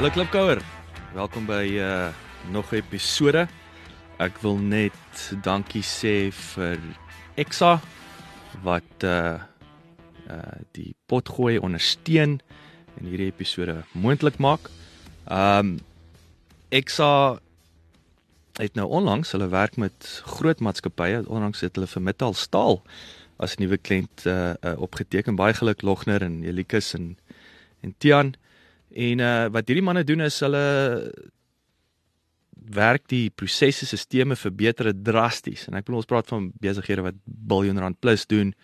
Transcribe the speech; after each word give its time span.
Hallo 0.00 0.12
Klipkouer. 0.12 0.62
Welkom 1.12 1.44
by 1.44 1.76
uh 1.76 2.08
nog 2.48 2.72
'n 2.72 2.80
episode. 2.80 3.48
Ek 4.16 4.38
wil 4.40 4.56
net 4.56 5.36
dankie 5.42 5.82
sê 5.84 6.32
vir 6.32 6.80
Exa 7.36 7.80
wat 8.62 9.04
uh 9.04 9.36
uh 10.24 10.56
die 10.72 10.94
potgooi 11.04 11.58
ondersteun 11.58 12.40
en 12.96 13.04
hierdie 13.04 13.28
episode 13.28 13.84
moontlik 13.92 14.38
maak. 14.38 14.70
Um 15.28 15.78
Exa 16.70 17.38
het 18.56 18.74
nou 18.74 18.88
onlangs 18.88 19.32
hulle 19.32 19.48
werk 19.48 19.76
met 19.76 20.22
groot 20.24 20.60
maatskappye, 20.60 21.28
onlangs 21.28 21.60
het 21.60 21.76
hulle 21.76 21.86
vir 21.86 22.02
Metal 22.02 22.32
Staal 22.32 22.82
as 23.36 23.56
nuwe 23.56 23.76
kliënt 23.76 24.24
uh, 24.24 24.56
uh 24.64 24.80
opgeteken. 24.80 25.36
Baie 25.36 25.52
geluk 25.52 25.82
Logner 25.82 26.22
en 26.22 26.42
Elikus 26.42 26.94
en 26.94 27.18
en 27.82 27.94
Tian. 27.98 28.34
En 28.94 29.22
uh 29.22 29.48
wat 29.54 29.68
hierdie 29.68 29.84
manne 29.84 30.04
doen 30.04 30.20
is 30.20 30.40
hulle 30.40 30.64
werk 32.70 33.08
die 33.08 33.30
prosesse, 33.30 33.86
sisteme 33.86 34.36
verbeter 34.36 34.92
drasties. 34.94 35.66
En 35.68 35.74
ek 35.78 35.86
bedoel 35.86 36.02
ons 36.02 36.10
praat 36.10 36.28
van 36.30 36.50
besighede 36.62 37.02
wat 37.02 37.18
biljoen 37.24 37.78
rand 37.78 37.98
plus 38.00 38.26
doen 38.30 38.54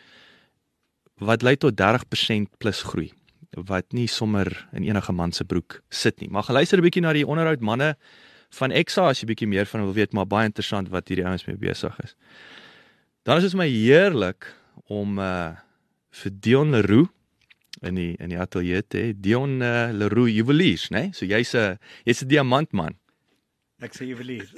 wat 1.17 1.43
lei 1.43 1.57
tot 1.57 1.79
30% 1.81 2.59
plus 2.61 2.83
groei 2.85 3.11
wat 3.57 3.95
nie 3.97 4.05
sommer 4.07 4.51
in 4.77 4.85
enige 4.85 5.13
man 5.17 5.33
se 5.33 5.45
broek 5.45 5.81
sit 5.89 6.21
nie. 6.21 6.29
Maar 6.29 6.45
geluister 6.45 6.79
'n 6.79 6.83
bietjie 6.83 7.03
na 7.03 7.13
die 7.13 7.27
onderhoud 7.27 7.61
manne 7.61 7.97
van 8.51 8.71
Exa 8.71 9.09
as 9.09 9.21
jy 9.21 9.27
bietjie 9.27 9.49
meer 9.49 9.67
van 9.67 9.81
wil 9.81 9.95
weet, 9.95 10.13
maar 10.13 10.27
baie 10.27 10.45
interessant 10.45 10.89
wat 10.89 11.09
hierdie 11.09 11.25
ouens 11.25 11.47
mee 11.47 11.57
besig 11.57 11.99
is. 12.05 12.15
Dan 13.25 13.37
is 13.37 13.43
dit 13.43 13.55
my 13.55 13.69
heerlik 13.69 14.55
om 14.89 15.19
uh 15.19 15.57
vir 16.11 16.33
Dion 16.41 16.71
Leroux 16.71 17.09
in 17.83 17.99
die 17.99 18.13
in 18.23 18.33
die 18.33 18.41
ateljee 18.41 18.87
te. 18.87 19.03
Dion 19.21 19.61
uh, 19.61 19.91
Leroux 19.93 20.31
Juweliers, 20.33 20.89
né? 20.91 21.09
Nee? 21.09 21.13
So 21.13 21.27
jy's 21.27 21.55
'n 21.55 21.79
jy's 22.05 22.23
'n 22.23 22.29
diamantman. 22.29 22.97
Ek 23.85 23.93
sê 23.93 24.07
juwelier. 24.09 24.49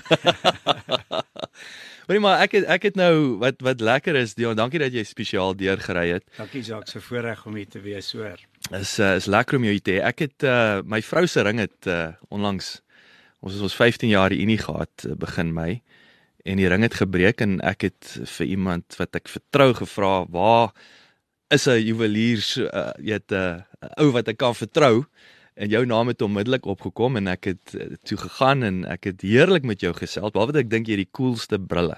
Hoorie 2.07 2.23
maar 2.23 2.39
ek 2.45 2.53
het, 2.55 2.69
ek 2.71 2.85
het 2.87 2.97
nou 2.97 3.39
wat 3.43 3.59
wat 3.67 3.81
lekker 3.83 4.15
is 4.17 4.37
Dion, 4.39 4.55
dankie 4.57 4.79
dat 4.79 4.95
jy 4.95 5.03
spesiaal 5.05 5.57
deurgery 5.59 6.13
het. 6.15 6.25
Dankie 6.39 6.63
Jacques, 6.63 6.95
so 6.95 7.03
voorreg 7.03 7.43
om 7.47 7.59
hier 7.59 7.69
te 7.69 7.83
wees 7.83 8.13
hoor. 8.15 8.39
Is 8.79 8.95
uh, 9.03 9.17
is 9.19 9.27
lekker 9.27 9.59
om 9.59 9.67
jou 9.67 9.75
hier 9.75 9.83
te 9.83 9.97
hê. 9.97 10.05
Ek 10.07 10.23
het 10.23 10.47
uh, 10.47 10.87
my 10.87 11.03
vrou 11.03 11.27
se 11.27 11.43
ring 11.43 11.59
het 11.59 11.91
uh, 11.91 12.15
onlangs 12.31 12.79
ons 13.43 13.55
het 13.55 13.63
ons 13.63 13.75
15 13.75 14.11
jaar 14.11 14.35
unie 14.35 14.59
gehad 14.59 15.07
begin 15.19 15.53
Mei 15.55 15.81
en 16.47 16.59
die 16.59 16.69
ring 16.71 16.83
het 16.87 16.97
gebreek 16.99 17.43
en 17.45 17.59
ek 17.67 17.91
het 17.91 18.15
vir 18.39 18.47
iemand 18.47 18.99
wat 18.99 19.19
ek 19.19 19.31
vertrou 19.31 19.73
gevra 19.79 20.23
waar 20.31 20.73
is 21.49 21.67
'n 21.67 21.81
juweliers 21.81 22.57
uh, 22.57 22.93
jy 23.01 23.17
het 23.17 23.33
'n 23.33 23.65
uh, 23.65 23.89
ou 23.97 24.11
wat 24.13 24.29
ek 24.29 24.37
kan 24.37 24.55
vertrou 24.55 25.05
en 25.55 25.69
jou 25.69 25.85
naam 25.87 26.09
het 26.09 26.23
onmiddellik 26.23 26.67
opgekom 26.67 27.17
en 27.17 27.27
ek 27.27 27.45
het 27.45 27.75
uh, 27.75 27.97
toe 28.05 28.19
gegaan 28.19 28.63
en 28.63 28.85
ek 28.85 29.05
het 29.05 29.21
heerlik 29.23 29.65
met 29.65 29.81
jou 29.81 29.95
gesels 29.95 30.33
behalwe 30.33 30.53
dat 30.53 30.65
ek 30.65 30.71
dink 30.71 30.87
jy 30.87 30.99
het 30.99 31.07
die 31.07 31.17
coolste 31.17 31.59
brille. 31.59 31.97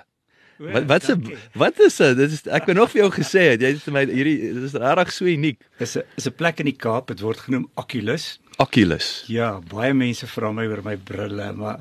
Wat 0.61 0.85
wat 0.85 1.05
se 1.05 1.17
wat 1.57 1.79
is 1.81 1.97
dit? 1.97 2.17
Dit 2.17 2.33
is 2.37 2.43
ek 2.45 2.67
het 2.69 2.77
nog 2.77 2.91
vir 2.93 3.01
jou 3.01 3.11
gesê 3.15 3.45
het 3.55 3.63
jy 3.65 3.71
het 3.73 3.85
vir 3.87 3.95
my 3.97 4.03
hierdie 4.11 4.37
dit 4.53 4.67
is 4.67 4.77
regtig 4.77 5.13
so 5.17 5.25
uniek. 5.25 5.61
Dis 5.81 5.97
'n 5.97 6.05
is 6.21 6.27
'n 6.29 6.37
plek 6.37 6.61
in 6.61 6.69
die 6.69 6.77
Kaap, 6.77 7.09
dit 7.09 7.21
word 7.21 7.41
genoem 7.41 7.69
Oculus. 7.75 8.39
Oculus. 8.61 9.25
Ja, 9.27 9.61
baie 9.73 9.95
mense 9.95 10.27
vra 10.27 10.53
my 10.53 10.67
oor 10.69 10.83
my 10.85 10.97
brille, 10.97 11.53
maar 11.53 11.81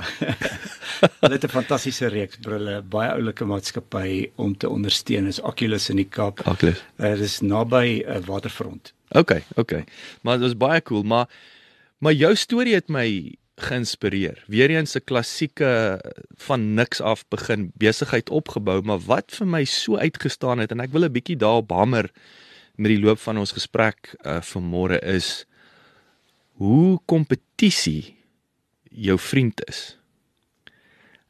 hulle 1.22 1.34
het 1.35 1.44
'n 1.44 1.51
fantastiese 1.51 2.07
reeks 2.07 2.40
brille, 2.40 2.81
baie 2.81 3.12
oulike 3.12 3.45
maatskappy 3.45 4.31
om 4.35 4.56
te 4.57 4.69
ondersteun 4.69 5.28
is 5.28 5.41
Oculus 5.41 5.90
in 5.90 5.97
die 5.97 6.07
Kaap. 6.07 6.40
Oculus. 6.47 6.79
Uh, 6.97 7.11
dit 7.11 7.28
is 7.28 7.40
naby 7.41 8.03
'n 8.07 8.17
uh, 8.17 8.25
waterfront. 8.25 8.94
OK, 9.11 9.41
OK. 9.56 9.84
Maar 10.22 10.38
dit 10.38 10.47
was 10.47 10.57
baie 10.57 10.81
cool, 10.81 11.03
maar 11.03 11.28
maar 12.00 12.13
jou 12.13 12.35
storie 12.35 12.73
het 12.73 12.88
my 12.88 13.35
geïnspireer. 13.62 14.44
Weereens 14.47 14.96
'n 14.96 15.03
klassieke 15.03 16.00
van 16.38 16.74
niks 16.74 17.02
af 17.02 17.28
begin 17.28 17.72
besigheid 17.75 18.30
opgebou, 18.30 18.81
maar 18.81 19.00
wat 19.00 19.31
vir 19.31 19.47
my 19.47 19.64
so 19.66 19.97
uitgestaan 19.97 20.59
het 20.59 20.72
en 20.72 20.80
ek 20.80 20.92
wil 20.92 21.03
'n 21.03 21.12
bietjie 21.12 21.38
daarop 21.38 21.72
hamer 21.72 22.09
met 22.75 22.92
die 22.92 23.00
loop 23.00 23.20
van 23.20 23.38
ons 23.38 23.52
gesprek 23.52 24.16
uh, 24.24 24.42
vanmôre 24.42 25.00
is 25.03 25.46
hoe 26.59 27.00
kompetisie 27.06 28.16
jou 28.84 29.20
vriend 29.20 29.68
is. 29.68 29.97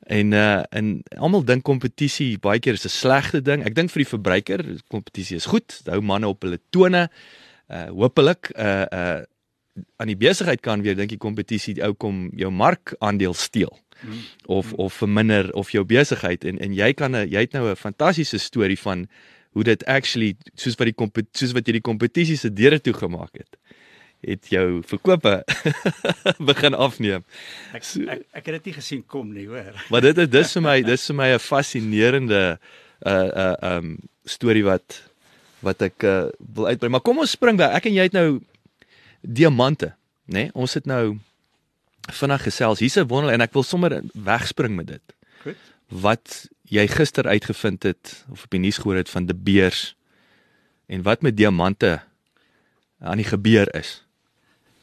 En 0.10 0.32
uh 0.32 0.62
en 0.70 1.04
almal 1.22 1.44
dink 1.46 1.64
kompetisie 1.64 2.40
baie 2.42 2.60
keer 2.60 2.74
is 2.74 2.86
'n 2.86 2.90
slegte 2.90 3.42
ding. 3.42 3.66
Ek 3.66 3.76
dink 3.76 3.92
vir 3.94 4.02
die 4.04 4.14
verbruiker, 4.16 4.64
kompetisie 4.88 5.38
is 5.38 5.46
goed. 5.46 5.68
Dit 5.68 5.94
hou 5.94 6.02
manne 6.02 6.28
op 6.28 6.42
hulle 6.42 6.60
tone. 6.70 7.10
Uh 7.70 7.90
hopelik 7.94 8.50
uh 8.58 8.86
uh 8.90 9.22
aan 9.98 10.08
die 10.12 10.18
besigheid 10.18 10.62
kan 10.62 10.82
weer 10.82 10.96
dink 10.96 11.10
die 11.10 11.22
kompetisie 11.22 11.78
ou 11.84 11.94
kom 11.94 12.30
jou 12.38 12.52
markandeel 12.52 13.34
steel 13.34 13.74
hmm. 14.02 14.22
of 14.46 14.74
of 14.74 14.94
verminder 14.94 15.52
of 15.54 15.72
jou 15.72 15.84
besigheid 15.86 16.44
en 16.44 16.60
en 16.60 16.74
jy 16.74 16.94
kan 16.94 17.16
'n 17.16 17.30
jy 17.30 17.46
het 17.48 17.54
nou 17.54 17.70
'n 17.70 17.76
fantastiese 17.76 18.38
storie 18.38 18.80
van 18.80 19.08
hoe 19.52 19.64
dit 19.64 19.86
actually 19.86 20.36
soos 20.56 20.76
wat 20.76 20.88
die 20.88 21.26
soos 21.32 21.52
wat 21.52 21.68
jy 21.68 21.80
die 21.80 21.90
kompetisie 21.92 22.38
se 22.38 22.54
deure 22.54 22.80
toe 22.82 22.94
gemaak 22.94 23.34
het 23.34 23.58
het 24.22 24.50
jou 24.52 24.82
verkope 24.84 25.44
begin 26.52 26.76
afneem. 26.76 27.24
Ek, 27.72 27.84
ek 27.84 28.24
ek 28.36 28.50
het 28.50 28.56
dit 28.58 28.70
nie 28.70 28.76
gesien 28.76 29.04
kom 29.08 29.32
nie, 29.32 29.48
hoor. 29.48 29.78
Maar 29.90 30.10
dit 30.10 30.24
is 30.26 30.32
dis 30.32 30.56
vir 30.58 30.66
my 30.66 30.78
dis 30.92 31.06
vir 31.12 31.16
my 31.16 31.30
'n 31.36 31.40
fascinerende 31.40 32.60
uh 33.08 33.30
uh 33.46 33.56
um 33.78 33.96
storie 34.26 34.66
wat 34.68 35.04
wat 35.64 35.82
ek 35.82 36.04
uh, 36.04 36.32
wil 36.40 36.68
uitbrei. 36.72 36.92
Maar 36.92 37.04
kom 37.04 37.20
ons 37.20 37.36
spring 37.36 37.58
by. 37.60 37.72
Ek 37.76 37.90
en 37.90 37.96
jy 37.96 38.08
het 38.08 38.16
nou 38.16 38.40
diamante, 39.22 39.96
né? 40.26 40.34
Nee? 40.34 40.50
Ons 40.54 40.74
het 40.74 40.86
nou 40.86 41.20
vinnig 42.10 42.44
gesels. 42.44 42.80
Hier's 42.80 42.98
'n 42.98 43.08
wonder 43.08 43.34
en 43.34 43.42
ek 43.42 43.54
wil 43.54 43.64
sommer 43.64 44.02
wegspring 44.14 44.76
met 44.76 44.88
dit. 44.88 45.16
Goed. 45.42 45.58
Wat 45.88 46.50
jy 46.64 46.88
gister 46.88 47.28
uitgevind 47.28 47.84
het 47.84 48.26
of 48.32 48.44
op 48.44 48.50
die 48.50 48.60
nuus 48.60 48.78
gehoor 48.78 48.96
het 48.96 49.10
van 49.10 49.26
De 49.26 49.36
Beers 49.36 49.96
en 50.86 51.02
wat 51.02 51.22
met 51.22 51.38
diamante 51.38 52.02
aan 53.00 53.18
die 53.18 53.26
gebeur 53.26 53.76
is. 53.76 54.04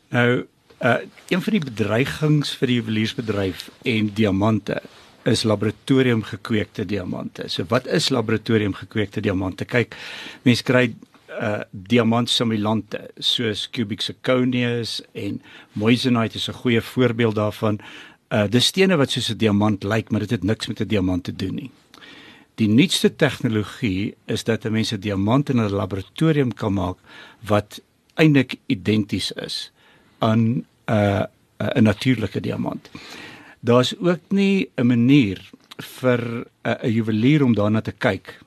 Nou, 0.08 0.46
uh 0.82 0.98
een 1.28 1.42
van 1.42 1.52
die 1.52 1.64
bedreigings 1.64 2.52
vir 2.54 2.66
die 2.66 2.76
juweliersbedryf 2.76 3.70
en 3.82 4.10
diamante 4.14 4.82
is 5.26 5.42
laboratoriumgekweekte 5.42 6.84
diamante. 6.86 7.48
So 7.48 7.64
wat 7.68 7.86
is 7.86 8.08
laboratoriumgekweekte 8.08 9.20
diamante? 9.20 9.64
Kyk, 9.64 9.96
mense 10.42 10.62
kry 10.62 10.94
uh 11.40 11.60
diamantsimulante 11.70 13.10
soos 13.18 13.68
cubic 13.70 14.00
zirconius 14.00 15.02
en 15.12 15.42
moissanite 15.72 16.36
is 16.36 16.48
'n 16.48 16.52
goeie 16.52 16.80
voorbeeld 16.80 17.34
daarvan. 17.34 17.80
Uh 18.30 18.46
dis 18.48 18.66
stene 18.66 18.96
wat 18.96 19.10
soos 19.10 19.30
'n 19.30 19.36
diamant 19.36 19.84
lyk, 19.84 20.10
maar 20.10 20.20
dit 20.20 20.30
het 20.30 20.44
niks 20.44 20.66
met 20.66 20.80
'n 20.80 20.88
diamant 20.88 21.24
te 21.24 21.36
doen 21.36 21.54
nie. 21.54 21.70
Die 22.54 22.68
nuutste 22.68 23.16
tegnologie 23.16 24.14
is 24.26 24.44
dat 24.44 24.64
mense 24.64 24.96
'n 24.96 25.00
diamant 25.00 25.48
in 25.48 25.60
'n 25.60 25.70
laboratorium 25.70 26.54
kan 26.54 26.72
maak 26.72 26.98
wat 27.40 27.80
eintlik 28.14 28.56
identies 28.66 29.32
is 29.32 29.72
aan 30.18 30.40
'n 30.40 30.66
uh, 30.90 31.22
'n 31.58 31.82
natuurlike 31.82 32.40
diamant. 32.40 32.90
Daar's 33.60 33.94
ook 33.98 34.20
nie 34.28 34.68
'n 34.76 34.86
manier 34.86 35.50
vir 35.76 36.46
'n 36.64 36.76
uh, 36.86 36.94
juwelier 36.94 37.44
om 37.44 37.54
daarna 37.54 37.80
te 37.80 37.92
kyk 37.92 38.40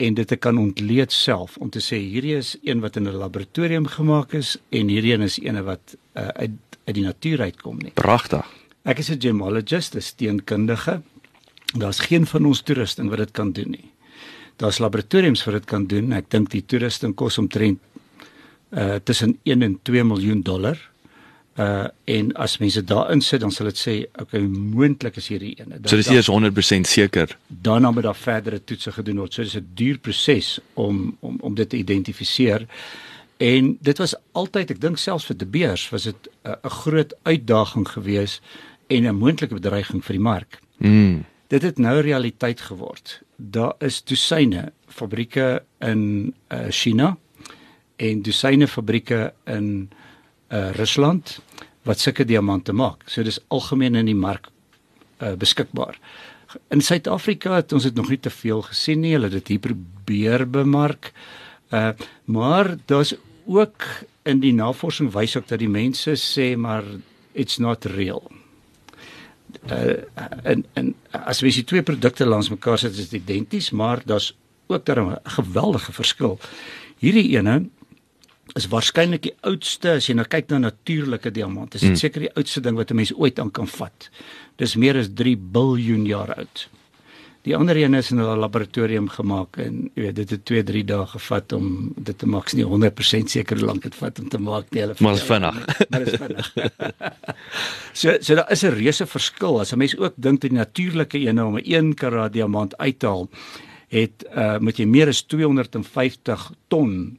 en 0.00 0.16
dit 0.16 0.28
te 0.28 0.36
kan 0.36 0.58
ontleed 0.58 1.12
self 1.12 1.56
om 1.60 1.70
te 1.70 1.82
sê 1.84 1.98
hierdie 2.00 2.36
is 2.38 2.56
een 2.64 2.80
wat 2.80 2.96
in 2.96 3.08
'n 3.08 3.20
laboratorium 3.20 3.86
gemaak 3.86 4.32
is 4.32 4.56
en 4.70 4.88
hierdie 4.88 5.12
een 5.12 5.22
is 5.22 5.38
een 5.42 5.64
wat 5.64 5.96
uh, 6.16 6.28
uit 6.28 6.50
uit 6.86 6.94
die 6.94 7.04
natuur 7.04 7.40
uitkom 7.40 7.76
nie. 7.78 7.92
Pragtig. 7.94 8.46
Ek 8.82 8.98
is 8.98 9.10
'n 9.10 9.20
gemologist, 9.20 9.94
'n 9.94 10.00
steenkundige. 10.00 11.02
Daar's 11.76 12.00
geen 12.00 12.26
van 12.26 12.46
ons 12.46 12.60
toerusting 12.62 13.08
wat 13.08 13.18
dit 13.18 13.30
kan 13.30 13.52
doen 13.52 13.70
nie. 13.70 13.90
Daar's 14.56 14.78
laboratoriums 14.78 15.44
wat 15.44 15.54
dit 15.54 15.64
kan 15.64 15.86
doen. 15.86 16.12
Ek 16.12 16.30
dink 16.30 16.50
die 16.50 16.64
toerusting 16.66 17.14
kos 17.14 17.38
omtrent 17.38 17.78
uh 18.70 18.94
tussen 19.04 19.38
1 19.42 19.62
en 19.62 19.78
2 19.82 20.04
miljoen 20.04 20.42
dollar. 20.42 20.89
Uh 21.58 21.86
en 22.04 22.32
as 22.32 22.58
mense 22.58 22.84
daarin 22.84 23.20
sit 23.20 23.40
dan 23.40 23.50
sal 23.50 23.66
dit 23.66 23.78
sê 23.78 23.94
okay 24.22 24.40
moontlik 24.40 25.16
is 25.16 25.28
hierdie 25.28 25.56
ene. 25.58 25.80
So 25.84 25.96
dis 25.96 26.08
eers 26.08 26.30
100% 26.30 26.86
seker. 26.86 27.36
Daarna 27.48 27.90
moet 27.90 28.02
daar 28.02 28.16
verdere 28.16 28.64
toetse 28.64 28.92
gedoen 28.92 29.18
word. 29.18 29.34
So 29.34 29.42
dis 29.42 29.56
'n 29.56 29.70
duur 29.74 29.98
proses 29.98 30.58
om 30.74 31.16
om 31.20 31.36
om 31.40 31.54
dit 31.54 31.68
te 31.68 31.76
identifiseer. 31.76 32.66
En 33.40 33.76
dit 33.80 33.98
was 33.98 34.14
altyd, 34.32 34.70
ek 34.70 34.80
dink 34.80 34.98
selfs 35.00 35.24
vir 35.30 35.36
De 35.40 35.46
Beers 35.46 35.88
was 35.88 36.02
dit 36.02 36.28
'n 36.44 36.50
uh, 36.50 36.70
groot 36.70 37.14
uitdaging 37.22 37.88
geweest 37.88 38.42
en 38.86 39.02
'n 39.06 39.16
moontlike 39.16 39.54
bedreiging 39.54 40.04
vir 40.04 40.12
die 40.12 40.22
mark. 40.22 40.60
Mm. 40.76 41.24
Dit 41.48 41.62
het 41.62 41.78
nou 41.78 42.00
realiteit 42.00 42.60
geword. 42.60 43.22
Daar 43.36 43.74
is 43.78 44.04
dosyne 44.04 44.72
fabrieke 44.86 45.62
in 45.78 46.34
uh, 46.52 46.58
China 46.68 47.16
en 47.96 48.22
dosyne 48.22 48.68
fabrieke 48.68 49.32
in 49.44 49.90
uh, 50.50 50.70
Rusland 50.76 51.38
wat 51.82 52.00
sulke 52.00 52.24
diamante 52.24 52.72
maak. 52.72 53.06
So 53.08 53.22
dis 53.22 53.40
algemeen 53.48 53.94
in 53.94 54.10
die 54.10 54.18
mark 54.18 54.50
uh, 55.20 55.32
beskikbaar. 55.38 55.98
In 56.74 56.82
Suid-Afrika 56.82 57.54
het 57.60 57.72
ons 57.72 57.86
dit 57.86 57.94
nog 57.94 58.10
nie 58.10 58.18
te 58.20 58.30
veel 58.30 58.62
gesien 58.66 59.00
nie. 59.00 59.14
Hulle 59.14 59.30
het 59.30 59.38
dit 59.38 59.54
hier 59.54 59.62
probeer 59.70 60.46
bemark. 60.50 61.12
Uh 61.70 61.92
maar 62.24 62.76
daar's 62.90 63.14
ook 63.46 63.86
in 64.22 64.40
die 64.42 64.52
navorsing 64.54 65.12
wys 65.14 65.36
ook 65.36 65.46
dat 65.48 65.58
die 65.58 65.70
mense 65.70 66.16
sê 66.18 66.56
maar 66.58 66.84
it's 67.32 67.58
not 67.58 67.84
real. 67.84 68.22
Uh 69.70 70.02
en 70.42 70.64
en 70.74 70.94
as 71.10 71.42
jy 71.42 71.52
die 71.60 71.64
twee 71.64 71.86
produkte 71.86 72.26
langs 72.26 72.50
mekaar 72.50 72.78
sit 72.78 72.98
is 72.98 73.10
dit 73.10 73.22
identies, 73.22 73.70
maar 73.70 74.02
daar's 74.04 74.34
ook 74.66 74.84
daar 74.84 75.00
'n 75.02 75.18
geweldige 75.24 75.92
verskil. 75.92 76.38
Hierdie 76.98 77.36
ene 77.38 77.70
is 78.56 78.66
waarskynlik 78.68 79.22
die 79.22 79.34
oudste 79.42 79.90
as 79.90 80.06
jy 80.08 80.14
nou 80.14 80.24
kyk 80.26 80.48
na 80.50 80.58
natuurlike 80.58 81.30
diamante. 81.30 81.78
Dit 81.78 81.82
is 81.82 81.88
Mm. 81.88 81.96
seker 81.96 82.20
die 82.20 82.34
oudste 82.36 82.60
ding 82.60 82.76
wat 82.76 82.90
'n 82.90 82.94
mens 82.96 83.12
ooit 83.14 83.38
aan 83.38 83.50
kan 83.50 83.66
vat. 83.66 84.10
Dis 84.56 84.76
meer 84.76 84.96
as 84.96 85.08
3 85.14 85.36
biljoen 85.36 86.06
jaar 86.06 86.34
oud. 86.34 86.68
Die 87.42 87.56
ander 87.56 87.76
een 87.76 87.94
is 87.94 88.10
in 88.10 88.18
'n 88.20 88.36
laboratorium 88.38 89.08
gemaak 89.08 89.56
en 89.56 89.90
jy 89.94 90.02
weet 90.02 90.16
dit 90.16 90.30
het 90.30 90.44
2, 90.44 90.62
3 90.62 90.84
dae 90.84 91.06
gevat 91.06 91.52
om 91.52 91.92
dit 91.96 92.18
te 92.18 92.26
maak. 92.26 92.46
Is 92.46 92.52
nie 92.52 92.64
100% 92.64 93.30
seker 93.30 93.56
hoe 93.56 93.66
lank 93.66 93.82
dit 93.82 93.94
vat 93.94 94.18
om 94.18 94.28
te 94.28 94.38
maak 94.38 94.70
nie. 94.70 94.80
Hulle 94.82 94.94
Maar 95.00 95.14
is 95.14 95.22
vinnig. 95.22 95.66
Maar 95.90 96.00
is 96.02 96.16
vinnig. 96.18 96.52
so 97.92 98.16
so 98.20 98.34
daar 98.34 98.50
is 98.50 98.62
'n 98.62 98.68
reuse 98.74 99.06
verskil. 99.06 99.60
As 99.60 99.72
'n 99.72 99.78
mens 99.78 99.96
ook 99.96 100.12
dink 100.16 100.40
dat 100.40 100.50
die 100.50 100.58
natuurlike 100.58 101.18
ene 101.18 101.44
om 101.44 101.56
'n 101.56 101.62
1 101.64 101.94
karaat 101.94 102.32
diamant 102.32 102.76
uit 102.76 102.98
te 102.98 103.06
haal, 103.06 103.28
het 103.88 104.24
uh 104.36 104.58
moet 104.58 104.76
jy 104.76 104.84
meer 104.86 105.08
as 105.08 105.22
250 105.22 106.52
ton 106.68 107.18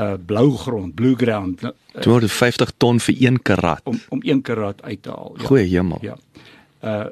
uh 0.00 0.16
blou 0.26 0.50
grond, 0.56 0.94
blue 0.94 1.16
ground 1.16 1.64
uh, 1.66 1.72
250 2.00 2.72
ton 2.76 3.00
vir 3.00 3.16
1 3.30 3.42
karat. 3.42 3.80
om 3.84 4.00
om 4.08 4.22
1 4.22 4.42
karaat 4.42 4.82
uit 4.82 5.02
te 5.02 5.10
haal. 5.10 5.34
Goeie 5.44 5.68
hemel. 5.68 5.98
Ja. 6.02 6.16
Uh 6.80 7.08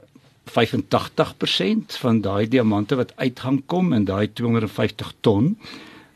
85% 0.48 1.98
van 2.00 2.20
daai 2.24 2.48
diamante 2.48 2.96
wat 2.96 3.12
uithang 3.20 3.58
kom 3.66 3.92
in 3.92 4.06
daai 4.08 4.32
250 4.32 5.12
ton 5.20 5.58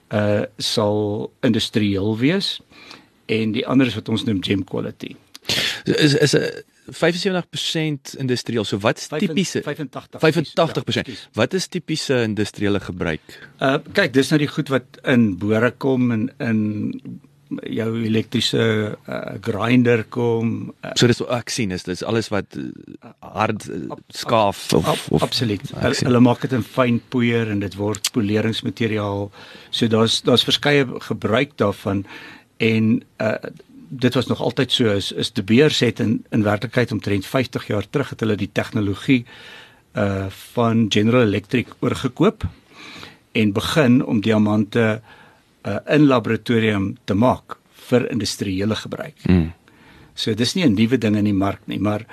uh 0.09 0.43
sal 0.57 1.33
industrieel 1.45 2.17
wees 2.19 2.61
en 3.27 3.53
die 3.53 3.67
ander 3.67 3.87
is 3.87 3.99
wat 3.99 4.09
ons 4.09 4.25
noem 4.25 4.41
gem 4.45 4.65
quality. 4.65 5.17
Is 5.85 6.15
is 6.15 6.35
'n 6.35 6.49
75% 6.91 8.17
industrieel. 8.19 8.65
So 8.65 8.79
wat 8.83 8.99
is 8.99 9.09
tipiese 9.09 9.63
85 9.63 10.21
85%. 10.23 11.07
Ja, 11.07 11.15
Wat 11.33 11.55
is 11.55 11.67
tipiese 11.69 12.23
industriële 12.23 12.81
gebruik? 12.81 13.39
uh 13.61 13.77
kyk, 13.93 14.13
dis 14.15 14.31
nou 14.31 14.39
die 14.43 14.49
goed 14.51 14.69
wat 14.73 14.99
in 15.05 15.37
bore 15.39 15.71
kom 15.71 16.11
en 16.15 16.31
in 16.39 16.61
jou 17.69 17.89
elektriese 18.07 18.97
uh, 19.09 19.17
grinder 19.45 20.05
kom. 20.09 20.73
Uh, 20.81 20.91
So 20.97 21.07
dis 21.07 21.21
ek 21.21 21.51
sien 21.53 21.71
is 21.71 21.83
dis 21.85 22.03
alles 22.03 22.31
wat 22.33 22.57
uh, 22.57 22.65
hard 23.21 23.67
uh, 23.69 23.93
skaaf 24.09 24.73
of, 24.73 24.87
Ab, 24.89 24.99
of 25.11 25.23
absoluut. 25.23 25.61
Hulle, 25.77 25.99
hulle 26.09 26.21
maak 26.25 26.41
dit 26.47 26.53
in 26.57 26.65
fyn 26.65 27.01
poeier 27.13 27.51
en 27.53 27.61
dit 27.61 27.75
word 27.77 28.09
poleringsmateriaal. 28.17 29.29
So 29.71 29.87
daar's 29.93 30.23
daar's 30.25 30.45
verskeie 30.49 30.87
gebruik 31.11 31.57
daarvan 31.61 32.07
en 32.59 33.03
uh 33.21 33.37
dit 33.93 34.15
was 34.15 34.27
nog 34.27 34.41
altyd 34.41 34.73
so 34.73 34.85
is 34.91 35.13
is 35.13 35.33
De 35.33 35.43
Beers 35.43 35.79
het 35.79 36.01
in 36.01 36.25
in 36.31 36.43
werklikheid 36.43 36.93
omtrent 36.93 37.27
50 37.27 37.67
jaar 37.67 37.91
terug 37.91 38.11
het 38.11 38.21
hulle 38.21 38.37
die 38.37 38.51
tegnologie 38.53 39.25
uh 39.93 40.27
van 40.53 40.87
General 40.89 41.23
Electric 41.23 41.69
oorgekoop 41.79 42.47
en 43.33 43.53
begin 43.53 44.05
om 44.05 44.21
diamante 44.21 45.01
uh 45.67 45.77
in 45.87 46.07
laboratorium 46.07 46.97
te 47.05 47.15
maak 47.15 47.59
vir 47.89 48.11
industriële 48.11 48.75
gebruik. 48.75 49.19
Mm. 49.27 49.53
So 50.15 50.35
dis 50.35 50.55
nie 50.55 50.65
'n 50.65 50.75
nuwe 50.75 50.99
ding 50.99 51.17
in 51.17 51.25
die 51.25 51.41
mark 51.47 51.61
nie, 51.65 51.81
maar 51.81 52.07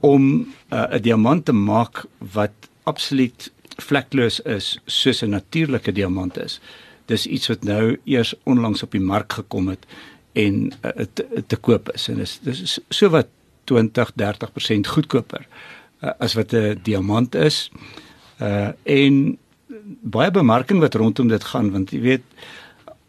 om 0.00 0.46
uh, 0.70 0.86
'n 0.90 1.02
diamant 1.02 1.44
te 1.44 1.52
maak 1.52 2.04
wat 2.18 2.52
absoluut 2.82 3.52
vlekloos 3.76 4.40
is 4.40 4.78
soos 4.86 5.22
'n 5.22 5.30
natuurlike 5.30 5.92
diamant 5.92 6.36
is. 6.36 6.60
Dis 7.06 7.26
iets 7.26 7.46
wat 7.46 7.64
nou 7.64 7.98
eers 8.04 8.34
onlangs 8.44 8.82
op 8.82 8.90
die 8.90 9.00
mark 9.00 9.32
gekom 9.32 9.68
het 9.68 9.86
en 10.34 10.72
uh, 10.82 11.06
te, 11.12 11.26
te 11.46 11.56
koop 11.56 11.92
is 11.94 12.08
en 12.10 12.20
dis 12.22 12.34
dis 12.42 12.78
so 12.88 13.10
wat 13.14 13.30
20-30% 13.70 14.90
goedkoper 14.96 15.46
uh, 15.46 16.12
as 16.18 16.34
wat 16.38 16.52
'n 16.52 16.80
diamant 16.82 17.34
is. 17.34 17.70
Uh 18.42 18.74
en 18.82 19.38
baie 20.02 20.30
bemarking 20.30 20.80
wat 20.80 20.94
rondom 20.94 21.28
dit 21.28 21.44
gaan 21.44 21.70
want 21.70 21.90
jy 21.90 22.00
weet 22.00 22.26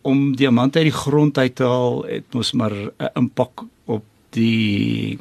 om 0.01 0.35
diamante 0.35 0.77
uit 0.79 0.91
die 0.91 0.99
grond 1.01 1.37
uit 1.37 1.55
te 1.55 1.63
haal 1.63 2.03
het 2.05 2.33
mos 2.33 2.51
maar 2.53 2.73
'n 2.73 3.09
impak 3.13 3.65
op 3.85 4.05
die 4.29 5.17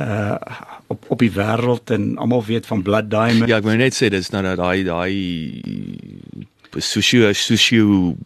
uh 0.00 0.36
op 0.86 1.04
op 1.08 1.18
die 1.18 1.32
wêreld 1.32 1.90
en 1.90 2.16
almal 2.16 2.44
weet 2.44 2.66
van 2.66 2.82
blood 2.82 3.10
diamond. 3.10 3.48
Ja, 3.48 3.56
ek 3.56 3.64
wou 3.64 3.76
net 3.76 3.94
sê 3.94 4.08
dis 4.10 4.30
nou 4.30 4.42
dat 4.42 4.56
daai 4.58 4.82
daai 4.84 5.16
sosio 6.76 7.32
sosio 7.32 8.16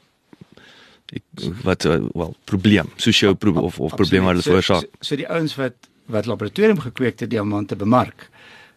wat 1.62 1.84
uh, 1.84 1.98
wel 2.14 2.34
probleem, 2.44 2.88
sosio 2.96 3.34
pro 3.34 3.52
of 3.60 3.78
of 3.80 3.94
probleem 3.96 4.24
wat 4.24 4.36
So- 4.42 4.50
veroorsaak. 4.50 4.80
So, 4.80 4.88
so 5.00 5.16
die 5.16 5.28
ouens 5.28 5.54
wat 5.60 5.74
wat 6.06 6.26
laboratorium 6.28 6.80
gekweekte 6.84 7.26
diamante 7.26 7.76
bemark, 7.76 8.28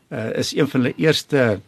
uh, 0.10 0.30
is 0.40 0.54
een 0.56 0.68
van 0.72 0.82
hulle 0.82 0.94
eerste 0.98 1.60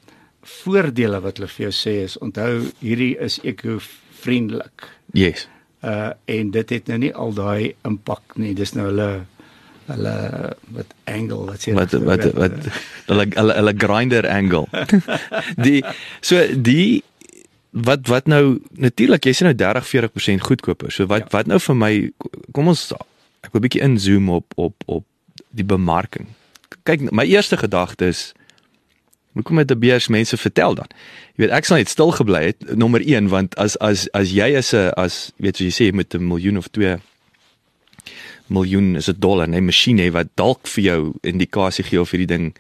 voordele 0.42 1.20
wat 1.22 1.38
hulle 1.38 1.50
vir 1.52 1.66
jou 1.68 1.74
sê 1.76 1.96
is 2.06 2.18
onthou 2.24 2.62
hierdie 2.80 3.18
is 3.20 3.40
ekovriendelik. 3.44 4.88
Yes. 5.14 5.48
Uh 5.84 6.12
en 6.26 6.52
dit 6.52 6.70
het 6.70 6.88
nou 6.92 6.98
nie 7.00 7.12
al 7.16 7.34
daai 7.34 7.74
impak 7.88 8.36
nie. 8.36 8.54
Dis 8.56 8.74
nou 8.76 8.86
hulle 8.90 9.10
hulle 9.90 10.16
wat 10.76 10.92
angle 11.10 11.46
wat 11.50 11.64
sê 11.66 11.74
Wat 11.78 11.94
wat 12.08 12.26
wat 12.38 12.58
hulle 13.08 13.26
hulle 13.36 13.54
hulle 13.60 13.74
grinder 13.78 14.28
angle. 14.30 14.66
die 15.68 15.84
so 16.22 16.40
die 16.56 17.04
wat 17.72 18.08
wat 18.08 18.28
nou 18.28 18.60
natuurlik 18.72 19.26
jy 19.26 19.34
sê 19.34 19.46
nou 19.46 19.56
30 19.56 19.88
40% 19.88 20.42
goedkoper. 20.42 20.92
So 20.92 21.06
wat 21.06 21.20
Ja. 21.20 21.28
wat 21.30 21.48
nou 21.48 21.60
vir 21.60 21.76
my 21.76 22.12
kom 22.52 22.68
ons 22.68 22.94
ek 23.44 23.52
wil 23.52 23.62
'n 23.62 23.68
bietjie 23.68 23.82
inzoom 23.82 24.30
op 24.30 24.54
op 24.56 24.84
op 24.86 25.06
die 25.50 25.66
bemarking. 25.66 26.28
Kyk, 26.84 27.12
my 27.12 27.26
eerste 27.26 27.58
gedagte 27.58 28.06
is 28.06 28.34
hoekom 29.34 29.58
het 29.58 29.68
die 29.68 29.78
beurs 29.78 30.08
mense 30.08 30.38
vertel 30.38 30.76
dan? 30.76 30.88
Jy 31.36 31.46
weet 31.46 31.52
ek 31.52 31.66
sal 31.66 31.78
net 31.78 31.90
stil 31.90 32.12
gebly 32.12 32.44
het 32.46 32.76
nommer 32.76 33.02
1 33.02 33.30
want 33.30 33.56
as 33.56 33.78
as 33.78 34.10
as 34.14 34.32
jy 34.32 34.58
is 34.58 34.74
'n 34.74 34.92
as 34.98 35.32
weet 35.38 35.58
jy 35.58 35.70
sê 35.70 35.94
met 35.94 36.14
'n 36.14 36.28
miljoen 36.28 36.58
of 36.58 36.68
2 36.68 37.00
miljoen 38.48 38.96
is 38.96 39.06
dit 39.06 39.22
dollar, 39.22 39.48
'n 39.48 39.66
masjien 39.66 39.98
hê 39.98 40.12
wat 40.12 40.28
dalk 40.36 40.68
vir 40.68 40.84
jou 40.84 41.14
indikasie 41.22 41.84
gee 41.84 42.02
of 42.02 42.12
hierdie 42.12 42.28
ding 42.28 42.56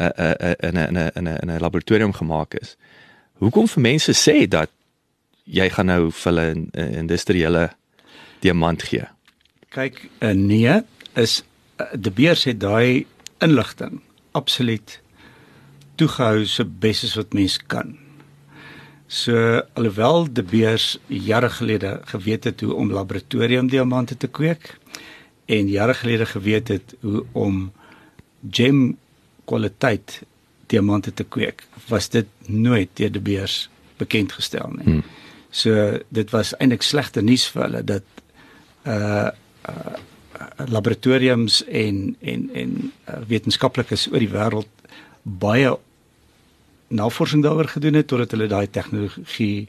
uh, 0.00 0.08
uh, 0.18 0.34
uh, 0.40 0.54
in 0.60 0.76
'n 0.78 0.88
in 0.88 0.98
'n 0.98 1.10
in 1.16 1.26
'n 1.26 1.50
'n 1.50 1.60
laboratorium 1.60 2.12
gemaak 2.12 2.54
is. 2.54 2.76
Hoekom 3.42 3.66
vir 3.66 3.82
mense 3.82 4.12
sê 4.14 4.44
dat 4.46 4.70
jy 5.50 5.64
gaan 5.74 5.88
nou 5.90 6.10
vir 6.14 6.28
hulle 6.30 6.44
'n 6.54 6.68
uh, 6.78 6.84
industriële 7.02 7.62
diamant 8.38 8.82
gee? 8.86 9.06
Kyk, 9.74 9.98
uh, 10.22 10.30
nee, 10.30 10.82
is 11.18 11.42
uh, 11.80 11.86
De 11.98 12.10
Beers 12.10 12.44
het 12.44 12.60
daai 12.60 13.06
inligting 13.42 13.98
absoluut 14.38 15.00
toegehou 15.98 16.46
so 16.46 16.64
bes 16.64 17.02
as 17.04 17.16
wat 17.18 17.34
mens 17.34 17.58
kan. 17.58 17.98
So 19.08 19.34
alhoewel 19.74 20.32
De 20.32 20.42
Beers 20.42 20.98
jare 21.06 21.50
gelede 21.50 22.00
geweet 22.14 22.44
het 22.44 22.60
hoe 22.60 22.74
om 22.74 22.92
laboratorium 22.92 23.68
diamante 23.68 24.16
te 24.16 24.28
kweek 24.28 24.78
en 25.46 25.68
jare 25.68 25.94
gelede 25.94 26.26
geweet 26.26 26.68
het 26.68 26.94
hoe 27.00 27.24
om 27.32 27.72
gem 28.50 28.96
kwaliteit 29.44 30.22
diamante 30.72 31.12
te 31.14 31.24
kweek, 31.24 31.66
was 31.88 32.08
dit 32.12 32.28
nooit 32.46 32.90
deur 32.98 33.12
De 33.12 33.20
Beers 33.20 33.68
bekend 34.00 34.32
gestel 34.32 34.72
nie. 34.78 34.88
Hmm. 34.88 35.04
So 35.52 35.98
dit 36.08 36.32
was 36.32 36.54
eintlik 36.56 36.82
slegte 36.86 37.22
nuus 37.22 37.44
vir 37.52 37.66
hulle 37.66 37.84
dat 37.84 38.24
uh 38.88 39.28
uh 39.68 40.00
laboratoriums 40.72 41.60
en 41.68 42.16
en 42.20 42.48
en 42.54 42.70
uh, 42.82 43.18
wetenskaplikes 43.28 44.08
oor 44.10 44.18
die 44.18 44.32
wêreld 44.32 44.88
baie 45.22 45.74
navorsing 46.92 47.44
daaroor 47.44 47.68
gedoen 47.68 47.98
het 48.00 48.08
totdat 48.10 48.32
hulle 48.34 48.48
daai 48.50 48.66
tegnologie 48.70 49.68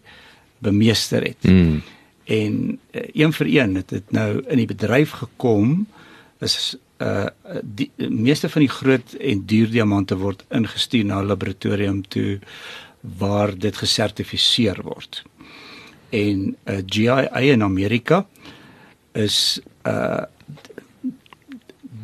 bemeester 0.63 1.23
het. 1.27 1.43
Mm. 1.43 1.83
En 2.23 2.55
uh, 2.71 3.03
een 3.13 3.33
vir 3.33 3.51
een 3.51 3.75
het 3.75 3.89
dit 3.89 4.11
nou 4.11 4.29
in 4.47 4.63
die 4.63 4.71
bedryf 4.71 5.19
gekom 5.19 5.85
is 6.39 6.75
uh 7.01 7.27
die 7.61 7.91
meeste 7.97 8.49
van 8.49 8.61
die 8.61 8.69
groot 8.69 9.13
en 9.13 9.45
duur 9.45 9.71
diamante 9.71 10.15
word 10.17 10.45
ingestuur 10.49 11.05
na 11.05 11.21
'n 11.21 11.27
laboratorium 11.27 12.03
toe 12.07 12.39
waar 13.01 13.57
dit 13.57 13.77
gesertifiseer 13.77 14.81
word. 14.81 15.23
En 16.09 16.55
uh, 16.65 16.77
GIA 16.85 17.39
in 17.39 17.63
Amerika 17.63 18.27
is 19.11 19.59
uh 19.85 20.23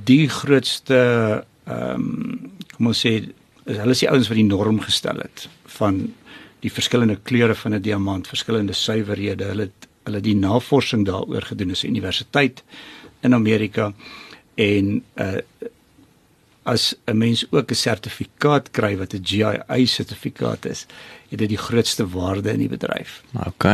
die 0.03 0.29
grootste 0.29 1.45
ehm 1.65 1.93
um, 1.93 2.51
kom 2.75 2.87
ons 2.87 3.05
sê 3.05 3.11
hulle 3.65 3.91
is 3.91 3.99
die 3.99 4.09
ouens 4.09 4.27
wat 4.29 4.39
die 4.39 4.47
norm 4.47 4.79
gestel 4.81 5.19
het 5.21 5.49
van 5.77 6.13
die 6.63 6.71
verskillende 6.71 7.19
kleure 7.23 7.55
van 7.55 7.73
'n 7.73 7.81
diamant, 7.81 8.27
verskillende 8.27 8.73
suiwerhede. 8.73 9.43
Hulle 9.43 9.61
het 9.69 9.87
hulle 10.03 10.21
die 10.21 10.35
navorsing 10.35 11.05
daaroor 11.05 11.41
gedoen 11.41 11.69
is 11.69 11.83
'n 11.83 11.93
universiteit 11.93 12.63
in 13.21 13.33
Amerika 13.33 13.93
en 14.59 15.03
uh 15.15 15.37
as 16.69 16.93
'n 17.07 17.17
mens 17.17 17.45
ook 17.51 17.71
'n 17.71 17.75
sertifikaat 17.75 18.71
kry 18.71 18.97
wat 18.97 19.13
'n 19.13 19.23
GIA 19.25 19.85
sertifikaat 19.85 20.65
is, 20.65 20.85
het 21.29 21.39
dit 21.39 21.49
die 21.49 21.57
grootste 21.57 22.07
waarde 22.09 22.51
in 22.51 22.59
die 22.59 22.69
bedryf. 22.69 23.23
OK. 23.47 23.65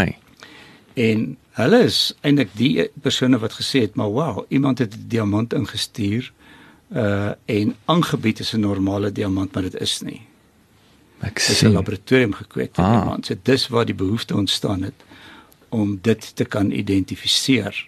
En 0.93 1.37
hulle 1.51 1.79
is 1.83 2.13
eintlik 2.21 2.49
die 2.53 2.89
persone 3.01 3.37
wat 3.39 3.53
gesê 3.53 3.79
het, 3.81 3.95
maar 3.95 4.07
wow, 4.09 4.45
iemand 4.47 4.77
het 4.79 4.95
'n 4.95 5.05
diamant 5.07 5.53
ingestuur 5.53 6.31
uh 6.93 7.31
en 7.45 7.75
aangebied 7.85 8.39
as 8.39 8.53
'n 8.53 8.59
normale 8.59 9.11
diamant, 9.11 9.53
maar 9.53 9.63
dit 9.63 9.75
is 9.81 10.01
nie. 10.01 10.21
Ek 11.19 11.33
Dit 11.35 11.43
is 11.43 11.49
'n 11.49 11.53
sien. 11.53 11.71
laboratorium 11.71 12.33
gekweekte 12.33 12.81
Ah. 12.81 12.91
diamant. 12.91 13.25
So 13.25 13.35
dis 13.43 13.67
waar 13.67 13.85
die 13.85 13.95
behoefte 13.95 14.35
ontstaan 14.35 14.81
het 14.83 14.93
om 15.69 15.99
dit 16.01 16.35
te 16.35 16.45
kan 16.45 16.71
identifiseer. 16.71 17.87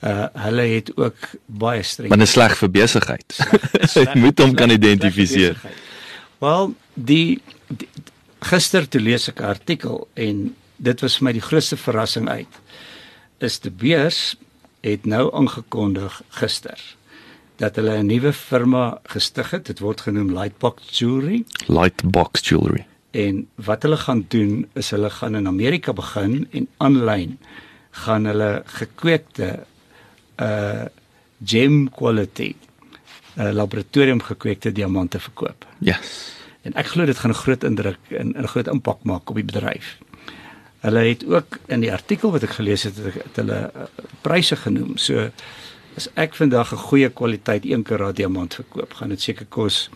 Uh 0.00 0.26
hulle 0.46 0.62
het 0.62 0.92
ook 0.96 1.16
baie 1.46 1.82
streng 1.84 2.12
dit 2.14 2.22
is 2.24 2.32
sleg 2.32 2.54
vir 2.56 2.70
besigheid. 2.72 3.36
Jy 3.94 4.06
moet 4.16 4.38
hom 4.40 4.54
kan 4.56 4.72
identifiseer. 4.72 5.60
Wel, 6.40 6.72
die, 6.94 7.40
die 7.68 7.88
gister 8.48 8.88
toe 8.88 9.00
lees 9.00 9.28
ek 9.28 9.40
'n 9.40 9.52
artikel 9.52 10.08
en 10.14 10.54
dit 10.76 11.00
was 11.04 11.18
vir 11.18 11.24
my 11.24 11.32
die 11.36 11.44
grootste 11.44 11.76
verrassing 11.76 12.28
uit. 12.28 12.60
Is 13.38 13.60
die 13.60 13.70
beurs 13.70 14.36
het 14.80 15.04
nou 15.04 15.28
aangekondig 15.36 16.22
gister 16.40 16.80
dat 17.60 17.76
hulle 17.76 18.00
'n 18.00 18.06
nuwe 18.06 18.32
firma 18.32 19.00
gestig 19.04 19.50
het. 19.50 19.66
Dit 19.66 19.78
word 19.84 20.00
genoem 20.00 20.32
Lightbox 20.32 20.98
Jewelry 20.98 21.44
Lightbox 21.68 22.40
jewelry. 22.48 22.86
en 23.10 23.48
wat 23.54 23.82
hulle 23.82 23.96
gaan 23.96 24.24
doen 24.28 24.66
is 24.78 24.90
hulle 24.90 25.10
gaan 25.10 25.34
in 25.34 25.46
Amerika 25.46 25.92
begin 25.92 26.46
en 26.50 26.68
aanlyn 26.76 27.38
gaan 27.90 28.24
hulle 28.24 28.62
gekweekte 28.64 29.66
uh 30.40 30.84
gem 31.44 31.88
quality 31.90 32.54
uh 33.38 33.52
laboratorium 33.52 34.20
gekweekte 34.22 34.72
diamante 34.72 35.20
verkoop. 35.20 35.64
Yes. 35.78 36.36
En 36.62 36.76
ek 36.76 36.92
glo 36.92 37.06
dit 37.08 37.18
gaan 37.18 37.30
'n 37.30 37.42
groot 37.42 37.64
indruk 37.64 38.02
en 38.08 38.34
'n 38.36 38.46
groot 38.46 38.66
impak 38.66 39.02
maak 39.02 39.30
op 39.30 39.36
die 39.36 39.44
bedryf. 39.44 39.98
Hulle 40.80 40.98
het 40.98 41.24
ook 41.26 41.58
in 41.66 41.80
die 41.80 41.92
artikel 41.92 42.30
wat 42.30 42.42
ek 42.42 42.50
gelees 42.50 42.82
het, 42.82 42.96
het, 42.96 43.14
het 43.14 43.36
hulle 43.36 43.72
uh, 43.76 43.82
pryse 44.20 44.56
genoem. 44.56 44.96
So 44.96 45.30
as 45.96 46.08
ek 46.14 46.34
vandag 46.34 46.72
'n 46.72 46.76
goeie 46.76 47.08
kwaliteit 47.08 47.64
1 47.64 47.82
karaat 47.82 48.16
diamant 48.16 48.54
verkoop, 48.54 48.92
gaan 48.94 49.08
dit 49.08 49.20
seker 49.20 49.46
kos 49.46 49.90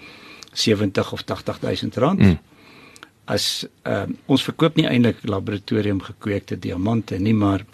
70 0.52 1.12
of 1.12 1.22
80000 1.24 1.96
rand. 1.96 2.20
Mm. 2.20 2.38
As 3.24 3.66
uh, 3.86 4.04
ons 4.26 4.42
verkoop 4.42 4.76
nie 4.76 4.86
eintlik 4.86 5.16
laboratorium 5.22 6.00
gekweekte 6.00 6.58
diamante 6.58 7.18
nie, 7.18 7.34
maar 7.34 7.64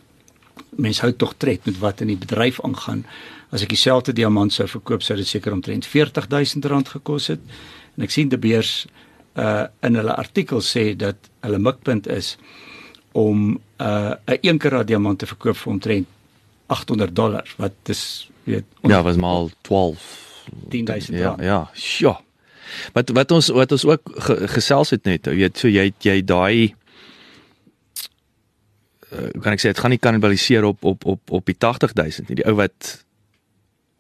mense 0.71 1.03
hou 1.05 1.13
tog 1.13 1.35
tred 1.37 1.67
met 1.67 1.79
wat 1.79 2.01
in 2.01 2.13
die 2.13 2.19
bedryf 2.21 2.61
aangaan. 2.65 3.05
As 3.51 3.63
ek 3.63 3.73
dieselfde 3.75 4.13
diamant 4.13 4.53
sou 4.53 4.69
verkoop, 4.69 5.03
sou 5.03 5.17
dit 5.19 5.27
seker 5.27 5.53
omtrent 5.53 5.87
40000 5.87 6.65
rand 6.71 6.89
gekos 6.89 7.27
het. 7.33 7.41
En 7.97 8.07
ek 8.07 8.15
sien 8.15 8.31
die 8.31 8.39
beurs 8.39 8.87
uh 9.39 9.67
in 9.87 9.95
hulle 9.95 10.15
artikel 10.19 10.63
sê 10.65 10.91
dat 10.99 11.31
hulle 11.41 11.59
mikpunt 11.59 12.09
is 12.11 12.37
om 13.13 13.61
uh 13.81 14.15
'n 14.27 14.39
1 14.43 14.59
karaat 14.59 14.87
diamant 14.87 15.19
te 15.19 15.27
verkoop 15.27 15.57
vir 15.57 15.73
omtrent 15.73 16.07
800 16.67 17.15
dollar 17.17 17.55
wat 17.57 17.75
is 17.85 18.31
weet 18.45 18.65
Ja, 18.83 19.03
was 19.03 19.17
mal 19.17 19.51
12 19.63 20.19
10.000 20.69 21.19
Ja, 21.19 21.37
ja. 21.41 21.71
Sjoe. 21.75 22.17
Wat 22.93 23.11
wat 23.11 23.31
ons 23.31 23.49
wat 23.49 23.73
ons 23.73 23.85
ook 23.85 24.13
ge, 24.15 24.49
gesels 24.49 24.91
het 24.91 25.05
net, 25.05 25.27
weet, 25.27 25.59
so 25.59 25.69
jy 25.69 25.91
jy 25.99 26.21
daai 26.25 26.75
kan 29.43 29.53
ek 29.53 29.61
sê 29.61 29.71
dit 29.73 29.79
gaan 29.79 29.91
nie 29.91 29.99
kannibaliseer 29.99 30.65
op 30.65 30.85
op 30.85 31.05
op 31.05 31.21
op 31.31 31.47
die 31.47 31.57
80000 31.59 32.29
nie. 32.29 32.37
Die 32.37 32.47
ou 32.47 32.55
wat 32.55 33.05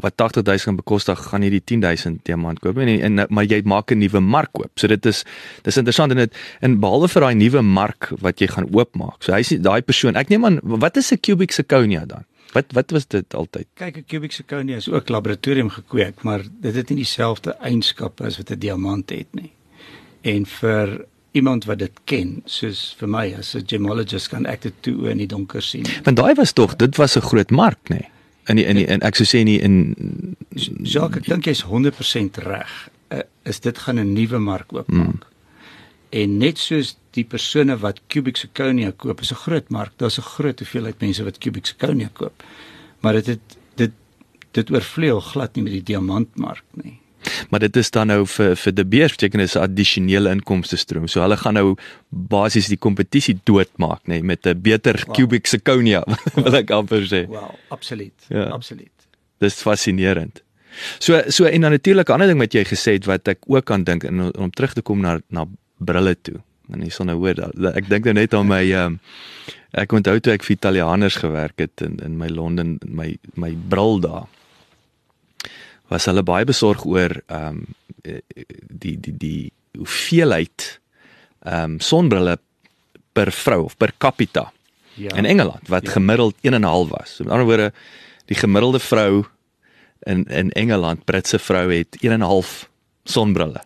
wat 0.00 0.16
80000 0.16 0.64
gaan 0.68 0.76
bekostig, 0.76 1.18
gaan 1.28 1.40
nie 1.44 1.50
die 1.52 1.60
10000 1.60 2.22
diamant 2.24 2.60
koop 2.64 2.78
nie 2.80 3.00
en, 3.04 3.18
en 3.18 3.26
maar 3.28 3.44
jy 3.44 3.60
maak 3.64 3.92
'n 3.92 3.98
nuwe 3.98 4.20
mark 4.20 4.58
oop. 4.58 4.72
So 4.78 4.86
dit 4.88 5.06
is 5.06 5.24
dis 5.62 5.76
interessant 5.76 6.12
en 6.12 6.16
dit 6.16 6.34
en 6.60 6.80
behalwe 6.80 7.08
vir 7.08 7.20
daai 7.22 7.34
nuwe 7.34 7.62
mark 7.62 8.08
wat 8.20 8.40
jy 8.40 8.46
gaan 8.48 8.68
oopmaak. 8.72 9.22
So 9.22 9.32
nie- 9.32 9.60
daai 9.60 9.82
persoon. 9.82 10.16
Ek 10.16 10.28
neem 10.28 10.44
aan 10.44 10.60
wat 10.62 10.96
is 10.96 11.12
'n 11.12 11.20
cubic 11.20 11.52
zirconia 11.52 12.06
dan? 12.06 12.24
Wat 12.52 12.72
wat 12.72 12.90
was 12.90 13.06
dit 13.06 13.34
altyd? 13.34 13.66
Kyk, 13.74 13.96
'n 13.96 14.04
cubic 14.08 14.32
zirconia 14.32 14.76
is 14.76 14.88
ook 14.88 15.08
laboratorium 15.08 15.68
gekweek, 15.70 16.22
maar 16.22 16.42
dit 16.60 16.74
het 16.74 16.88
nie 16.88 16.96
dieselfde 17.04 17.56
eienskappe 17.60 18.24
as 18.24 18.36
wat 18.38 18.50
'n 18.50 18.58
diamant 18.58 19.10
het 19.10 19.28
nie. 19.34 19.52
En 20.22 20.46
vir 20.46 21.04
iemand 21.32 21.64
wat 21.64 21.78
dit 21.78 22.00
ken, 22.04 22.42
soos 22.44 22.94
vir 22.98 23.08
my 23.08 23.34
as 23.38 23.54
'n 23.54 23.66
gemologist 23.66 24.28
kan 24.28 24.46
ek 24.46 24.62
dit 24.62 24.74
toe 24.80 25.10
in 25.10 25.18
die 25.18 25.26
donker 25.26 25.62
sien. 25.62 25.86
Want 26.04 26.16
daai 26.16 26.34
was 26.34 26.52
tog, 26.52 26.76
dit 26.76 26.96
was 26.96 27.16
'n 27.16 27.20
groot 27.20 27.50
mark, 27.50 27.78
nê. 27.88 27.96
Nee. 27.96 28.08
In 28.44 28.56
die, 28.56 28.64
in 28.64 28.76
die, 28.76 28.86
en 28.86 29.00
ek 29.00 29.14
sou 29.14 29.26
sê 29.26 29.44
nie 29.44 29.60
in 29.60 29.94
Jacques, 30.82 31.22
ek 31.22 31.26
dink 31.28 31.44
jy's 31.44 31.62
100% 31.62 32.36
reg. 32.36 32.88
Uh, 33.10 33.20
is 33.44 33.60
dit 33.60 33.78
gaan 33.78 33.98
'n 33.98 34.12
nuwe 34.12 34.38
mark 34.38 34.72
oopmaak. 34.72 35.06
Mm. 35.06 35.28
En 36.10 36.38
net 36.38 36.58
soos 36.58 36.96
die 37.10 37.24
persone 37.24 37.76
wat 37.78 38.00
cubic 38.08 38.36
zirconia 38.36 38.92
koop, 38.96 39.20
is 39.20 39.32
'n 39.32 39.42
groot 39.44 39.68
mark. 39.70 39.92
Daar's 39.96 40.18
'n 40.18 40.22
groot 40.22 40.58
hoeveelheid 40.58 41.00
mense 41.00 41.24
wat 41.24 41.38
cubic 41.38 41.66
zirconia 41.66 42.10
koop. 42.12 42.42
Maar 43.00 43.12
dit 43.12 43.26
het 43.26 43.56
dit 43.74 43.92
dit 44.50 44.70
oorvleuel 44.70 45.20
glad 45.20 45.54
nie 45.54 45.62
met 45.62 45.72
die 45.72 45.82
diamantmark 45.82 46.64
nie. 46.72 46.99
Maar 47.50 47.60
dit 47.60 47.76
is 47.76 47.90
dan 47.90 48.06
nou 48.06 48.26
vir 48.26 48.56
vir 48.56 48.74
die 48.74 48.84
beers 48.84 49.16
beteken 49.16 49.40
is 49.40 49.56
'n 49.56 49.64
addisionele 49.66 50.30
inkomste 50.30 50.76
stroom. 50.76 51.08
So 51.08 51.20
hulle 51.20 51.36
gaan 51.36 51.54
nou 51.54 51.76
basies 52.08 52.68
die 52.68 52.78
kompetisie 52.78 53.38
doodmaak, 53.44 54.00
nê, 54.04 54.20
nee, 54.20 54.22
met 54.22 54.46
'n 54.46 54.60
beter 54.60 55.02
wow. 55.06 55.14
cubic 55.16 55.46
zirconia, 55.46 56.04
wil 56.44 56.54
ek 56.54 56.70
amper 56.70 57.06
sê. 57.06 57.26
Wow, 57.26 57.54
absoluut. 57.68 58.26
Ja. 58.28 58.44
Absoluut. 58.50 58.92
Dis 59.38 59.62
fascinerend. 59.62 60.42
So 60.98 61.22
so 61.28 61.44
en 61.44 61.60
dan 61.60 61.70
natuurlik 61.70 62.08
'n 62.08 62.12
ander 62.12 62.28
ding 62.28 62.38
wat 62.38 62.52
jy 62.52 62.64
gesê 62.64 62.92
het 62.92 63.04
wat 63.04 63.28
ek 63.28 63.38
ook 63.46 63.70
aan 63.70 63.84
dink 63.84 64.04
en 64.04 64.20
om, 64.20 64.30
om 64.38 64.50
terug 64.50 64.72
te 64.72 64.82
kom 64.82 65.00
na 65.00 65.20
na 65.28 65.46
brille 65.78 66.16
toe. 66.22 66.40
En 66.72 66.80
jy 66.80 66.88
sal 66.88 67.06
nou 67.06 67.18
hoor 67.18 67.34
dat 67.34 67.76
ek 67.76 67.88
dink 67.88 68.04
nou 68.04 68.14
net 68.14 68.34
aan 68.34 68.46
my 68.46 68.64
ehm 68.72 68.86
um, 68.86 69.00
ek 69.70 69.92
onthou 69.92 70.18
toe 70.18 70.32
ek 70.32 70.42
vir 70.42 70.56
Italianers 70.56 71.16
gewerk 71.16 71.58
het 71.58 71.80
in 71.80 71.98
in 72.04 72.18
my 72.18 72.28
Londen 72.28 72.78
my 72.86 73.16
my 73.34 73.56
bril 73.68 74.00
daar. 74.00 74.26
Was 75.90 76.06
hulle 76.06 76.22
baie 76.22 76.46
besorg 76.48 76.84
oor 76.86 77.16
ehm 77.26 77.46
um, 77.46 77.66
die 78.80 78.96
die 79.00 79.12
die 79.18 79.50
hoeveelheid 79.76 80.78
ehm 81.44 81.76
um, 81.76 81.80
sonbrille 81.80 82.38
per 83.12 83.30
vrou 83.34 83.64
of 83.66 83.76
per 83.76 83.92
capita 83.98 84.52
Ja. 84.94 85.14
in 85.16 85.24
Engeland 85.24 85.68
wat 85.68 85.84
Ja. 85.86 85.92
gemiddeld 85.92 86.34
1.5 86.42 86.88
was. 86.90 87.14
So 87.16 87.24
met 87.24 87.32
ander 87.32 87.46
woorde 87.46 87.72
die 88.26 88.36
gemiddelde 88.36 88.78
vrou 88.80 89.24
in 90.06 90.24
in 90.24 90.50
Engeland, 90.52 91.04
Britse 91.04 91.38
vrou 91.38 91.70
het 91.72 91.96
1.5 92.02 92.68
sonbrille. 93.04 93.60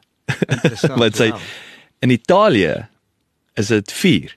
Interessant. 0.49 0.99
wat 1.03 1.17
sy 1.17 1.29
wow. 1.31 1.41
in 2.01 2.11
Italië 2.11 2.87
is 3.55 3.67
dit 3.67 3.93
4 3.93 4.37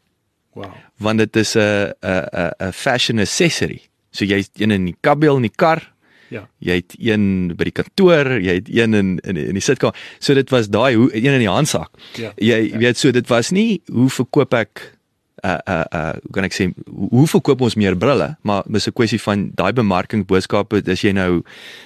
wow. 0.53 0.71
want 0.97 1.17
dit 1.19 1.35
is 1.35 1.55
'n 1.55 1.59
'n 2.01 2.25
'n 2.33 2.51
'n 2.67 2.71
fashion 2.73 3.19
accessory. 3.19 3.81
So 4.11 4.25
jy's 4.25 4.49
een 4.55 4.71
in 4.71 4.85
die 4.85 4.97
kabiel 5.01 5.35
in 5.35 5.41
die 5.41 5.55
kar, 5.55 5.81
Ja. 6.29 6.47
jy 6.59 6.75
het 6.81 6.95
een 6.99 7.53
by 7.55 7.69
die 7.69 7.71
kantoor, 7.71 8.39
jy 8.41 8.59
het 8.59 8.69
een 8.69 8.93
in 8.93 9.17
in, 9.23 9.37
in 9.37 9.53
die 9.53 9.63
sitkamer. 9.63 9.95
So 10.19 10.33
dit 10.33 10.49
was 10.49 10.69
daai 10.69 10.95
hoe 10.95 11.09
een 11.15 11.33
in 11.33 11.39
die 11.45 11.49
handsak. 11.49 11.91
Ja. 12.15 12.33
Jy 12.35 12.61
ja. 12.71 12.77
weet 12.77 12.97
so 12.97 13.11
dit 13.11 13.27
was 13.27 13.51
nie 13.51 13.81
hoe 13.91 14.09
verkoop 14.09 14.53
ek 14.53 14.97
uh 15.45 15.57
uh 15.69 15.85
uh 15.93 16.13
hoe 16.23 16.33
kan 16.33 16.47
ek 16.47 16.55
sê 16.55 16.65
hoe 16.89 17.25
verkoop 17.29 17.61
ons 17.61 17.75
meer 17.77 17.93
brille 17.99 18.27
maar 18.41 18.63
dis 18.65 18.87
'n 18.87 18.93
kwessie 18.93 19.21
van 19.21 19.51
daai 19.53 19.71
bemarkingsboodskappe 19.73 20.81
as 20.89 21.01
jy 21.01 21.11
nou 21.13 21.43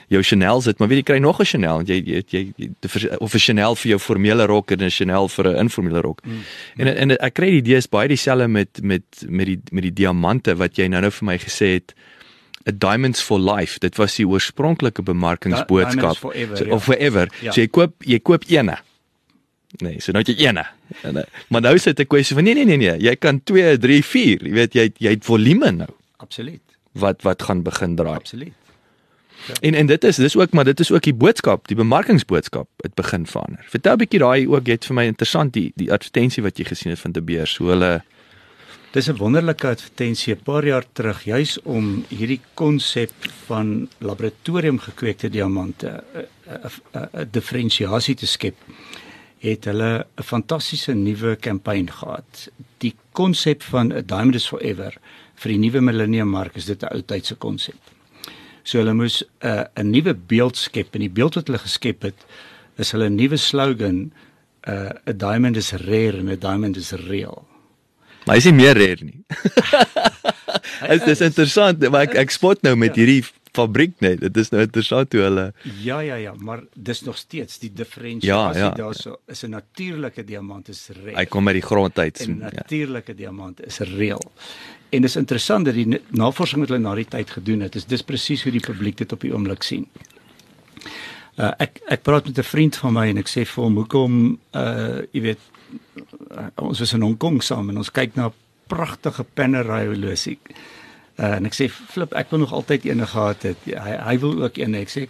jou 0.07 0.21
Chanel 0.23 0.61
sit 0.61 0.79
maar 0.79 0.87
weet 0.87 1.03
jy 1.03 1.03
kry 1.03 1.19
nog 1.19 1.41
'n 1.41 1.45
Chanel 1.45 1.75
want 1.75 1.89
jy 1.89 1.99
jy, 1.99 2.23
jy 2.31 2.53
jy 2.55 2.69
of 3.19 3.35
'n 3.35 3.39
Chanel 3.39 3.75
vir 3.75 3.89
jou 3.89 3.99
formele 3.99 4.45
rok 4.45 4.71
en 4.71 4.83
'n 4.83 4.89
Chanel 4.89 5.27
vir 5.27 5.47
'n 5.47 5.59
informele 5.59 6.01
rok. 6.01 6.21
Mm. 6.23 6.43
En 6.77 6.87
en 6.87 7.11
ek 7.11 7.33
kry 7.33 7.49
die 7.49 7.61
idee 7.61 7.77
is 7.77 7.89
baie 7.89 8.07
dieselfde 8.07 8.47
met 8.47 8.79
met 8.81 9.03
met 9.27 9.45
die 9.45 9.59
met 9.71 9.83
die 9.83 9.93
diamante 9.93 10.55
wat 10.55 10.77
jy 10.77 10.87
nou 10.87 11.01
nou 11.01 11.11
vir 11.11 11.25
my 11.25 11.37
gesê 11.37 11.73
het 11.73 11.93
a 12.67 12.71
diamonds 12.73 13.21
for 13.21 13.39
life 13.39 13.79
dit 13.79 13.95
was 13.97 14.15
die 14.15 14.27
oorspronklike 14.27 15.01
bemarkingsboodskap 15.03 16.17
forever, 16.17 16.57
so, 16.57 16.65
ja. 16.65 16.71
of 16.73 16.83
forever 16.83 17.27
Ja. 17.41 17.51
so 17.51 17.61
jy 17.61 17.67
koop 17.67 17.93
jy 18.05 18.19
koop 18.19 18.43
eene 18.47 18.77
Nee, 19.79 20.01
so 20.03 20.11
nou 20.11 20.21
jy 20.27 20.33
eene. 20.35 20.65
En, 21.01 21.17
eh, 21.17 21.23
Maar 21.47 21.61
nou 21.61 21.75
is 21.75 21.83
dit 21.83 21.99
'n 21.99 22.05
kwessie 22.07 22.35
van 22.35 22.43
nee 22.43 22.53
nee 22.53 22.65
nee 22.65 22.77
nee, 22.77 22.99
jy 22.99 23.15
kan 23.15 23.41
2, 23.43 23.77
3, 23.77 24.03
4, 24.03 24.43
jy 24.45 24.51
weet 24.51 24.73
jy 24.73 24.81
het- 24.83 24.99
jy 24.99 25.09
het 25.09 25.23
volume 25.25 25.71
nou 25.71 25.89
Absoluut. 26.17 26.61
wat 26.91 27.21
wat 27.21 27.41
gaan 27.43 27.63
begin 27.63 27.95
draai. 27.95 28.15
Absoluut. 28.15 28.53
En 29.61 29.73
en 29.73 29.85
dit 29.85 30.03
is 30.03 30.15
dis 30.15 30.35
ook 30.35 30.51
maar 30.51 30.65
dit 30.65 30.79
is 30.79 30.91
ook 30.91 31.01
die 31.01 31.13
boodskap, 31.13 31.67
die 31.67 31.75
bemarkingsboodskap 31.75 32.67
het 32.83 32.93
begin 32.93 33.25
verander. 33.25 33.65
Vertel 33.69 33.93
'n 33.93 33.97
bietjie 33.97 34.19
daai 34.19 34.47
ook, 34.47 34.65
jy 34.65 34.71
het 34.71 34.85
vir 34.85 34.95
my 34.95 35.05
interessant 35.05 35.53
die 35.53 35.71
die 35.75 35.91
advertensie 35.91 36.43
wat 36.43 36.57
jy 36.57 36.65
gesien 36.65 36.91
het 36.91 36.99
van 36.99 37.11
De 37.11 37.21
Beers, 37.21 37.57
hoe 37.57 37.69
hulle 37.69 38.03
Dis 38.91 39.07
'n 39.07 39.15
wonderlike 39.15 39.67
advertensie 39.67 40.33
'n 40.35 40.43
paar 40.43 40.65
jaar 40.65 40.85
terug 40.93 41.23
juis 41.23 41.61
om 41.63 42.03
hierdie 42.09 42.41
konsep 42.53 43.11
van 43.47 43.87
laboratorium 43.97 44.79
gekweekte 44.79 45.29
diamante 45.29 46.03
'n 46.11 47.29
diferensiasie 47.31 48.15
te 48.15 48.27
skep. 48.27 48.55
Het 49.39 49.65
hulle 49.65 50.05
'n 50.17 50.23
fantastiese 50.23 50.93
nuwe 50.93 51.35
kampanje 51.35 51.91
gehad. 51.91 52.51
Die 52.77 52.95
konsep 53.11 53.63
van 53.63 53.93
'n 53.93 54.05
diamond 54.05 54.35
is 54.35 54.47
forever 54.47 54.97
vir 55.35 55.51
die 55.51 55.59
nuwe 55.59 55.81
millennium 55.81 56.27
mark 56.27 56.55
is 56.55 56.65
dit 56.65 56.83
'n 56.83 56.93
ou 56.93 57.01
tydse 57.01 57.35
konsep. 57.35 57.79
So 58.63 58.77
hulle 58.77 58.93
moes 58.93 59.23
'n 59.23 59.47
uh, 59.47 59.63
'n 59.75 59.89
nuwe 59.89 60.13
beeld 60.13 60.57
skep 60.57 60.95
en 60.95 60.99
die 60.99 61.09
beeld 61.09 61.35
wat 61.35 61.47
hulle 61.47 61.59
geskep 61.59 62.01
het 62.01 62.25
is 62.77 62.91
hulle 62.91 63.09
nuwe 63.09 63.37
slogan 63.37 64.11
'n 64.67 64.71
uh, 65.07 65.13
diamond 65.15 65.55
is 65.55 65.71
rare 65.71 66.17
en 66.17 66.29
'n 66.29 66.39
diamond 66.39 66.77
is 66.77 66.91
real. 66.91 67.50
Maar 68.31 68.39
hy 68.39 68.45
is 68.45 68.47
nie 68.47 68.63
meer 68.63 68.77
rare 68.79 69.03
nie. 69.03 69.23
Dit 70.91 71.07
is 71.11 71.19
interessant, 71.25 71.81
maar 71.91 72.05
ek 72.07 72.13
ek 72.21 72.31
spot 72.31 72.61
nou 72.63 72.77
met 72.79 72.95
Ja. 72.95 73.01
hierdie 73.03 73.25
fabriek 73.51 73.97
net. 73.99 74.21
Dit 74.23 74.37
is 74.39 74.51
nou 74.53 74.61
interessant 74.63 75.11
hoe 75.11 75.21
hulle 75.25 75.43
Ja 75.83 75.97
ja 75.99 76.15
ja, 76.15 76.31
maar 76.39 76.61
dis 76.75 77.01
nog 77.03 77.17
steeds 77.19 77.59
die 77.59 77.71
diferensiasie 77.75 78.61
Ja, 78.61 78.69
ja. 78.69 78.71
daarso 78.77 79.17
is 79.27 79.43
'n 79.43 79.49
natuurlike 79.51 80.23
diamant 80.23 80.69
is 80.69 80.87
rare. 80.95 81.17
hy 81.17 81.25
kom 81.25 81.47
uit 81.47 81.55
die 81.59 81.67
grond 81.67 81.99
uit. 81.99 82.23
'n 82.27 82.39
Ja. 82.39 82.49
natuurlike 82.55 83.15
diamant 83.15 83.59
is 83.67 83.79
reël. 83.79 84.23
En 84.91 85.01
dis 85.01 85.15
interessant 85.15 85.65
dat 85.65 85.73
die 85.73 85.99
navorsing 86.11 86.59
wat 86.61 86.69
hulle 86.69 86.79
na 86.81 86.95
die 86.95 87.05
tyd 87.05 87.29
gedoen 87.29 87.59
het, 87.61 87.75
is 87.75 87.85
dis 87.85 88.01
presies 88.01 88.43
hoe 88.43 88.51
die 88.51 88.59
publiek 88.63 88.95
dit 88.97 89.11
op 89.11 89.19
die 89.21 89.33
oomblik 89.33 89.63
sien. 89.63 89.87
Uh, 91.37 91.51
ek 91.59 91.79
ek 91.87 92.01
praat 92.03 92.25
met 92.25 92.37
'n 92.37 92.43
vriend 92.43 92.75
van 92.75 92.93
my 92.93 93.07
en 93.09 93.17
ek 93.17 93.27
sê 93.27 93.45
vir 93.45 93.63
hom 93.63 93.75
hoekom 93.75 94.39
uh 94.55 95.01
jy 95.11 95.21
weet 95.21 95.39
ons 96.55 96.79
was 96.79 96.93
in 96.93 97.01
Hong 97.05 97.17
Kong 97.17 97.41
saam 97.43 97.69
en 97.69 97.81
ons 97.81 97.91
kyk 97.91 98.15
na 98.15 98.31
pragtige 98.71 99.23
Panerai 99.23 99.85
horlosie. 99.89 100.37
Uh, 101.19 101.35
en 101.37 101.49
ek 101.49 101.57
sê 101.57 101.67
flip 101.69 102.13
ek 102.17 102.31
wil 102.31 102.45
nog 102.45 102.53
altyd 102.55 102.87
eene 102.87 103.07
gehad 103.07 103.43
het. 103.49 103.65
Hy 103.67 103.97
hy 103.99 104.15
wil 104.23 104.43
ook 104.45 104.57
een. 104.57 104.77
Ek 104.79 104.91
sê 104.91 105.07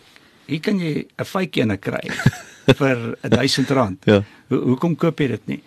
hier 0.50 0.62
kan 0.64 0.80
jy 0.82 1.06
'n 1.06 1.26
fake 1.26 1.62
eene 1.62 1.78
kry 1.78 2.04
vir 2.80 3.18
R1000. 3.24 4.08
Ja. 4.10 4.22
Ho 4.50 4.64
hoekom 4.74 4.96
koop 4.96 5.20
jy 5.20 5.28
dit 5.36 5.48
nie? 5.48 5.62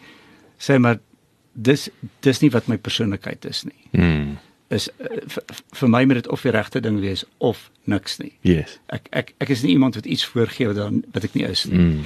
Sê 0.58 0.78
maar 0.78 0.98
dis 1.54 1.88
dis 2.20 2.40
nie 2.42 2.50
wat 2.50 2.68
my 2.68 2.76
persoonlikheid 2.76 3.44
is 3.44 3.64
nie. 3.64 3.86
Mm. 3.92 4.36
Is 4.74 4.88
uh, 4.98 5.22
vir, 5.78 5.88
my 5.88 6.04
moet 6.04 6.24
dit 6.24 6.28
of 6.28 6.42
die 6.42 6.50
regte 6.50 6.80
ding 6.80 6.98
wees 7.00 7.24
of 7.38 7.70
niks 7.84 8.18
nie. 8.18 8.32
Yes. 8.42 8.78
Ek 8.92 9.06
ek 9.12 9.34
ek 9.38 9.54
is 9.54 9.62
nie 9.62 9.76
iemand 9.78 9.94
wat 9.94 10.06
iets 10.06 10.26
voorgee 10.26 10.72
wat 10.72 10.76
dan 10.76 11.04
wat 11.14 11.24
ek 11.24 11.38
nie 11.38 11.46
is 11.46 11.64
nie. 11.70 11.78
Mm. 11.78 12.04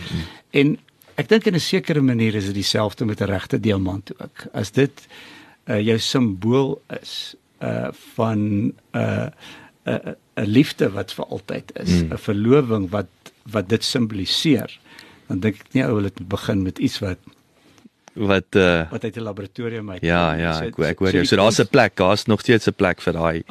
En 0.51 0.77
ek 1.19 1.29
dink 1.29 1.47
in 1.47 1.55
'n 1.55 1.61
sekere 1.61 2.01
manier 2.01 2.35
is 2.35 2.47
dit 2.47 2.55
dieselfde 2.55 3.05
met 3.05 3.21
'n 3.21 3.25
regte 3.31 3.59
diamant 3.61 4.11
ook. 4.23 4.47
As 4.53 4.71
dit 4.71 5.07
uh, 5.69 5.81
jou 5.81 5.99
simbool 5.99 6.81
is 7.03 7.35
uh 7.63 7.89
van 8.15 8.39
'n 8.39 8.75
uh, 8.95 9.29
'n 9.87 10.17
'n 10.37 10.47
liefde 10.47 10.91
wat 10.93 11.13
vir 11.13 11.25
altyd 11.27 11.73
is, 11.83 11.91
'n 12.03 12.09
Mm. 12.11 12.19
verloving 12.19 12.91
wat 12.91 13.07
wat 13.51 13.69
dit 13.69 13.85
simboliseer, 13.85 14.79
dan 15.29 15.41
dink 15.41 15.55
ek 15.61 15.73
nie 15.75 15.85
ou 15.85 15.95
wil 15.95 16.03
dit 16.03 16.29
begin 16.29 16.63
met 16.63 16.79
iets 16.79 16.99
wat 17.01 17.19
Wat 18.15 18.55
uh 18.57 18.91
wat 18.91 19.05
uit 19.05 19.17
'n 19.17 19.23
laboratorium 19.23 19.91
uit 19.91 20.03
ja, 20.03 20.35
ja, 20.35 20.53
So- 20.53 20.65
ek 20.65 20.79
ek 20.79 20.99
so 20.99 21.05
hoor 21.05 21.13
jou. 21.13 21.23
die 21.23 21.27
So 21.29 21.37
daar's 21.37 21.59
'n 21.61 21.67
plek, 21.69 21.97
daar's 21.97 22.27
nog 22.27 22.41
steeds 22.41 22.67
'n 22.69 22.75
plek 22.75 23.01
vir 23.01 23.13
daai 23.13 23.43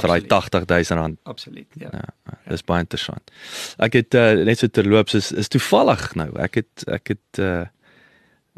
vir 0.00 0.12
daai 0.12 0.22
absoluut, 0.22 0.68
80000 0.68 0.98
rand. 0.98 1.18
Absoluut, 1.30 1.66
ja. 1.80 1.90
Ja, 1.92 2.38
dis 2.48 2.64
baie 2.66 2.84
interessant. 2.84 3.32
Ek 3.78 3.98
het 3.98 4.16
uh, 4.18 4.32
net 4.46 4.62
so 4.62 4.68
terloops 4.68 5.16
is 5.18 5.30
is 5.32 5.50
toevallig 5.52 6.06
nou. 6.18 6.30
Ek 6.42 6.60
het 6.62 6.86
ek 6.88 7.14
het 7.14 7.42
uh, 7.42 7.66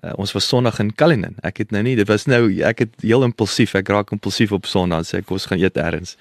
uh 0.02 0.14
ons 0.18 0.32
was 0.34 0.48
Sondag 0.48 0.80
in 0.82 0.94
Cullinan. 0.98 1.36
Ek 1.46 1.62
het 1.62 1.74
nou 1.74 1.82
nie 1.86 1.96
dit 1.98 2.08
was 2.08 2.26
nou 2.26 2.44
ek 2.64 2.86
het 2.86 2.94
heel 3.04 3.26
impulsief. 3.26 3.74
Ek 3.78 3.92
raak 3.92 4.14
impulsief 4.14 4.52
op 4.52 4.66
Sondag 4.66 5.06
sê 5.08 5.22
ek 5.22 5.30
ons 5.30 5.46
gaan 5.50 5.62
eet 5.62 5.78
eers. 5.78 6.16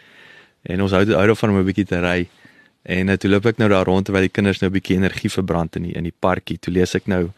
En 0.69 0.81
ons 0.85 0.93
hou 0.93 1.05
hou 1.05 1.27
daarvan 1.33 1.53
om 1.53 1.61
'n 1.61 1.69
bietjie 1.71 1.87
te 1.89 2.01
ry. 2.01 2.27
En 2.83 3.09
uh, 3.09 3.15
toe 3.15 3.29
loop 3.29 3.45
ek 3.45 3.57
nou 3.57 3.69
daar 3.69 3.85
rond 3.85 4.05
terwyl 4.05 4.27
die 4.27 4.33
kinders 4.33 4.61
nou 4.61 4.69
'n 4.69 4.77
bietjie 4.77 4.97
energie 4.97 5.29
verbrand 5.29 5.75
in 5.75 5.83
die 5.83 5.95
in 5.95 6.03
die 6.03 6.17
parkie. 6.19 6.57
Toe 6.57 6.73
lees 6.73 6.95
ek 6.95 7.07
nou 7.07 7.31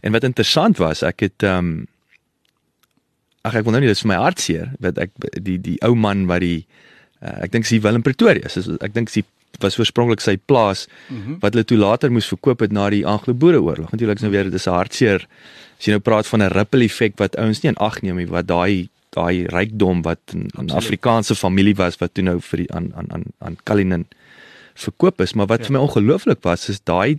en 0.00 0.12
wat 0.12 0.24
interessant 0.24 0.78
was, 0.78 1.02
ek 1.02 1.20
het 1.20 1.42
um 1.42 1.86
Ag 3.46 3.54
ek 3.54 3.64
wil 3.64 3.76
nou 3.76 3.80
nie 3.80 3.88
dis 3.88 4.02
vir 4.02 4.10
my 4.10 4.18
hartseer, 4.18 4.72
want 4.82 4.98
ek 4.98 5.12
die 5.46 5.56
die 5.62 5.78
ou 5.86 5.94
man 5.94 6.26
wat 6.26 6.42
die 6.42 6.66
uh, 7.22 7.44
ek 7.44 7.52
dink 7.52 7.66
sy 7.66 7.80
Willem 7.80 8.02
Pretoria, 8.02 8.48
so 8.48 8.76
ek 8.80 8.94
dink 8.94 9.10
sy 9.10 9.24
was 9.62 9.78
oorspronklik 9.80 10.20
sy 10.22 10.36
plaas 10.36 10.86
mm 11.08 11.16
-hmm. 11.16 11.38
wat 11.40 11.54
hulle 11.54 11.64
toe 11.64 11.78
later 11.78 12.12
moes 12.12 12.28
verkoop 12.28 12.60
het 12.60 12.72
na 12.72 12.90
die 12.90 13.06
Anglo-Boereoorlog. 13.06 13.90
Natuurlik 13.90 14.16
is 14.16 14.22
nou 14.22 14.32
weer 14.32 14.44
dit 14.44 14.54
is 14.54 14.66
'n 14.66 14.70
hartseer 14.70 15.26
as 15.78 15.86
jy 15.86 15.92
nou 15.92 16.00
praat 16.00 16.26
van 16.26 16.42
'n 16.42 16.52
ripple 16.52 16.84
effek 16.84 17.18
wat 17.18 17.36
ouens 17.36 17.62
nie 17.62 17.70
in 17.70 17.76
ag 17.76 18.02
neem 18.02 18.16
nie 18.16 18.26
wat 18.26 18.46
daai 18.46 18.88
daai 19.10 19.46
rykdom 19.46 20.02
wat 20.02 20.20
'n. 20.34 20.70
Afrikaanse 20.70 21.34
familie 21.34 21.74
was 21.74 21.96
wat 21.98 22.14
toe 22.14 22.24
nou 22.24 22.40
vir 22.40 22.56
die 22.56 22.72
aan 22.72 22.92
aan 22.94 23.12
aan 23.12 23.24
aan 23.38 23.56
Cullinan 23.64 24.06
verkoop 24.74 25.20
is, 25.20 25.34
maar 25.34 25.46
wat 25.46 25.58
Ja. 25.60 25.64
vir 25.66 25.72
my 25.72 25.78
ongelooflik 25.78 26.42
was 26.42 26.68
is 26.68 26.80
daai 26.84 27.18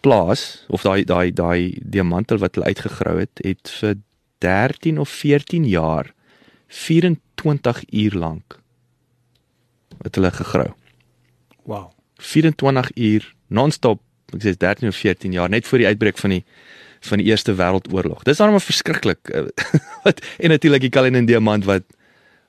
plaas 0.00 0.64
of 0.68 0.82
daai 0.82 1.04
daai 1.04 1.32
daai 1.32 1.78
diamantel 1.82 2.38
wat 2.38 2.54
hulle 2.54 2.66
uitgegrou 2.66 3.18
het, 3.18 3.40
het 3.44 3.70
vir 3.80 3.94
13 4.38 4.98
of 4.98 5.08
14 5.08 5.64
jaar 5.64 6.12
24 6.68 7.84
uur 7.90 8.14
lank 8.14 8.58
het 10.04 10.14
hulle 10.14 10.30
gegrou. 10.30 10.70
Wow. 11.64 11.90
24 12.16 12.90
uur 12.96 13.34
non-stop, 13.46 14.00
ek 14.34 14.42
sê 14.44 14.54
13 14.56 14.88
of 14.88 14.96
14 14.96 15.32
jaar 15.32 15.50
net 15.50 15.66
voor 15.66 15.82
die 15.82 15.90
uitbreek 15.90 16.18
van 16.18 16.38
die 16.38 16.44
van 17.04 17.20
die 17.20 17.26
Eerste 17.28 17.52
Wêreldoorlog. 17.52 18.22
Dis 18.24 18.40
dan 18.40 18.50
maar 18.50 18.64
verskriklik. 18.64 19.28
eh, 19.28 19.44
wat 20.04 20.22
en 20.38 20.48
natuurlik 20.48 20.80
die 20.80 20.90
Cullinan 20.90 21.26
diamant 21.28 21.64
wat 21.64 21.84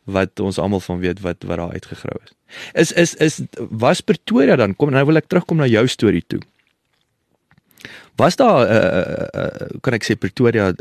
wat 0.06 0.40
ons 0.40 0.58
almal 0.62 0.80
van 0.80 1.00
weet 1.02 1.20
wat 1.26 1.44
wat 1.44 1.58
daar 1.58 1.72
uitgegrou 1.72 2.18
is. 2.24 2.34
Is 2.74 2.92
is 2.92 3.16
is 3.16 3.40
was 3.70 4.02
Pretoria 4.02 4.56
dan 4.56 4.76
kom 4.76 4.94
nou 4.94 5.06
wil 5.06 5.18
ek 5.18 5.28
terugkom 5.28 5.58
na 5.58 5.68
jou 5.68 5.88
storie 5.88 6.24
toe. 6.28 6.42
Was 8.16 8.36
daar 8.36 8.64
'n 8.64 8.72
uh, 8.72 8.80
uh, 8.80 9.28
uh, 9.42 9.80
kan 9.82 9.94
ek 9.94 10.06
sê 10.06 10.16
Pretoria 10.16 10.74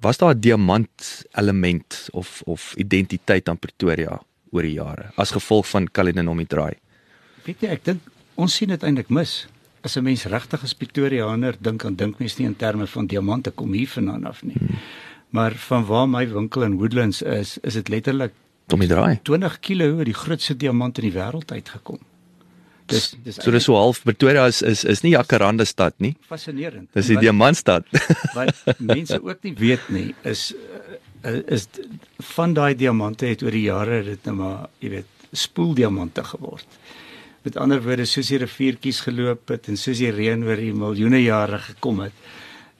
was 0.00 0.18
daar 0.18 0.34
'n 0.34 0.40
diamant 0.40 1.24
element 1.32 2.08
of 2.12 2.42
of 2.44 2.74
identiteit 2.76 3.48
aan 3.48 3.58
Pretoria 3.58 4.20
oor 4.52 4.62
die 4.62 4.76
jare 4.76 5.10
as 5.16 5.30
gevolg 5.30 5.66
van 5.66 5.86
die 5.86 6.46
draai? 6.46 6.74
Weet 7.44 7.60
jy, 7.60 7.68
ek 7.68 7.84
dink 7.84 8.00
ons 8.36 8.54
sien 8.54 8.68
dit 8.68 8.82
eintlik 8.82 9.08
mis. 9.10 9.46
As 9.82 9.96
'n 9.96 10.02
mens 10.02 10.24
regtig 10.24 10.62
as 10.62 10.74
Pretoriaaner 10.74 11.56
dink 11.60 11.84
aan 11.84 11.94
dink 11.94 12.18
mens 12.18 12.38
nie 12.38 12.46
in 12.46 12.56
terme 12.56 12.86
van 12.86 13.06
diamante 13.06 13.50
kom 13.50 13.72
hier 13.72 13.88
vandaan 13.88 14.26
af 14.26 14.42
nie. 14.42 14.56
Hmm. 14.58 14.78
Maar 15.30 15.54
van 15.54 15.84
waar 15.86 16.08
my 16.08 16.26
winkel 16.28 16.62
in 16.62 16.76
Woodlands 16.78 17.22
is, 17.22 17.58
is 17.62 17.74
dit 17.74 17.88
letterlik 17.88 18.32
Om 18.66 18.80
die 18.82 18.88
draai. 18.88 19.20
20 19.22 19.60
kg 19.60 20.04
die 20.04 20.14
grootste 20.14 20.56
diamant 20.56 20.98
in 20.98 21.04
die 21.10 21.14
wêreld 21.14 21.52
uitgekom. 21.52 22.00
Dis 22.90 23.14
dis 23.22 23.38
So 23.42 23.50
dis 23.50 23.64
so 23.66 23.74
half 23.78 24.02
Pretoria 24.02 24.46
is 24.46 24.62
is 24.62 24.84
is 24.84 25.02
nie 25.02 25.12
Jacaranda 25.12 25.64
stad 25.64 25.94
nie. 25.98 26.16
fascinerend. 26.28 26.88
Dis 26.94 27.06
die 27.06 27.18
diamantstad. 27.18 27.86
wat 28.34 28.54
mense 28.78 29.22
ook 29.22 29.42
nie 29.42 29.54
weet 29.58 29.88
nie 29.88 30.14
is 30.22 30.52
uh, 30.54 30.98
is 31.46 31.66
d- 31.66 31.86
van 32.34 32.54
daai 32.54 32.74
diamante 32.74 33.26
het 33.26 33.42
oor 33.42 33.50
die 33.50 33.66
jare 33.68 34.02
dit 34.04 34.24
nou 34.28 34.36
maar 34.36 34.68
jy 34.80 34.90
weet 34.90 35.28
spoeldiamante 35.32 36.24
geword. 36.24 36.66
Met 37.46 37.56
ander 37.62 37.82
woorde 37.82 38.04
soos 38.06 38.28
die 38.32 38.38
riviertjies 38.42 39.00
geloop 39.06 39.48
het 39.48 39.68
en 39.68 39.76
soos 39.78 39.98
die 40.02 40.10
reën 40.10 40.42
oor 40.44 40.56
die 40.56 40.72
miljoene 40.74 41.22
jare 41.22 41.58
gekom 41.58 42.00
het 42.06 42.12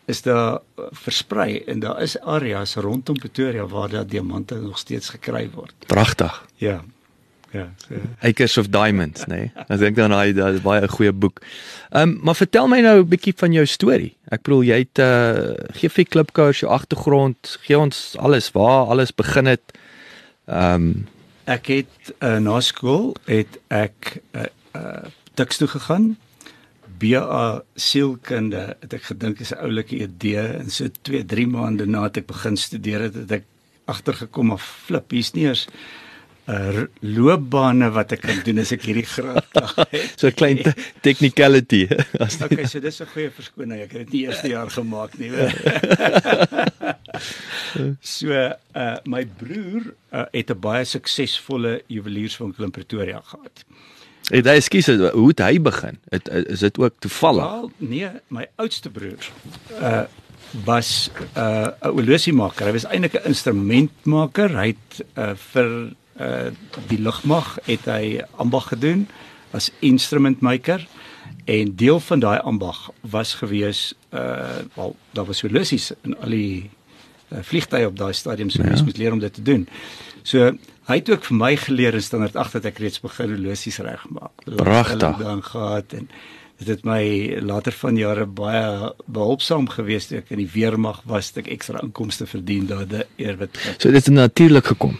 is 0.06 0.22
daar 0.22 0.60
uh, 0.78 0.84
versprei 0.94 1.62
en 1.66 1.80
daar 1.82 2.02
is 2.02 2.14
areas 2.20 2.76
rondom 2.76 3.18
Pretoria 3.18 3.64
waar 3.66 3.88
daar 3.90 4.06
diamante 4.06 4.54
nog 4.54 4.78
steeds 4.78 5.08
gekry 5.08 5.48
word. 5.54 5.74
Pragtig. 5.86 6.44
Ja. 6.62 6.84
Ja. 7.56 7.98
Acres 8.20 8.56
of 8.60 8.68
Diamonds, 8.68 9.24
nê. 9.30 9.36
Nee. 9.46 9.64
Ek 9.68 9.80
dink 9.80 9.96
dan 9.96 10.12
daai 10.14 10.34
daai 10.36 10.60
baie 10.60 10.82
'n 10.82 10.92
goeie 10.92 11.12
boek. 11.12 11.40
Ehm 11.90 12.02
um, 12.02 12.18
maar 12.22 12.36
vertel 12.36 12.68
my 12.68 12.80
nou 12.80 13.00
'n 13.00 13.08
bietjie 13.08 13.34
van 13.36 13.52
jou 13.52 13.66
storie. 13.66 14.16
Ek 14.28 14.42
bedoel 14.42 14.62
jy 14.62 14.78
het 14.84 14.98
uh 14.98 15.54
gee 15.78 15.88
vir 15.88 16.04
klipkous 16.04 16.60
jou 16.60 16.70
agtergrond, 16.72 17.58
gee 17.66 17.78
ons 17.78 18.16
alles 18.18 18.52
waar 18.52 18.86
alles 18.92 19.14
begin 19.14 19.46
het. 19.46 19.64
Ehm 20.46 20.74
um, 20.74 21.06
Ek 21.46 21.66
het 21.66 22.14
uh, 22.18 22.38
na 22.42 22.60
skool 22.60 23.14
het 23.24 23.60
ek 23.68 24.18
uh, 24.34 24.50
uh 24.74 25.06
Tuks 25.36 25.56
toe 25.60 25.68
gegaan. 25.68 26.16
BA 26.98 27.62
sielkunde 27.74 28.76
het 28.80 28.94
ek 28.96 29.02
gedink 29.12 29.40
is 29.40 29.52
'n 29.52 29.60
oulike 29.60 29.96
idee 29.96 30.46
en 30.60 30.70
so 30.70 30.88
2, 31.02 31.24
3 31.24 31.46
maande 31.46 31.86
na 31.86 32.02
het 32.02 32.16
ek 32.16 32.26
begin 32.26 32.56
studeer 32.56 33.00
het, 33.00 33.14
het 33.14 33.30
ek 33.30 33.44
agtergekom 33.84 34.50
of 34.50 34.62
flip 34.86 35.10
hier's 35.10 35.34
nie 35.34 35.44
eers 35.44 35.66
'n 35.66 35.70
uh, 36.46 36.86
loopbane 37.00 37.90
wat 37.94 38.14
ek 38.16 38.22
kan 38.26 38.40
doen 38.46 38.62
as 38.62 38.72
ek 38.74 38.86
hierdie 38.88 39.06
graad 39.06 39.46
klaar 39.54 39.86
het. 39.90 40.14
so 40.16 40.28
'n 40.28 40.36
klein 40.38 40.62
te 40.62 40.72
technicality. 41.02 41.86
Okay, 42.46 42.66
so 42.66 42.80
dis 42.80 43.00
'n 43.02 43.10
goeie 43.14 43.30
verskoning. 43.30 43.80
Ek 43.82 43.92
het 43.92 44.06
dit 44.06 44.12
nie 44.12 44.22
eerste 44.26 44.48
jaar 44.48 44.70
gemaak 44.70 45.18
nie. 45.18 45.30
so, 48.16 48.30
uh 48.32 48.96
my 49.04 49.26
broer 49.26 49.94
uh, 50.12 50.26
het 50.32 50.50
'n 50.50 50.60
baie 50.60 50.84
suksesvolle 50.84 51.82
juwelierswinkel 51.86 52.64
in 52.64 52.70
Pretoria 52.70 53.20
gehad. 53.20 53.64
Het 54.26 54.46
hy 54.46 54.58
ekskuus, 54.58 54.86
hoe 55.14 55.28
het 55.30 55.38
hy 55.38 55.60
begin? 55.62 55.98
Het, 56.10 56.26
is 56.50 56.58
dit 56.58 56.78
ook 56.78 56.94
toevallig? 56.98 57.46
Wel, 57.46 57.70
nee, 57.78 58.10
my 58.28 58.46
oudste 58.56 58.90
broer 58.90 59.22
uh 59.80 60.06
was 60.64 61.10
'n 61.10 61.38
uh, 61.38 61.68
'n 61.82 61.98
olosiemaker. 61.98 62.66
Hy 62.66 62.72
was 62.72 62.86
eintlik 62.86 63.14
'n 63.14 63.28
instrumentmaker. 63.28 64.56
Hy 64.56 64.66
het 64.66 65.04
uh 65.18 65.34
vir 65.34 65.92
uh 66.20 66.52
die 66.88 67.00
lugmag 67.00 67.58
het 67.64 67.84
hy 67.84 68.22
ambag 68.36 68.68
gedoen 68.72 69.06
as 69.56 69.70
instrumentmaker 69.80 70.86
en 71.44 71.76
deel 71.76 72.00
van 72.00 72.20
daai 72.20 72.38
ambag 72.38 72.90
was 73.00 73.34
gewees 73.34 73.94
uh 74.10 74.64
wel 74.74 74.96
daar 75.12 75.26
was 75.26 75.44
olosies 75.44 75.92
in 76.02 76.16
al 76.18 76.30
die 76.30 76.70
uh, 77.32 77.42
vliegtye 77.42 77.86
op 77.86 77.98
daai 77.98 78.12
stadium 78.14 78.50
so 78.50 78.62
mens 78.62 78.78
ja. 78.78 78.84
moet 78.84 78.98
leer 78.98 79.12
om 79.12 79.18
dit 79.22 79.34
te 79.34 79.42
doen. 79.42 79.68
So 80.22 80.52
hy 80.86 81.00
het 81.00 81.10
ook 81.10 81.26
vir 81.26 81.36
my 81.36 81.52
geleer 81.58 81.98
in 81.98 82.02
standaard 82.02 82.36
8 82.38 82.58
dat 82.58 82.70
ek 82.72 82.80
reeds 82.82 83.02
begin 83.02 83.36
olosies 83.38 83.78
regmaak. 83.82 84.46
Pragtig. 84.46 85.18
Dan 85.22 85.42
gehad 85.42 85.96
en 85.98 86.08
dit 86.56 86.68
het 86.72 86.86
my 86.88 87.02
later 87.44 87.74
van 87.76 87.98
jare 88.00 88.24
baie 88.26 88.92
behulpsaam 89.04 89.66
gewees 89.68 90.08
toe 90.08 90.22
ek 90.22 90.30
in 90.32 90.40
die 90.40 90.50
weermag 90.54 91.02
was 91.04 91.32
dat 91.34 91.44
ek 91.44 91.52
ekstra 91.58 91.82
inkomste 91.84 92.28
verdien 92.30 92.68
daardie 92.70 93.04
eerwit. 93.20 93.58
So 93.76 93.90
dit 93.90 94.06
het 94.06 94.14
natuurlik 94.14 94.72
gekom. 94.72 94.96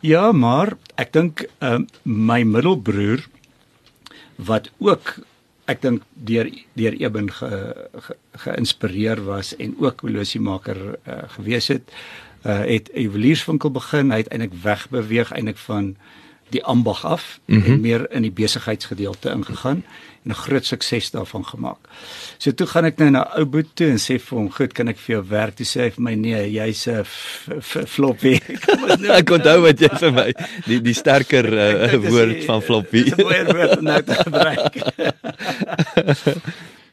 Ja, 0.00 0.32
maar 0.32 0.76
ek 0.94 1.12
dink 1.12 1.42
uh, 1.58 1.80
my 2.02 2.42
middelbroer 2.46 3.24
wat 4.38 4.70
ook 4.78 5.16
ek 5.68 5.82
dink 5.82 6.04
deur 6.14 6.48
deur 6.78 6.94
Eben 6.96 7.32
ge, 7.32 7.50
ge, 8.06 8.16
geïnspireer 8.44 9.24
was 9.26 9.56
en 9.56 9.74
ook 9.82 10.04
olosiemaker 10.06 10.78
uh, 10.94 11.18
gewees 11.34 11.68
het, 11.68 11.90
uh, 12.46 12.62
het 12.64 12.90
'n 12.94 13.00
juwelierswinkel 13.10 13.70
begin, 13.70 14.10
hy 14.10 14.22
het 14.22 14.30
eintlik 14.30 14.54
wegbeweeg 14.62 15.32
eintlik 15.32 15.58
van 15.66 15.96
die 16.48 16.64
ambag 16.64 17.04
af 17.04 17.40
mm 17.44 17.60
-hmm. 17.60 17.72
en 17.72 17.80
meer 17.80 18.10
in 18.12 18.22
die 18.22 18.32
besigheidsgedeelte 18.32 19.30
ingegaan 19.30 19.84
'n 20.28 20.34
groot 20.34 20.66
sukses 20.66 21.10
daarvan 21.10 21.44
gemaak. 21.44 21.88
So 22.38 22.52
toe 22.52 22.66
gaan 22.66 22.84
ek 22.84 22.98
nou 22.98 23.10
na 23.10 23.24
ou 23.38 23.44
boet 23.44 23.70
toe 23.74 23.88
en 23.90 23.98
sê 23.98 24.18
vir 24.20 24.38
hom, 24.38 24.50
"Goed, 24.52 24.72
kan 24.74 24.88
ek 24.88 24.98
vir 24.98 25.16
jou 25.16 25.24
werk?" 25.28 25.56
Toe 25.56 25.66
sê 25.66 25.80
hy 25.82 25.90
vir 25.90 26.02
my, 26.02 26.14
"Nee, 26.14 26.52
jy's 26.52 26.86
'n 26.86 27.04
floppy." 27.86 28.34
ek 29.20 29.30
onthou 29.30 29.62
wat 29.62 29.80
jy 29.80 29.88
vir 29.88 30.12
my 30.12 30.32
die 30.66 30.80
die 30.80 30.94
sterker 30.94 31.46
uh, 31.66 31.96
woord 32.10 32.44
van 32.44 32.62
floppy. 32.62 33.04
Dis 33.04 33.16
'n 33.16 33.22
mooi 33.22 33.44
woord 33.44 33.82
nou 33.82 34.02
te 34.02 34.14
gebruik. 34.26 34.74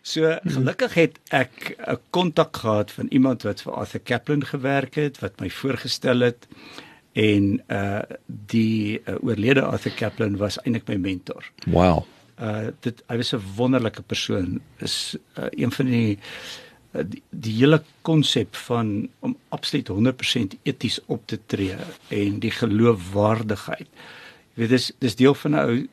So 0.06 0.38
gelukkig 0.46 0.94
het 0.94 1.20
ek 1.32 1.76
'n 1.78 1.98
kontak 2.10 2.58
gehad 2.58 2.92
van 2.92 3.08
iemand 3.10 3.42
wat 3.44 3.62
vir 3.62 3.74
Arthur 3.74 4.00
Kaplan 4.00 4.46
gewerk 4.46 4.96
het, 4.96 5.20
wat 5.20 5.40
my 5.40 5.50
voorgestel 5.50 6.20
het 6.20 6.48
en 7.14 7.64
uh 7.68 8.02
die 8.28 9.02
uh, 9.08 9.16
oorlede 9.24 9.62
Arthur 9.62 9.92
Kaplan 9.96 10.38
was 10.38 10.60
eintlik 10.64 10.88
my 10.88 10.96
mentor. 10.96 11.52
Wow. 11.66 12.06
Uh 12.36 12.68
dit 12.84 13.04
hy 13.08 13.18
was 13.18 13.34
'n 13.34 13.42
wonderlike 13.56 14.02
persoon. 14.02 14.62
Is 14.78 15.16
uh, 15.40 15.46
een 15.50 15.72
van 15.72 15.86
die 15.86 16.20
uh, 16.92 17.04
die, 17.04 17.24
die 17.30 17.54
hele 17.54 17.84
konsep 18.02 18.56
van 18.56 19.10
om 19.20 19.38
absoluut 19.50 19.90
100% 19.90 20.60
eties 20.64 21.00
op 21.06 21.28
te 21.28 21.40
tree 21.46 21.76
en 22.08 22.40
die 22.40 22.52
geloofwaardigheid. 22.52 23.88
Jy 24.54 24.62
weet 24.62 24.70
dis 24.70 24.92
dis 25.00 25.16
deel 25.16 25.36
van 25.36 25.52
'n 25.52 25.60
ou 25.60 25.88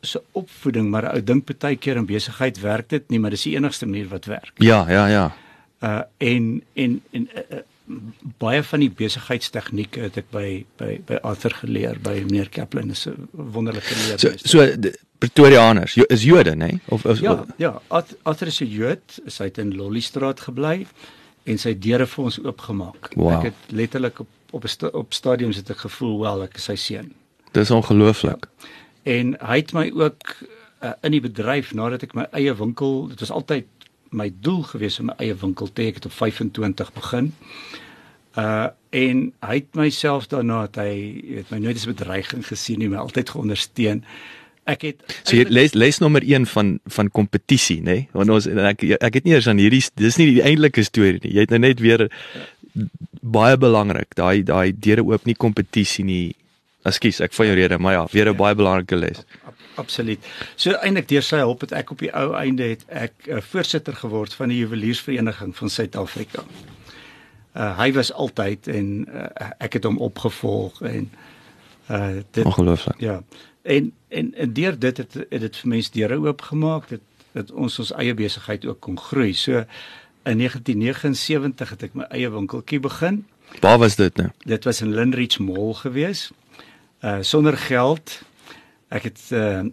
se 0.00 0.22
opvoeding, 0.32 0.90
maar 0.90 1.02
'n 1.02 1.14
ou 1.16 1.22
dink 1.22 1.58
baie 1.58 1.76
keer 1.76 1.96
in 1.96 2.06
besigheid 2.06 2.60
werk 2.60 2.88
dit 2.88 3.08
nie, 3.08 3.18
maar 3.18 3.30
dis 3.30 3.42
die 3.42 3.56
enigste 3.56 3.86
manier 3.86 4.08
wat 4.08 4.24
werk. 4.24 4.52
Ja, 4.58 4.90
ja, 4.90 5.06
ja. 5.06 5.36
Uh 5.80 6.02
en 6.18 6.62
en 6.74 7.02
en 7.10 7.28
uh, 7.34 7.58
baie 8.40 8.62
van 8.64 8.80
die 8.80 8.90
besigheidstegnieke 8.90 10.00
het 10.06 10.16
ek 10.22 10.30
by 10.32 10.64
by 10.80 10.92
by 11.06 11.18
Arthur 11.22 11.52
geleer 11.60 11.98
by 12.02 12.22
meneer 12.24 12.48
Kaplan 12.48 12.90
is 12.90 13.06
'n 13.06 13.28
wonderlike 13.32 13.94
leer. 14.06 14.18
So 14.18 14.32
so 14.36 14.90
Pretoriaaners 15.18 15.96
is 15.96 16.24
Jode, 16.24 16.54
nê? 16.54 16.80
Of, 16.88 17.04
of 17.04 17.20
Ja, 17.20 17.44
ja, 17.56 17.80
Arthur 18.22 18.46
is 18.46 18.60
'n 18.60 18.66
Jood, 18.66 19.20
hy 19.24 19.44
het 19.44 19.58
in 19.58 19.76
Lollystraat 19.76 20.40
gebly 20.40 20.86
en 21.44 21.58
sy 21.58 21.74
deure 21.78 22.06
vir 22.06 22.24
ons 22.24 22.40
oopgemaak. 22.40 23.12
Wow. 23.14 23.32
Ek 23.32 23.42
het 23.42 23.72
letterlik 23.72 24.20
op 24.20 24.28
op 24.54 24.68
sta, 24.68 24.86
op 24.86 25.12
stadiums 25.12 25.56
het 25.56 25.70
ek 25.70 25.82
gevoel 25.82 26.20
wel 26.20 26.42
ek 26.46 26.56
is 26.60 26.68
sy 26.70 26.76
seun. 26.78 27.12
Dis 27.52 27.70
ongelooflik. 27.70 28.46
Ja. 28.46 28.68
En 29.14 29.34
hy 29.40 29.56
het 29.56 29.72
my 29.72 29.90
ook 29.90 30.36
uh, 30.84 30.92
in 31.02 31.16
die 31.16 31.22
bedryf 31.24 31.74
nadat 31.74 32.06
ek 32.06 32.14
my 32.14 32.26
eie 32.32 32.54
winkel, 32.54 33.08
dit 33.08 33.20
was 33.20 33.30
altyd 33.34 33.66
my 34.14 34.30
doel 34.44 34.62
gewees 34.70 35.00
om 35.02 35.10
my 35.10 35.18
eie 35.22 35.34
winkel 35.40 35.70
te 35.72 35.82
hê. 35.82 35.90
Ek 35.92 36.00
het 36.00 36.08
op 36.10 36.16
25 36.20 36.94
begin. 37.00 37.34
Uh 38.38 38.70
en 38.94 39.24
hy 39.42 39.54
het 39.58 39.74
myself 39.74 40.28
daarna 40.30 40.68
dat 40.68 40.84
hy 40.84 40.92
weet 41.26 41.48
my 41.50 41.58
nooit 41.58 41.80
as 41.80 41.88
bedreiging 41.90 42.44
gesien 42.46 42.78
nie, 42.78 42.86
my 42.92 43.00
altyd 43.02 43.32
geondersteun. 43.34 44.04
Ek 44.70 44.84
het 44.86 45.02
So 45.24 45.34
jy 45.34 45.48
les 45.50 45.74
les 45.74 45.98
nommer 45.98 46.22
1 46.22 46.46
van 46.52 46.76
van 46.94 47.10
kompetisie, 47.10 47.80
nê? 47.82 47.84
Nee? 47.84 48.04
Want 48.14 48.30
ons 48.36 48.46
ek 48.46 48.86
ek 49.00 49.18
het 49.18 49.26
nie 49.26 49.34
eers 49.34 49.50
aan 49.50 49.58
hierdie 49.58 49.82
dis 49.98 50.18
nie 50.20 50.28
die 50.30 50.44
eintlike 50.46 50.86
storie 50.86 51.18
nie. 51.24 51.34
Jy 51.34 51.46
het 51.46 51.54
nou 51.56 51.60
net 51.66 51.82
weer 51.82 52.06
baie 53.20 53.58
belangrik. 53.58 54.14
Daai 54.14 54.44
daai 54.46 54.70
deure 54.72 55.04
oop 55.10 55.26
nie 55.26 55.34
kompetisie 55.34 56.06
nie. 56.06 56.34
Ekskuus, 56.84 57.20
ek 57.24 57.32
van 57.32 57.46
jou 57.48 57.56
rede, 57.56 57.78
maar 57.78 57.92
ja, 57.92 58.06
weer 58.12 58.26
'n 58.28 58.36
ja. 58.36 58.40
baie 58.42 58.54
belangrike 58.54 58.96
les. 58.96 59.24
Absoluut. 59.74 60.26
So 60.54 60.70
eintlik 60.70 61.08
deur 61.08 61.22
sy 61.22 61.36
hulp 61.36 61.60
het 61.60 61.72
ek 61.72 61.90
op 61.90 61.98
die 61.98 62.12
ou 62.14 62.34
einde 62.36 62.62
het 62.62 62.84
ek 62.88 63.12
'n 63.26 63.38
uh, 63.38 63.40
voorsitter 63.40 63.96
geword 63.96 64.34
van 64.34 64.48
die 64.48 64.58
juweliersvereniging 64.58 65.56
van 65.56 65.70
Suid-Afrika. 65.70 66.44
Uh, 67.56 67.78
hy 67.78 67.92
was 67.92 68.12
altyd 68.12 68.68
en 68.68 69.08
uh, 69.08 69.50
ek 69.58 69.72
het 69.72 69.84
hom 69.84 69.98
opgevolg 69.98 70.82
en 70.82 71.10
uh 71.90 72.20
dit 72.30 72.44
ongelooflik. 72.44 73.00
Ja. 73.00 73.22
En 73.62 73.92
en, 74.08 74.34
en 74.34 74.52
deur 74.52 74.78
dit 74.78 74.96
het, 74.96 75.14
het 75.14 75.40
dit 75.40 75.56
vir 75.56 75.68
mense 75.68 75.90
deure 75.90 76.20
oopgemaak 76.20 76.88
dat 76.88 77.00
dat 77.32 77.50
ons 77.50 77.78
ons 77.78 77.92
eie 77.98 78.14
besigheid 78.14 78.66
ook 78.66 78.80
kon 78.80 78.98
groei. 78.98 79.32
So 79.34 79.64
in 80.24 80.38
1979 80.38 81.70
het 81.70 81.82
ek 81.82 81.94
my 81.94 82.06
eie 82.10 82.30
winkeltjie 82.30 82.80
begin. 82.80 83.24
Waar 83.60 83.78
was 83.78 83.96
dit 83.96 84.16
nou? 84.16 84.28
Dit 84.46 84.64
was 84.64 84.80
in 84.80 84.94
Lindridge 84.94 85.42
Mall 85.42 85.74
gewees. 85.74 86.30
Uh 87.04 87.18
sonder 87.20 87.56
geld 87.60 88.22
ek 88.88 89.10
het 89.10 89.20
uh 89.36 89.64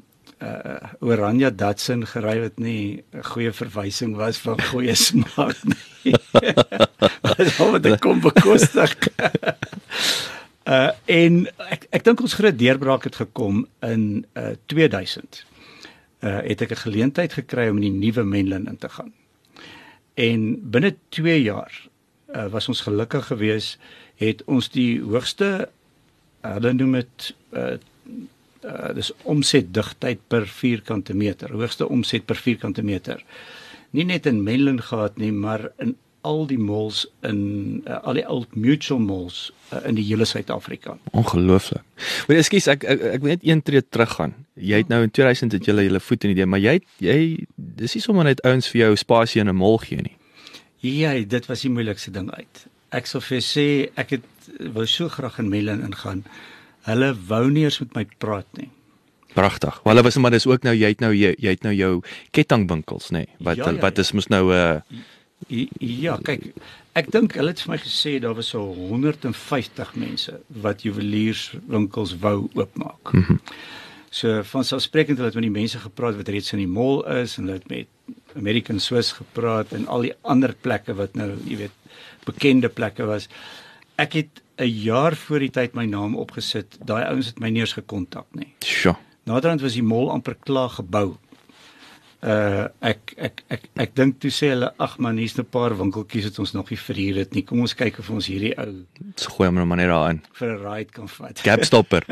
uh 0.42 0.90
Oranje 1.00 1.52
Datsun 1.56 2.04
gery 2.10 2.42
wat 2.42 2.58
nie 2.60 3.04
'n 3.14 3.24
goeie 3.24 3.54
verwysing 3.54 4.16
was 4.16 4.38
van 4.38 4.60
goeie 4.62 4.96
smaak 5.08 5.56
nie. 5.64 6.16
Wat 7.72 7.84
dit 7.84 8.00
kom 8.00 8.20
bekostig. 8.20 8.98
uh 10.76 10.92
en 11.06 11.48
ek 11.70 11.88
ek 11.90 12.04
dink 12.04 12.22
ons 12.22 12.36
groot 12.36 12.58
deurbraak 12.58 13.08
het 13.08 13.16
gekom 13.16 13.64
in 13.80 14.26
uh 14.36 14.52
2000. 14.66 15.46
Uh 16.20 16.42
het 16.44 16.62
ek 16.62 16.72
'n 16.72 16.84
geleentheid 16.84 17.34
gekry 17.34 17.70
om 17.70 17.80
in 17.80 17.88
die 17.88 18.00
nuwe 18.12 18.24
Menlyn 18.24 18.68
in 18.68 18.78
te 18.78 18.90
gaan. 18.90 19.14
En 20.14 20.60
binne 20.72 20.96
2 21.10 21.42
jaar 21.42 21.72
uh 22.36 22.48
was 22.52 22.68
ons 22.68 22.82
gelukkig 22.82 23.26
geweest 23.26 23.80
het 24.16 24.44
ons 24.44 24.70
die 24.70 25.00
hoogste 25.02 25.70
hulle 26.42 26.74
noem 26.74 27.00
dit 27.02 27.34
uh 27.54 27.78
uh, 28.66 28.94
dis 28.94 29.12
omsetdigtheid 29.24 30.20
per 30.28 30.48
vierkante 30.48 31.16
meter, 31.18 31.54
hoogste 31.58 31.88
omset 31.90 32.26
per 32.26 32.40
vierkante 32.40 32.84
meter. 32.86 33.24
Nie 33.92 34.06
net 34.08 34.26
in 34.30 34.44
Menlyn 34.46 34.82
gehad 34.82 35.18
nie, 35.20 35.32
maar 35.32 35.72
in 35.82 35.96
al 36.22 36.44
die 36.46 36.60
malls 36.62 37.08
in 37.26 37.82
uh, 37.88 37.98
al 38.06 38.20
die 38.20 38.26
old 38.30 38.56
mutual 38.56 39.00
malls 39.02 39.50
uh, 39.74 39.82
in 39.90 39.98
die 39.98 40.06
hele 40.06 40.26
Suid-Afrika. 40.30 40.98
Ongelooflik. 41.18 41.82
Maar 42.28 42.42
ekskuus, 42.44 42.68
ek 42.70 42.86
ek, 42.86 43.06
ek 43.18 43.24
wil 43.26 43.34
net 43.34 43.46
een 43.48 43.64
tree 43.66 43.82
teruggaan. 43.82 44.36
Jy 44.54 44.84
het 44.84 44.92
nou 44.94 45.02
in 45.08 45.14
2000 45.14 45.58
het 45.58 45.66
jy 45.66 45.88
julle 45.88 46.04
voet 46.04 46.28
in 46.28 46.34
die 46.34 46.40
deur, 46.44 46.52
maar 46.54 46.62
jy 46.62 46.78
jy 47.02 47.18
dis 47.56 47.98
nie 47.98 48.04
sommer 48.06 48.30
net 48.30 48.44
ouens 48.46 48.70
vir 48.70 48.84
jou 48.86 48.92
spasie 49.02 49.42
in 49.42 49.50
'n 49.50 49.58
mall 49.58 49.80
gee 49.82 50.06
nie. 50.06 50.18
Ja, 50.82 51.14
dit 51.14 51.46
was 51.46 51.62
die 51.62 51.74
moeilikste 51.74 52.12
ding 52.12 52.30
uit. 52.30 52.66
Ek 52.92 53.06
sou 53.06 53.22
vir 53.22 53.42
sê 53.42 53.90
ek 53.96 54.18
het 54.18 54.41
wou 54.74 54.86
so 54.88 55.10
graag 55.10 55.40
in 55.40 55.50
Menlyn 55.50 55.86
ingaan 55.88 56.24
hulle 56.88 57.12
wou 57.28 57.46
nie 57.50 57.64
eens 57.68 57.80
met 57.84 57.96
my 57.96 58.06
praat 58.18 58.48
nie. 58.58 58.70
Pragtig. 59.34 59.80
Maar 59.84 59.94
hulle 59.94 60.04
was 60.04 60.18
maar 60.18 60.34
dis 60.34 60.48
ook 60.48 60.64
nou 60.68 60.76
jy 60.76 60.92
het 60.92 61.00
nou 61.00 61.14
jy, 61.16 61.34
jy 61.40 61.56
het 61.56 61.64
nou 61.64 61.74
jou 61.76 61.92
kettingwinkels 62.36 63.12
nê 63.16 63.26
wat 63.40 63.62
ja, 63.62 63.70
ja, 63.70 63.80
wat 63.80 63.98
ja. 63.98 64.06
is 64.06 64.12
mos 64.18 64.28
nou 64.28 64.52
'n 64.52 64.56
uh... 64.58 64.82
ja, 65.48 65.66
ja 65.80 66.18
kyk 66.24 66.52
ek 66.94 67.12
dink 67.12 67.38
hulle 67.40 67.54
het 67.54 67.62
vir 67.62 67.72
my 67.72 67.78
gesê 67.80 68.18
daar 68.20 68.36
was 68.36 68.52
so 68.52 68.74
150 68.74 69.96
mense 69.96 70.40
wat 70.50 70.84
juwelierswinkels 70.84 72.18
wou 72.20 72.50
oopmaak. 72.54 73.14
Mm 73.14 73.24
-hmm. 73.24 73.40
So 74.10 74.44
van 74.44 74.64
selfsprekend 74.64 75.18
hulle 75.18 75.30
het 75.30 75.40
met 75.40 75.48
die 75.48 75.60
mense 75.60 75.80
gepraat 75.80 76.16
wat 76.16 76.28
reeds 76.28 76.52
in 76.52 76.60
die 76.60 76.68
mall 76.68 77.00
is 77.22 77.38
en 77.38 77.48
hulle 77.48 77.60
het 77.60 77.70
met 77.70 77.88
American 78.36 78.80
Swiss 78.80 79.12
gepraat 79.12 79.72
en 79.72 79.88
al 79.88 80.02
die 80.02 80.14
ander 80.22 80.54
plekke 80.54 80.94
wat 80.94 81.16
nou 81.16 81.30
jy 81.48 81.58
weet 81.58 81.72
bekende 82.26 82.70
plekke 82.70 83.06
was. 83.08 83.30
Ek 84.02 84.14
het 84.18 84.42
'n 84.58 84.66
jaar 84.66 85.16
voor 85.16 85.40
die 85.40 85.50
tyd 85.50 85.74
my 85.74 85.86
naam 85.86 86.16
opgesit. 86.16 86.78
Daai 86.86 87.04
ouens 87.06 87.26
het 87.26 87.40
my 87.40 87.50
nie 87.50 87.62
eens 87.62 87.74
gekontak 87.74 88.26
nie. 88.32 88.54
Sjoe. 88.60 88.96
Naderhand 89.24 89.62
was 89.62 89.74
die 89.74 89.84
mall 89.84 90.10
amper 90.10 90.36
klaar 90.36 90.70
gebou. 90.70 91.18
Uh 92.22 92.66
ek 92.80 93.14
ek 93.18 93.44
ek 93.48 93.62
ek 93.76 93.96
dink 93.96 94.20
toe 94.20 94.30
sê 94.30 94.50
hulle 94.54 94.74
ag 94.78 94.98
man 94.98 95.18
hier's 95.18 95.38
'n 95.38 95.46
paar 95.46 95.78
winkeltjies 95.78 96.24
wat 96.24 96.40
ons 96.40 96.54
nog 96.54 96.70
nie 96.70 96.78
verhuur 96.78 97.16
het 97.16 97.34
nie. 97.34 97.44
Kom 97.44 97.60
ons 97.60 97.74
kyk 97.74 98.00
of 98.00 98.10
ons 98.10 98.28
hierdie 98.28 98.58
ou 98.58 98.86
gooi 99.16 99.48
hom 99.48 99.56
nou 99.56 99.66
maar 99.66 99.78
net 99.78 99.90
daarin 99.90 100.22
vir 100.34 100.50
'n 100.50 100.62
ride 100.66 100.92
kan 100.92 101.10
vat. 101.10 101.40
Gap 101.40 101.64
stopper. 101.64 102.06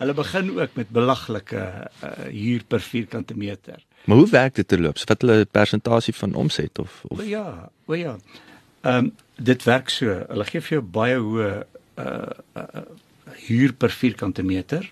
Hulle 0.00 0.14
begin 0.14 0.60
ook 0.60 0.74
met 0.74 0.88
belaglike 0.88 1.90
uh, 2.04 2.10
huur 2.28 2.62
per 2.66 2.80
vierkante 2.80 3.36
meter. 3.36 3.84
Maar 4.04 4.16
hoe 4.16 4.28
werk 4.28 4.54
dit 4.54 4.68
terloops? 4.68 5.04
Wat 5.04 5.20
hulle 5.20 5.44
persentasie 5.44 6.14
van 6.14 6.34
omset 6.34 6.78
of 6.78 7.04
O 7.08 7.14
of 7.14 7.24
ja, 7.24 7.70
o 7.86 7.94
ja. 7.94 8.16
Ehm 8.80 8.96
um, 8.96 9.12
dit 9.42 9.62
werk 9.64 9.88
so. 9.90 10.06
Hulle 10.28 10.44
gee 10.48 10.60
vir 10.60 10.76
jou 10.78 10.82
baie 10.82 11.16
hoë 11.18 11.52
uh, 11.98 12.06
uh 12.56 12.82
huur 13.48 13.72
per 13.78 13.92
vierkante 13.94 14.42
meter 14.42 14.82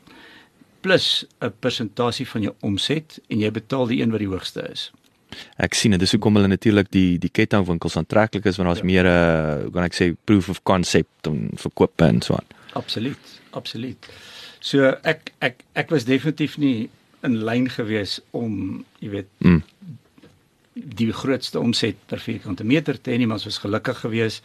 plus 0.80 1.26
'n 1.42 1.52
persentasie 1.60 2.26
van 2.28 2.42
jou 2.42 2.54
omset 2.60 3.18
en 3.28 3.40
jy 3.40 3.50
betaal 3.50 3.86
die 3.86 4.00
een 4.00 4.10
wat 4.10 4.18
die 4.22 4.28
hoogste 4.28 4.62
is. 4.70 4.90
ek 5.56 5.74
sien 5.74 5.90
dit 5.90 6.02
is 6.02 6.12
hoekom 6.12 6.34
hulle 6.34 6.48
natuurlik 6.48 6.90
die 6.90 7.18
die 7.18 7.30
kettingwinkels 7.30 7.96
aantreklik 7.96 8.44
is 8.46 8.56
want 8.56 8.68
daar's 8.68 8.78
Ja. 8.78 8.84
meer 8.84 9.04
'n 9.04 9.66
uh, 9.66 9.72
kan 9.72 9.84
ek 9.84 9.94
sê 9.94 10.16
proof 10.24 10.48
of 10.48 10.62
concept 10.62 11.26
om 11.26 11.50
verkoop 11.54 12.00
en 12.00 12.22
so 12.22 12.34
aan. 12.34 12.46
Absoluut, 12.72 13.18
absoluut. 13.50 14.06
So 14.60 14.94
ek 15.02 15.32
ek 15.40 15.64
ek 15.74 15.90
was 15.90 16.04
definitief 16.04 16.56
nie 16.58 16.88
in 17.22 17.44
lyn 17.44 17.68
gewees 17.68 18.20
om, 18.30 18.84
jy 19.00 19.10
weet, 19.10 19.26
Mm. 19.38 19.62
Die 20.84 21.12
grootste 21.12 21.60
omset 21.60 21.96
per 22.06 22.18
vierkante 22.20 22.64
meter 22.64 23.00
te 23.00 23.10
hê 23.10 23.18
nie, 23.18 23.26
maar 23.26 23.36
ons 23.40 23.44
was 23.48 23.58
gelukkig 23.58 23.98
geweest 24.00 24.42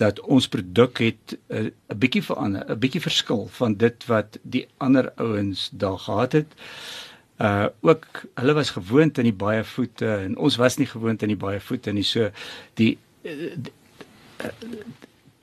dat 0.00 0.20
ons 0.20 0.48
produk 0.48 0.98
het 0.98 1.36
'n 1.48 1.66
uh, 1.66 1.96
bietjie 1.96 2.22
verander, 2.22 2.64
'n 2.70 2.78
bietjie 2.78 3.00
verskil 3.00 3.48
van 3.52 3.74
dit 3.76 4.06
wat 4.06 4.38
die 4.42 4.66
ander 4.78 5.12
ouens 5.16 5.68
daar 5.72 5.98
gehad 5.98 6.32
het. 6.32 6.46
Uh 7.40 7.66
ook 7.80 8.06
hulle 8.34 8.52
was 8.52 8.70
gewoond 8.70 9.18
aan 9.18 9.24
die 9.24 9.32
baie 9.32 9.64
voete 9.64 10.06
en 10.06 10.36
ons 10.36 10.56
was 10.56 10.76
nie 10.76 10.86
gewoond 10.86 11.22
aan 11.22 11.28
die 11.28 11.36
baie 11.46 11.60
voete 11.60 11.92
nie. 11.92 12.02
So 12.04 12.30
die 12.74 12.98
uh, 13.24 13.56
die, 13.56 13.72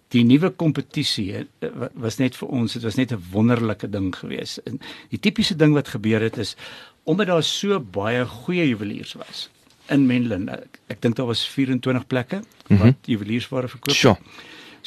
die 0.08 0.24
nuwe 0.24 0.50
kompetisie 0.50 1.48
wa- 1.60 1.90
was 1.94 2.18
net 2.18 2.36
vir 2.36 2.48
ons, 2.50 2.74
dit 2.74 2.84
was 2.84 2.96
net 2.96 3.12
'n 3.12 3.24
wonderlike 3.32 3.90
ding 3.90 4.16
geweest. 4.16 4.58
En 4.66 4.80
die 5.10 5.20
tipiese 5.20 5.56
ding 5.56 5.74
wat 5.74 5.88
gebeur 5.88 6.22
het 6.22 6.38
is 6.38 6.56
omdat 7.04 7.28
daar 7.28 7.44
so 7.44 7.80
baie 7.80 8.26
goeie 8.26 8.68
juweliers 8.68 9.14
was 9.14 9.50
in 9.90 10.06
Menlyn. 10.08 10.50
Ek, 10.50 10.80
ek 10.90 11.02
dink 11.02 11.16
daar 11.16 11.26
was 11.30 11.46
24 11.48 12.08
plekke 12.08 12.42
wat 12.68 12.80
Mhm. 12.80 12.96
juweliersware 13.06 13.68
verkoop. 13.68 13.96
Sjoe, 13.96 14.18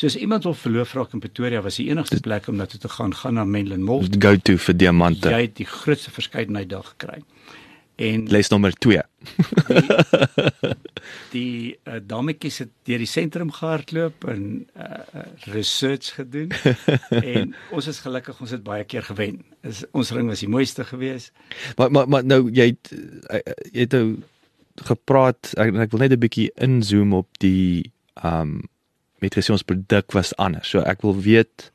So 0.00 0.06
as 0.06 0.16
iemand 0.16 0.44
wil 0.44 0.54
verloof 0.54 0.94
raak 0.94 1.12
in 1.12 1.20
Pretoria 1.20 1.60
was 1.60 1.76
die 1.76 1.90
enigste 1.90 2.20
plek 2.20 2.46
om 2.48 2.56
na 2.56 2.64
toe 2.66 2.78
te 2.80 2.88
gaan 2.88 3.12
gaan 3.14 3.34
na 3.34 3.44
Menlyn 3.44 3.82
Mall. 3.84 4.06
go 4.18 4.36
to 4.36 4.56
vir 4.56 4.74
diamante. 4.76 5.28
Jy 5.28 5.40
het 5.42 5.56
die 5.56 5.66
grootste 5.66 6.10
verskeidenheid 6.10 6.68
daar 6.70 6.84
gekry. 6.84 7.22
En 8.00 8.24
Les 8.32 8.48
nommer 8.48 8.72
2. 8.72 9.02
die 11.34 11.76
uh, 11.84 11.98
dametjies 12.06 12.58
het 12.64 12.70
deur 12.88 13.02
die 13.02 13.08
sentrum 13.10 13.50
gehardloop 13.52 14.24
en 14.30 14.44
uh, 14.76 15.24
research 15.52 16.14
gedoen 16.16 16.50
en 17.34 17.54
ons 17.70 17.86
is 17.92 18.00
gelukkig 18.04 18.40
ons 18.40 18.50
het 18.56 18.64
baie 18.66 18.84
keer 18.88 19.04
gewen. 19.10 19.42
Is 19.66 19.84
ons 19.92 20.10
ring 20.16 20.28
was 20.32 20.40
die 20.44 20.48
mooiste 20.50 20.84
geweest. 20.88 21.32
Maar 21.76 21.90
maar 21.90 22.08
maar 22.08 22.24
nou 22.24 22.42
jy 22.50 22.70
het 22.72 22.92
jy 23.72 23.84
het 23.84 23.92
nou 23.98 24.06
gepraat 24.84 25.52
ek, 25.56 25.74
ek 25.74 25.90
wil 25.90 26.00
net 26.00 26.12
'n 26.12 26.22
bietjie 26.22 26.50
inzoom 26.54 27.12
op 27.12 27.28
die 27.38 27.92
um 28.24 28.62
met 29.20 29.36
gesê 29.36 29.52
ons 29.52 29.66
produk 29.66 30.12
was 30.12 30.32
anders. 30.36 30.68
So 30.68 30.80
ek 30.80 31.02
wil 31.02 31.16
weet 31.20 31.70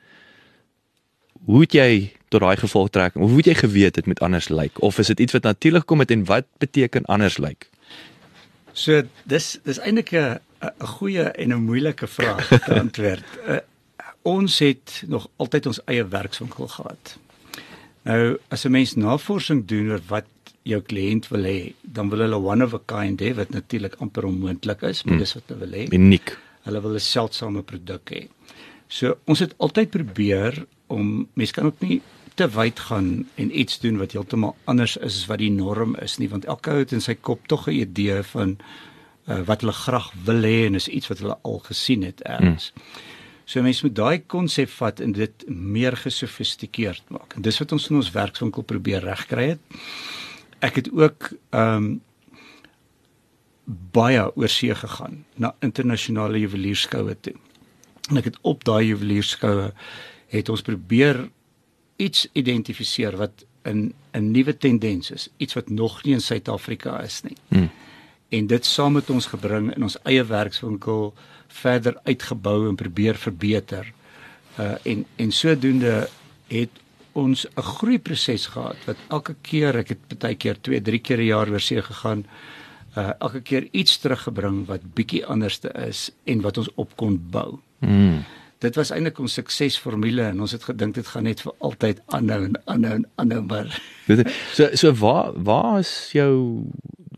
hoe 1.46 1.62
het 1.62 1.74
jy 1.74 2.14
tot 2.34 2.42
daai 2.42 2.58
gevolgtrekking 2.58 3.24
of 3.24 3.30
hoe 3.30 3.38
het 3.38 3.46
jy 3.46 3.58
geweet 3.62 3.94
dit 3.94 4.06
moet 4.06 4.20
anders 4.20 4.50
lyk 4.50 4.82
of 4.82 4.98
is 5.00 5.08
dit 5.14 5.20
iets 5.20 5.34
wat 5.38 5.44
natuurlik 5.44 5.86
gekom 5.86 6.00
het 6.00 6.12
en 6.12 6.26
wat 6.26 6.46
beteken 6.58 7.06
anders 7.06 7.38
lyk? 7.38 7.70
So 8.74 9.04
dis 9.24 9.60
dis 9.64 9.80
eintlik 9.80 10.12
'n 10.12 10.40
'n 10.62 10.88
goeie 10.98 11.24
en 11.24 11.54
'n 11.54 11.64
moeilike 11.64 12.08
vraag 12.08 12.48
te 12.66 12.80
antwoord. 12.80 13.24
Uh, 13.48 13.58
ons 14.22 14.60
het 14.60 15.04
nog 15.08 15.28
altyd 15.36 15.66
ons 15.66 15.82
eie 15.86 16.08
werkswinkel 16.08 16.68
gehad. 16.68 17.18
Nou 18.04 18.38
as 18.48 18.66
'n 18.66 18.72
mens 18.72 18.96
navorsing 18.96 19.66
doen 19.66 19.92
oor 19.92 20.02
wat 20.08 20.26
jou 20.66 20.82
kliënt 20.82 21.30
wil 21.30 21.46
hê, 21.46 21.60
dan 21.82 22.10
wil 22.10 22.26
hulle 22.26 22.40
one 22.42 22.66
of 22.66 22.74
a 22.74 22.82
kind 22.90 23.22
hê 23.22 23.34
wat 23.38 23.54
natuurlik 23.54 24.00
amper 24.02 24.26
onmoontlik 24.26 24.82
is, 24.90 25.04
maar 25.04 25.16
Hmm. 25.16 25.24
dis 25.24 25.34
wat 25.38 25.44
hulle 25.48 25.60
wil 25.60 25.80
hê. 25.80 25.88
Uniek. 25.94 26.38
Hulle 26.66 26.82
wil 26.82 26.96
'n 26.96 27.00
seldsame 27.00 27.62
produk 27.62 28.10
hê. 28.12 28.28
So 28.88 29.18
ons 29.26 29.40
het 29.40 29.54
altyd 29.58 29.90
probeer 29.90 30.66
om 30.88 31.28
mense 31.34 31.54
kan 31.54 31.66
ook 31.66 31.82
nie 31.82 32.02
te 32.36 32.48
wyd 32.50 32.80
gaan 32.80 33.28
en 33.36 33.60
iets 33.60 33.80
doen 33.80 33.98
wat 33.98 34.12
heeltemal 34.12 34.56
anders 34.66 34.98
is 34.98 35.22
as 35.22 35.26
wat 35.26 35.40
die 35.40 35.52
norm 35.52 35.96
is 36.02 36.18
nie, 36.18 36.30
want 36.30 36.46
elke 36.46 36.72
ou 36.72 36.80
het 36.80 36.92
in 36.92 37.02
sy 37.02 37.16
kop 37.16 37.48
tog 37.48 37.68
'n 37.68 37.72
idee 37.72 38.24
van 38.24 38.58
uh, 39.28 39.42
wat 39.46 39.62
hulle 39.62 39.74
graag 39.74 40.12
wil 40.26 40.42
hê 40.44 40.66
en 40.66 40.76
is 40.76 40.88
iets 40.88 41.08
wat 41.08 41.20
hulle 41.20 41.38
al 41.42 41.60
gesien 41.60 42.04
het 42.04 42.22
ergens. 42.22 42.72
Mm. 42.76 42.82
So 43.46 43.62
mense 43.62 43.86
moet 43.86 43.96
daai 43.96 44.24
konsep 44.28 44.70
vat 44.70 45.00
en 45.00 45.12
dit 45.12 45.46
meer 45.48 45.98
gesofistikeerd 45.98 47.04
maak. 47.10 47.36
En 47.36 47.42
dis 47.42 47.60
wat 47.62 47.72
ons 47.72 47.90
in 47.90 47.96
ons 47.96 48.12
werkswinkel 48.12 48.64
probeer 48.64 49.04
regkry 49.06 49.48
het. 49.48 49.60
Ek 50.66 50.82
het 50.82 50.92
ook 50.92 51.32
ehm 51.50 51.86
um, 51.86 52.02
baie 53.66 54.22
oor 54.38 54.50
see 54.50 54.76
gegaan 54.78 55.24
na 55.42 55.56
internasionale 55.66 56.38
juwelierskoue 56.40 57.16
toe. 57.26 57.34
En 58.10 58.20
ek 58.22 58.30
het 58.30 58.38
op 58.46 58.64
daai 58.68 58.92
juwelierskoue 58.92 59.72
het 60.34 60.50
ons 60.54 60.62
probeer 60.62 61.24
iets 61.98 62.28
identifiseer 62.34 63.18
wat 63.18 63.46
'n 63.66 63.94
'n 64.14 64.32
nuwe 64.32 64.58
tendens 64.58 65.12
is, 65.12 65.30
iets 65.38 65.54
wat 65.54 65.70
nog 65.70 66.04
nie 66.04 66.14
in 66.14 66.22
Suid-Afrika 66.22 67.02
is 67.02 67.22
nie. 67.22 67.38
Hmm. 67.48 67.70
En 68.30 68.48
dit 68.48 68.66
saam 68.66 68.94
met 68.94 69.10
ons 69.10 69.26
gebring 69.26 69.76
in 69.76 69.84
ons 69.84 69.98
eie 70.04 70.24
werkswinkel 70.24 71.14
verder 71.48 72.00
uitgebou 72.04 72.70
en 72.70 72.76
probeer 72.76 73.16
verbeter. 73.16 73.94
Uh 74.60 74.76
en 74.84 75.06
en 75.16 75.32
sodoende 75.32 76.10
het 76.48 76.70
ons 77.16 77.46
'n 77.48 77.62
groeiproses 77.62 78.46
gehad 78.54 78.78
wat 78.86 78.98
elke 79.10 79.36
keer 79.42 79.76
ek 79.82 79.90
het 79.96 80.20
baie 80.20 80.36
keer 80.36 80.58
2, 80.62 80.82
3 80.82 81.00
keer 81.00 81.18
'n 81.20 81.26
jaar 81.32 81.50
oor 81.50 81.60
see 81.60 81.82
gegaan. 81.82 82.26
Uh 82.98 83.12
elke 83.20 83.42
keer 83.42 83.68
iets 83.72 83.98
teruggebring 84.00 84.66
wat 84.68 84.82
bietjie 84.96 85.26
anderste 85.26 85.70
is 85.88 86.12
en 86.26 86.42
wat 86.42 86.58
ons 86.58 86.70
op 86.76 86.96
kon 86.96 87.20
bou. 87.32 87.60
Mm. 87.80 88.24
Dit 88.60 88.76
was 88.76 88.90
eintlik 88.92 89.20
ons 89.20 89.34
suksesformule 89.34 90.22
en 90.22 90.40
ons 90.42 90.52
het 90.52 90.64
gedink 90.64 90.94
dit 90.96 91.08
gaan 91.08 91.24
net 91.24 91.42
vir 91.42 91.54
altyd 91.60 92.00
aanhou 92.08 92.44
en 92.46 92.56
aanhou 92.66 92.94
en 92.96 93.06
aanhou 93.16 93.42
maar 93.42 93.82
So 94.58 94.70
so 94.76 94.94
waar 94.94 95.32
waar 95.44 95.80
is 95.80 96.10
jou 96.14 96.64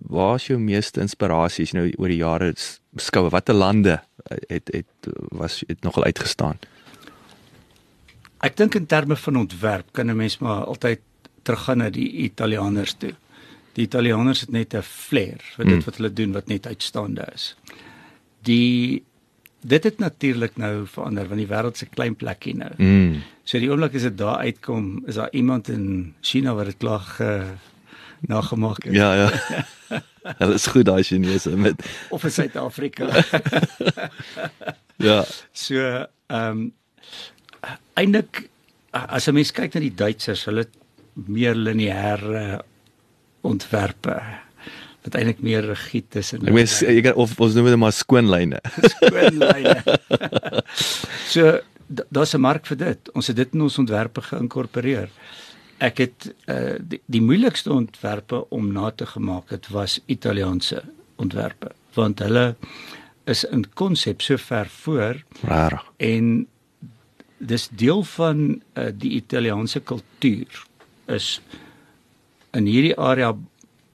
waar 0.10 0.36
is 0.36 0.48
jou 0.48 0.60
meeste 0.60 1.02
inspirasie 1.02 1.64
as 1.64 1.72
jy 1.72 1.78
nou 1.80 1.92
oor 1.98 2.08
die 2.08 2.18
jare 2.24 2.54
s- 2.56 2.80
beskou 2.96 3.30
watter 3.30 3.54
lande 3.56 4.00
het 4.50 4.70
het 4.74 5.14
was 5.32 5.64
het 5.68 5.84
nogal 5.84 6.04
uitgestaan? 6.04 6.58
Ek 8.46 8.58
dink 8.58 8.76
in 8.76 8.86
terme 8.86 9.16
van 9.16 9.36
ontwerp 9.36 9.92
kan 9.92 10.10
'n 10.10 10.16
mens 10.16 10.38
maar 10.38 10.66
altyd 10.66 11.00
teruggaan 11.44 11.78
na 11.78 11.90
die 11.90 12.12
Italianers 12.12 12.94
toe. 12.94 13.14
Die 13.74 13.86
Italianers 13.86 14.42
het 14.42 14.52
net 14.52 14.74
'n 14.74 14.82
flair 14.82 15.42
vir 15.56 15.66
dit 15.66 15.76
Mm. 15.76 15.84
wat 15.86 15.96
hulle 15.98 16.14
doen 16.14 16.32
wat 16.32 16.48
net 16.48 16.68
uitstaande 16.68 17.28
is. 17.34 17.56
Die 18.44 19.04
dit 19.62 19.84
het 19.84 19.98
natuurlik 20.00 20.58
nou 20.58 20.86
verander 20.86 21.28
want 21.28 21.40
die 21.40 21.48
wêreld 21.48 21.78
se 21.78 21.86
klein 21.86 22.16
plekkie 22.16 22.56
nou. 22.56 22.72
Mm. 22.78 23.22
So 23.44 23.60
die 23.60 23.70
oomblik 23.70 23.96
as 23.96 24.02
dit 24.02 24.18
daar 24.18 24.38
uitkom, 24.38 25.04
is 25.08 25.16
daar 25.16 25.32
iemand 25.32 25.70
in 25.70 26.14
China 26.22 26.54
wat 26.54 26.66
dit 26.66 26.78
klaar 26.78 27.00
ge 27.00 27.44
nagemaak 28.20 28.84
het 28.84 28.94
Ja 28.94 29.14
ja. 29.14 29.32
Hulle 30.40 30.54
is 30.54 30.68
goed 30.68 30.86
daai 30.86 31.04
Chinese 31.04 31.58
met 31.58 31.86
of 32.10 32.24
in 32.24 32.32
Suid-Afrika. 32.32 33.08
ja. 35.08 35.26
So, 35.52 35.76
ehm 36.28 36.58
um, 36.58 36.74
eintlik 37.96 38.50
as 38.92 39.28
'n 39.28 39.34
mens 39.34 39.52
kyk 39.52 39.74
na 39.74 39.80
die 39.82 39.94
Duitsers, 39.96 40.46
hulle 40.46 40.66
meer 41.28 41.56
lineêre 41.56 42.62
ontwerpe 43.42 44.22
wat 45.04 45.16
eintlik 45.16 45.40
meer 45.42 45.64
rigied 45.66 46.16
is 46.16 46.34
en 46.34 46.48
Ek 46.48 46.54
meen 46.54 46.68
jy 46.68 47.02
kan 47.02 47.14
of 47.16 47.40
ons 47.40 47.54
noem 47.56 47.66
dit 47.66 47.78
maar 47.78 47.92
skoonlyne. 47.96 48.60
skoonlyne. 48.92 49.84
so 51.34 51.60
da- 51.88 52.06
daar's 52.12 52.34
'n 52.36 52.42
mark 52.42 52.66
vir 52.66 52.78
dit. 52.78 53.10
Ons 53.16 53.28
het 53.28 53.36
dit 53.36 53.54
in 53.54 53.62
ons 53.62 53.78
ontwerpe 53.78 54.22
geïnkorporeer. 54.22 55.10
Ek 55.80 55.98
het 55.98 56.34
uh, 56.50 56.76
die, 56.82 57.02
die 57.06 57.22
moeilikste 57.22 57.72
ontwerpe 57.74 58.50
om 58.50 58.72
na 58.74 58.92
te 58.92 59.06
gemaak 59.06 59.50
het 59.50 59.68
was 59.70 60.00
Italiaanse 60.06 60.84
ontwerpe 61.16 61.72
want 61.94 62.20
hulle 62.20 62.56
is 63.26 63.44
in 63.44 63.66
konsep 63.74 64.22
so 64.22 64.38
ver 64.38 64.68
voor 64.70 65.24
Rarig. 65.44 65.84
en 65.98 66.48
dis 67.38 67.68
deel 67.70 68.04
van 68.04 68.62
uh, 68.74 68.90
die 68.94 69.12
Italiaanse 69.18 69.80
kultuur 69.80 70.66
is 71.06 71.42
in 72.58 72.66
hierdie 72.66 72.96
area 72.98 73.34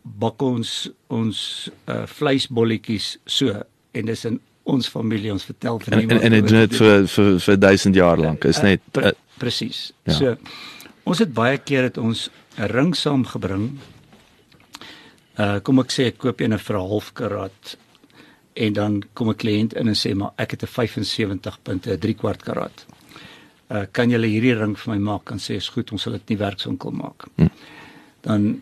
bak 0.04 0.42
ons 0.42 0.90
ons 1.14 1.70
uh, 1.88 2.04
vleisbolletjies 2.08 3.18
so 3.26 3.64
en 3.94 4.10
dis 4.10 4.26
in 4.26 4.40
ons 4.64 4.88
familie 4.88 5.32
ons 5.34 5.44
vertel 5.44 5.80
vir 5.84 5.98
En 5.98 6.12
en, 6.16 6.22
en 6.22 6.36
dit 6.38 6.54
dit 6.56 6.78
vir 6.80 7.08
vir 7.16 7.34
vir 7.46 7.58
1000 7.60 8.00
jaar 8.00 8.20
lank. 8.20 8.46
Is 8.48 8.62
net 8.64 8.84
pre, 8.96 9.12
uh, 9.12 9.36
presies. 9.40 9.92
ja. 10.08 10.14
So 10.14 10.36
ons 11.04 11.20
het 11.20 11.34
baie 11.36 11.60
keer 11.60 11.90
het 11.90 11.98
ons 11.98 12.30
'n 12.58 12.70
ring 12.72 12.96
saamgebring. 12.96 13.80
Uh 15.38 15.60
kom 15.60 15.80
ek 15.80 15.92
sê 15.92 16.08
ek 16.12 16.18
koop 16.18 16.42
een 16.42 16.60
vir 16.60 16.78
'n 16.78 16.88
half 16.90 17.14
karat 17.14 17.78
en 18.56 18.74
dan 18.74 19.04
kom 19.14 19.30
'n 19.30 19.36
kliënt 19.36 19.74
in 19.74 19.88
en 19.88 19.96
sê 19.96 20.16
maar 20.16 20.32
ek 20.38 20.52
het 20.52 20.64
'n 20.64 20.68
75 20.68 21.60
punte 21.64 21.92
'n 21.92 22.00
3 22.00 22.14
kwart 22.14 22.44
karat. 22.44 22.86
Uh, 23.70 23.86
kan 23.92 24.12
julle 24.12 24.28
hierdie 24.28 24.56
ring 24.60 24.76
vir 24.76 24.94
my 24.94 25.00
maak?" 25.00 25.30
Dan 25.30 25.40
sê 25.40 25.56
is 25.56 25.70
goed, 25.70 25.92
ons 25.92 26.02
sal 26.02 26.14
dit 26.14 26.30
nie 26.34 26.38
werkswinkel 26.38 26.92
maak. 26.92 27.28
Hmm. 27.38 27.50
Dan 28.22 28.62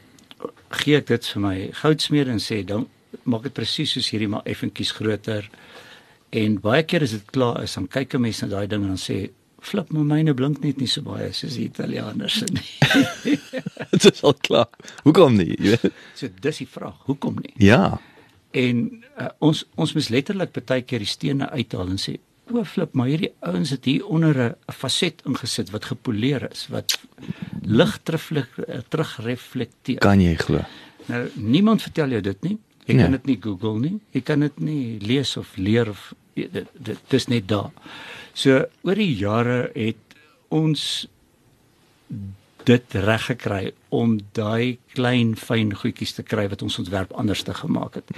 gee 0.81 0.97
ek 0.97 1.07
dit 1.07 1.25
vir 1.33 1.41
my 1.41 1.57
goudsmeer 1.81 2.29
en 2.29 2.39
sê, 2.39 2.63
"Dan 2.65 2.87
maak 3.23 3.43
dit 3.43 3.53
presies 3.53 3.91
soos 3.91 4.09
hierdie 4.09 4.29
maar 4.29 4.45
effentjies 4.45 4.91
groter." 4.91 5.49
En 6.31 6.59
baie 6.63 6.83
keer 6.83 7.03
as 7.03 7.11
dit 7.11 7.31
klaar 7.31 7.63
is, 7.63 7.73
dan 7.75 7.87
kyk 7.87 8.15
'n 8.15 8.21
mens 8.21 8.41
na 8.41 8.47
daai 8.47 8.67
ding 8.67 8.83
en 8.83 8.95
dan 8.95 8.97
sê 8.97 9.29
flip 9.61 9.91
my 9.93 10.01
myne 10.01 10.33
blink 10.33 10.61
net 10.63 10.79
nie 10.81 10.89
so 10.89 11.05
baie 11.05 11.29
soos 11.33 11.57
die 11.59 11.67
Italianers 11.69 12.41
nie. 12.49 12.65
Dit 13.91 14.07
is 14.09 14.23
al 14.25 14.33
klaar. 14.41 14.69
Hoekom 15.05 15.37
nie? 15.37 15.53
Jy 15.53 15.75
weet. 15.75 15.99
so 16.17 16.29
dis 16.41 16.63
die 16.63 16.67
vraag, 16.67 16.97
hoekom 17.05 17.37
nie? 17.43 17.53
Ja. 17.61 17.99
En 18.57 18.81
uh, 19.19 19.29
ons 19.39 19.63
ons 19.75 19.93
moet 19.93 20.09
letterlik 20.09 20.55
baie 20.57 20.81
keer 20.81 21.05
die 21.05 21.09
stene 21.09 21.49
uithaal 21.53 21.93
en 21.93 22.01
sê 22.01 22.17
o 22.57 22.63
flip 22.63 22.93
maar 22.93 23.07
hierdie 23.07 23.31
ouens 23.39 23.69
het 23.69 23.85
hier 23.85 24.05
onder 24.05 24.35
'n 24.49 24.55
faset 24.73 25.21
ingesit 25.25 25.69
wat 25.71 25.85
gepoleer 25.85 26.51
is 26.51 26.67
wat 26.69 26.99
lig 27.63 27.99
terugreflekteer. 28.89 29.99
Kan 29.99 30.21
jy 30.21 30.35
glo? 30.35 30.59
Nou 31.05 31.29
niemand 31.35 31.81
vertel 31.81 32.09
jou 32.09 32.21
dit 32.21 32.41
nie. 32.43 32.57
Jy 32.85 32.93
Nee. 32.95 33.03
kan 33.03 33.11
dit 33.11 33.25
nie 33.25 33.37
Google 33.41 33.79
nie. 33.79 33.99
Jy 34.11 34.21
kan 34.21 34.39
dit 34.39 34.59
nie 34.59 34.99
lees 34.99 35.37
of 35.37 35.55
leer 35.57 35.89
of 35.89 36.13
dit 36.33 36.67
dit 36.73 36.97
dis 37.07 37.27
net 37.27 37.47
daar. 37.47 37.71
So 38.33 38.65
oor 38.83 38.95
die 38.95 39.15
jare 39.15 39.71
het 39.73 39.95
ons 40.49 41.07
dit 42.63 42.93
reg 42.93 43.25
gekry 43.25 43.71
om 43.89 44.19
daai 44.37 44.77
klein 44.93 45.35
fyn 45.35 45.73
goedjies 45.75 46.13
te 46.13 46.23
kry 46.23 46.47
wat 46.51 46.61
ons 46.61 46.77
ontwerp 46.79 47.13
anders 47.13 47.43
te 47.43 47.53
gemaak 47.53 47.95
het. 47.99 48.11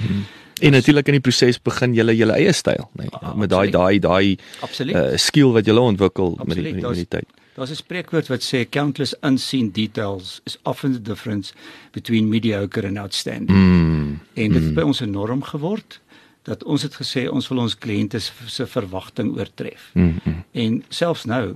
En 0.61 0.71
natuurlik 0.71 1.07
in 1.07 1.17
die 1.17 1.23
proses 1.23 1.61
begin 1.61 1.93
jy 1.93 2.15
julle 2.15 2.35
eie 2.37 2.53
styl, 2.53 2.89
nê, 2.93 3.07
nee, 3.07 3.09
Ah, 3.21 3.35
met 3.35 3.49
daai 3.49 3.69
daai 3.71 3.99
daai 3.99 4.37
Absoluut. 4.61 4.95
uh, 4.95 5.17
skill 5.17 5.53
wat 5.53 5.65
jy 5.65 5.73
ontwikkel 5.73 6.29
met 6.29 6.37
die, 6.37 6.43
Absoluut, 6.45 6.73
met 6.73 6.81
die, 6.81 6.89
met 6.89 6.95
die 6.95 7.07
tyd. 7.17 7.41
Daar's 7.55 7.69
'n 7.69 7.75
spreekwoord 7.75 8.27
wat 8.27 8.41
sê 8.41 8.69
countless 8.69 9.15
unseen 9.21 9.71
details 9.71 10.41
is 10.43 10.57
often 10.63 10.93
the 10.93 11.01
difference 11.01 11.53
between 11.91 12.29
mediocre 12.29 12.87
and 12.87 12.97
outstanding. 12.97 13.57
Mm. 13.57 14.19
En 14.33 14.51
dit 14.51 14.63
het 14.63 14.73
by 14.73 14.81
ons 14.81 15.01
'n 15.01 15.11
norm 15.11 15.43
geword 15.43 15.99
dat 16.43 16.63
ons 16.63 16.81
het 16.81 16.95
gesê 16.95 17.29
ons 17.29 17.47
wil 17.47 17.57
ons 17.57 17.77
kliënte 17.77 18.19
se 18.19 18.31
se 18.45 18.67
verwagting 18.67 19.37
oortref. 19.37 19.89
Mm. 19.93 20.19
mm. 20.23 20.43
En 20.51 20.83
selfs 20.89 21.23
nou 21.23 21.55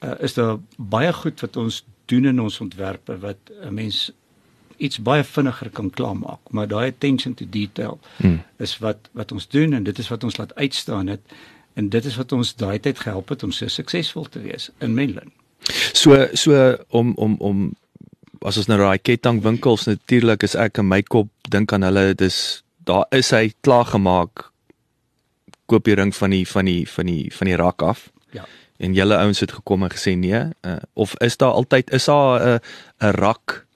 uh, 0.00 0.10
is 0.20 0.34
daar 0.34 0.58
baie 0.76 1.12
goed 1.12 1.40
wat 1.40 1.56
ons 1.56 1.84
doen 2.08 2.24
in 2.30 2.40
ons 2.40 2.60
ontwerpe 2.60 3.18
wat 3.22 3.36
'n 3.62 3.74
mens 3.74 4.10
iets 4.78 4.98
baie 5.02 5.24
vinniger 5.24 5.70
kan 5.70 5.90
klaarmaak, 5.90 6.38
maar 6.50 6.68
daai 6.68 6.88
attention 6.88 7.34
to 7.34 7.44
detail 7.50 7.98
Mm. 8.18 8.40
is 8.58 8.78
wat 8.78 9.08
wat 9.12 9.32
ons 9.32 9.48
doen 9.48 9.72
en 9.72 9.82
dit 9.84 9.98
is 9.98 10.08
wat 10.08 10.24
ons 10.24 10.36
laat 10.36 10.54
uitstaan 10.54 11.06
het 11.06 11.20
en 11.74 11.88
dit 11.88 12.04
is 12.04 12.16
wat 12.16 12.32
ons 12.32 12.54
daai 12.56 12.78
tyd 12.78 12.98
gehelp 12.98 13.28
het 13.28 13.42
om 13.42 13.52
so 13.52 13.66
suksesvol 13.68 14.24
te 14.28 14.40
wees 14.40 14.70
in 14.80 14.94
Menlyn. 14.94 15.32
So 15.92 16.28
so 16.34 16.76
om 16.88 17.14
om 17.16 17.36
om 17.38 17.74
as 18.40 18.56
ons 18.56 18.66
nou 18.66 18.78
daai 18.78 18.98
kettingwinkels 18.98 19.84
natuurlik 19.86 20.42
is 20.42 20.54
ek 20.54 20.78
in 20.78 20.88
my 20.88 21.02
kop 21.02 21.28
dink 21.50 21.72
aan 21.72 21.82
hulle 21.82 22.14
dis 22.14 22.62
daar 22.84 23.04
is 23.10 23.30
hy 23.30 23.52
klaar 23.60 23.84
gemaak 23.84 24.50
koop 25.66 25.84
die 25.84 25.94
ring 25.94 26.14
van 26.14 26.30
die 26.30 26.46
van 26.46 26.64
die 26.64 26.86
van 26.88 27.06
die 27.06 27.32
van 27.34 27.46
die 27.46 27.56
rak 27.56 27.82
af 27.82 28.08
Ja. 28.32 28.44
En 28.78 28.94
julle 28.94 29.16
ouens 29.16 29.40
het 29.40 29.52
gekom 29.52 29.86
en 29.86 29.94
gesê 29.94 30.14
nee 30.18 30.42
uh, 30.62 30.76
of 30.94 31.16
is 31.24 31.36
daar 31.36 31.56
altyd 31.60 31.90
is 31.90 32.04
daar 32.10 32.40
'n 32.40 32.48
uh, 32.48 33.08
'n 33.08 33.14
rak 33.18 33.66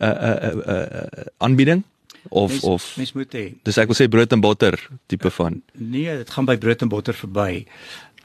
'n 0.00 0.04
uh, 0.04 0.10
'n 0.10 0.44
uh, 0.44 0.52
'n 0.52 0.62
uh, 0.70 0.86
uh, 0.92 1.26
aanbieding 1.38 1.82
of 2.28 2.50
mens, 2.50 2.62
of 2.62 2.96
mens 2.96 3.12
moet 3.12 3.32
hê 3.32 3.46
dis 3.62 3.76
ek 3.76 3.86
wil 3.86 3.98
sê 3.98 4.08
brood 4.08 4.32
en 4.32 4.40
botter 4.40 4.88
tipe 5.06 5.30
van 5.30 5.62
nee, 5.72 6.16
dit 6.16 6.30
gaan 6.30 6.44
by 6.44 6.56
brood 6.56 6.82
en 6.82 6.88
botter 6.88 7.14
verby. 7.14 7.66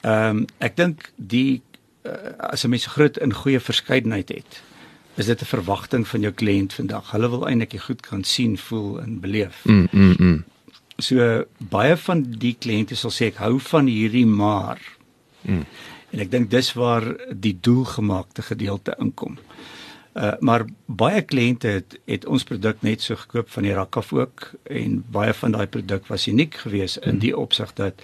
Ehm 0.02 0.36
um, 0.36 0.46
ek 0.58 0.76
dink 0.76 1.12
die 1.16 1.62
uh, 2.02 2.34
as 2.50 2.64
'n 2.64 2.70
mens 2.70 2.86
groot 2.86 3.18
in 3.18 3.32
goeie 3.32 3.60
verskeidenheid 3.60 4.28
het, 4.28 4.62
is 5.14 5.26
dit 5.26 5.40
'n 5.40 5.44
verwagting 5.44 6.08
van 6.08 6.20
jou 6.20 6.32
kliënt 6.32 6.72
vandag. 6.72 7.10
Hulle 7.10 7.30
wil 7.30 7.46
eintlik 7.48 7.70
die 7.70 7.80
goed 7.80 8.00
kan 8.00 8.24
sien, 8.24 8.58
voel 8.58 9.00
en 9.00 9.20
beleef. 9.20 9.64
mm 9.64 9.88
mm 9.92 10.14
mm 10.18 10.44
So 10.98 11.44
baie 11.58 11.96
van 11.96 12.22
die 12.22 12.56
kliënte 12.58 12.94
sal 12.94 13.10
sê 13.10 13.26
ek 13.26 13.36
hou 13.36 13.58
van 13.58 13.86
hierdie 13.86 14.26
maar. 14.26 14.78
Mm. 15.42 15.64
En 16.12 16.20
ek 16.20 16.30
dink 16.30 16.50
dis 16.52 16.72
waar 16.76 17.06
die 17.32 17.54
doelgemaakte 17.60 18.44
gedeelte 18.44 18.96
inkom. 19.00 19.38
Uh 20.12 20.34
maar 20.40 20.66
baie 20.86 21.22
kliënte 21.24 21.68
het 21.78 21.96
het 22.04 22.26
ons 22.28 22.44
produk 22.44 22.82
net 22.84 23.00
so 23.00 23.16
gekoop 23.16 23.48
van 23.50 23.64
die 23.64 23.72
rak 23.72 23.96
af 23.96 24.12
ook 24.12 24.50
en 24.68 24.98
baie 25.10 25.32
van 25.34 25.56
daai 25.56 25.66
produk 25.66 26.06
was 26.12 26.26
uniek 26.28 26.58
geweest 26.64 27.00
in 27.08 27.18
die 27.22 27.32
opsig 27.36 27.72
dat 27.80 28.02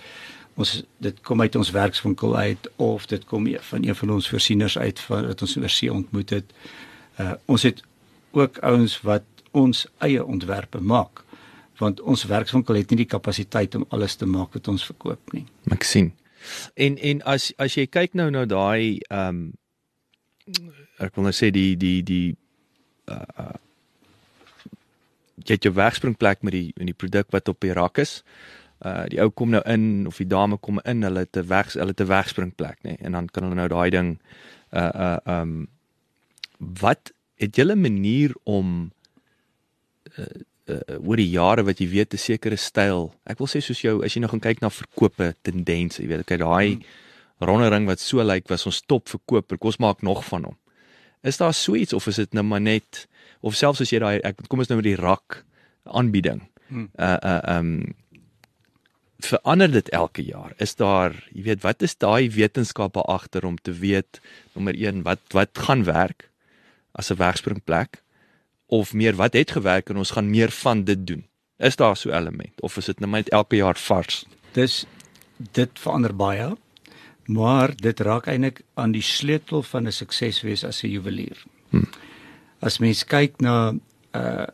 ons 0.57 0.83
dit 1.05 1.21
kom 1.21 1.41
uit 1.45 1.57
ons 1.57 1.71
werkswinkel 1.71 2.37
uit 2.37 2.71
of 2.77 3.07
dit 3.07 3.25
kom 3.25 3.47
van 3.71 3.85
een 3.85 3.95
van 3.95 4.11
ons 4.11 4.29
voorsieners 4.29 4.79
uit 4.79 5.01
van 5.01 5.27
wat 5.27 5.43
ons 5.43 5.57
oor 5.57 5.69
see 5.69 5.93
ontmoet 5.93 6.31
het. 6.31 6.57
Uh 7.21 7.35
ons 7.45 7.63
het 7.63 7.83
ook 8.31 8.59
ouens 8.59 9.01
wat 9.01 9.25
ons 9.51 9.87
eie 9.99 10.25
ontwerpe 10.25 10.81
maak 10.81 11.25
want 11.79 12.01
ons 12.01 12.25
werkswinkel 12.25 12.75
het 12.75 12.91
nie 12.91 13.05
die 13.05 13.13
kapasiteit 13.13 13.75
om 13.75 13.85
alles 13.95 14.17
te 14.17 14.27
maak 14.27 14.57
wat 14.57 14.69
ons 14.69 14.85
verkoop 14.85 15.33
nie. 15.33 15.45
Ek 15.71 15.85
sien. 15.87 16.11
En 16.75 16.99
en 16.99 17.23
as 17.23 17.53
as 17.59 17.75
jy 17.79 17.87
kyk 17.87 18.15
nou 18.19 18.31
na 18.31 18.45
daai 18.45 19.01
ehm 19.11 19.29
um, 19.29 19.55
ek 20.99 21.15
wil 21.15 21.29
nou 21.29 21.35
sê 21.37 21.51
die 21.55 21.77
die 21.77 22.03
die 22.03 22.37
uh, 23.13 23.25
uh 23.39 23.57
jy 25.45 25.57
het 25.57 25.65
jou 25.65 25.75
wegspringplek 25.75 26.43
met 26.43 26.53
die 26.53 26.73
met 26.77 26.91
die 26.91 26.97
produk 26.97 27.31
wat 27.33 27.49
op 27.49 27.61
die 27.61 27.73
rak 27.73 28.01
is. 28.03 28.23
Uh 28.85 29.07
die 29.13 29.21
ou 29.23 29.31
kom 29.31 29.51
nou 29.55 29.63
in 29.67 30.07
of 30.07 30.19
die 30.21 30.29
dame 30.29 30.59
kom 30.59 30.81
in, 30.85 31.03
hulle 31.03 31.27
'n 31.27 31.49
weg 31.49 31.73
hulle 31.75 31.95
'n 31.97 32.09
wegspringplek 32.09 32.79
nê 32.85 32.95
nee, 32.95 32.99
en 33.01 33.13
dan 33.13 33.27
kan 33.27 33.43
hulle 33.43 33.55
nou 33.55 33.69
daai 33.69 33.91
ding 33.91 34.19
uh 34.73 34.93
uh 35.07 35.19
um 35.41 35.69
wat 36.59 37.13
het 37.39 37.57
julle 37.57 37.77
manier 37.77 38.35
om 38.45 38.91
uh, 40.19 40.43
oor 40.99 41.17
die 41.17 41.31
jare 41.31 41.65
wat 41.65 41.81
jy 41.81 41.89
weet 41.89 42.15
'n 42.15 42.19
sekere 42.19 42.57
styl. 42.57 43.13
Ek 43.27 43.39
wil 43.39 43.49
sê 43.49 43.61
soos 43.63 43.81
jou 43.83 44.05
as 44.05 44.15
jy 44.15 44.21
nou 44.21 44.31
gaan 44.31 44.41
kyk 44.41 44.61
na 44.61 44.71
verkope 44.71 45.35
tendense, 45.43 46.03
jy 46.03 46.09
weet, 46.09 46.27
kyk 46.27 46.41
daai 46.41 46.75
hmm. 46.75 46.83
ronde 47.41 47.69
ring 47.71 47.87
wat 47.87 48.01
so 48.01 48.23
lyk 48.23 48.49
was 48.49 48.67
ons 48.67 48.83
top 48.83 49.09
verkoper. 49.09 49.59
Kos 49.59 49.79
maak 49.79 50.03
nog 50.03 50.25
van 50.25 50.45
hom. 50.45 50.57
Is 51.23 51.37
daar 51.37 51.55
so 51.55 51.75
iets 51.75 51.93
of 51.93 52.07
is 52.07 52.17
dit 52.17 52.35
nou 52.35 52.45
maar 52.45 52.61
net 52.61 53.07
of 53.41 53.55
selfs 53.55 53.81
as 53.81 53.93
jy 53.93 53.99
daai 53.99 54.21
ek 54.25 54.49
kom 54.49 54.59
ons 54.59 54.69
nou 54.69 54.77
met 54.77 54.85
die 54.85 55.01
rak 55.01 55.45
aanbieding. 55.85 56.49
Hmm. 56.69 56.91
Uh 56.99 57.19
uh 57.23 57.59
um 57.59 57.95
verander 59.19 59.71
dit 59.71 59.89
elke 59.89 60.23
jaar. 60.23 60.53
Is 60.63 60.77
daar, 60.79 61.15
jy 61.35 61.43
weet, 61.43 61.63
wat 61.65 61.83
is 61.83 61.97
daai 61.99 62.31
wetenskappe 62.31 63.03
agter 63.03 63.45
om 63.45 63.57
te 63.59 63.73
weet 63.75 64.21
nommer 64.55 64.77
1 64.79 65.03
wat 65.03 65.23
wat 65.35 65.59
gaan 65.59 65.85
werk 65.85 66.31
as 66.93 67.11
'n 67.11 67.19
wegspringplek? 67.19 68.03
Of 68.69 68.93
meer 68.93 69.17
wat 69.17 69.33
het 69.33 69.51
gewerk 69.57 69.89
en 69.89 69.97
ons 69.97 70.13
gaan 70.17 70.31
meer 70.31 70.51
van 70.51 70.85
dit 70.85 71.07
doen. 71.07 71.25
Is 71.59 71.77
daar 71.77 71.97
so 71.97 72.11
'n 72.11 72.15
element 72.15 72.61
of 72.61 72.77
is 72.77 72.85
dit 72.85 73.01
net 73.01 73.11
nou 73.11 73.23
elke 73.29 73.57
jaar 73.57 73.77
vars? 73.77 74.25
Dis 74.53 74.87
dit 75.53 75.71
verander 75.75 76.17
baie, 76.17 76.57
maar 77.27 77.77
dit 77.77 78.01
raak 78.01 78.27
eintlik 78.27 78.61
aan 78.75 78.93
die 78.93 79.03
sleutel 79.03 79.63
van 79.63 79.87
'n 79.87 79.93
sukses 79.93 80.43
wees 80.43 80.65
as 80.65 80.83
'n 80.83 80.89
juwelier. 80.89 81.45
Hmm. 81.71 81.89
As 82.61 82.79
mens 82.79 83.05
kyk 83.05 83.41
na 83.41 83.75
uh 84.15 84.47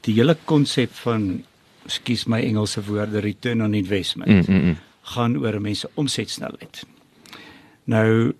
die 0.00 0.14
hele 0.14 0.36
konsep 0.44 0.92
van 0.92 1.44
skus 1.86 2.26
my 2.26 2.40
Engelse 2.40 2.82
woorde 2.84 3.20
return 3.20 3.62
on 3.62 3.74
investment 3.74 4.48
Mm, 4.48 4.54
mm, 4.54 4.64
mm. 4.64 4.76
gaan 5.02 5.36
oor 5.36 5.54
'n 5.54 5.62
mens 5.62 5.80
se 5.80 5.90
omsetsnelheid. 5.94 6.84
Nou 7.84 8.34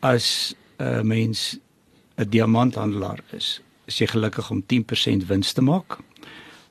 as 0.00 0.54
'n 0.78 1.06
mens 1.06 1.58
'n 2.16 2.28
diamanthandelaar 2.28 3.20
is, 3.30 3.60
is 3.86 3.98
jy 4.00 4.06
gelukkig 4.06 4.50
om 4.50 4.62
10% 4.72 5.26
wins 5.26 5.52
te 5.52 5.62
maak. 5.62 5.98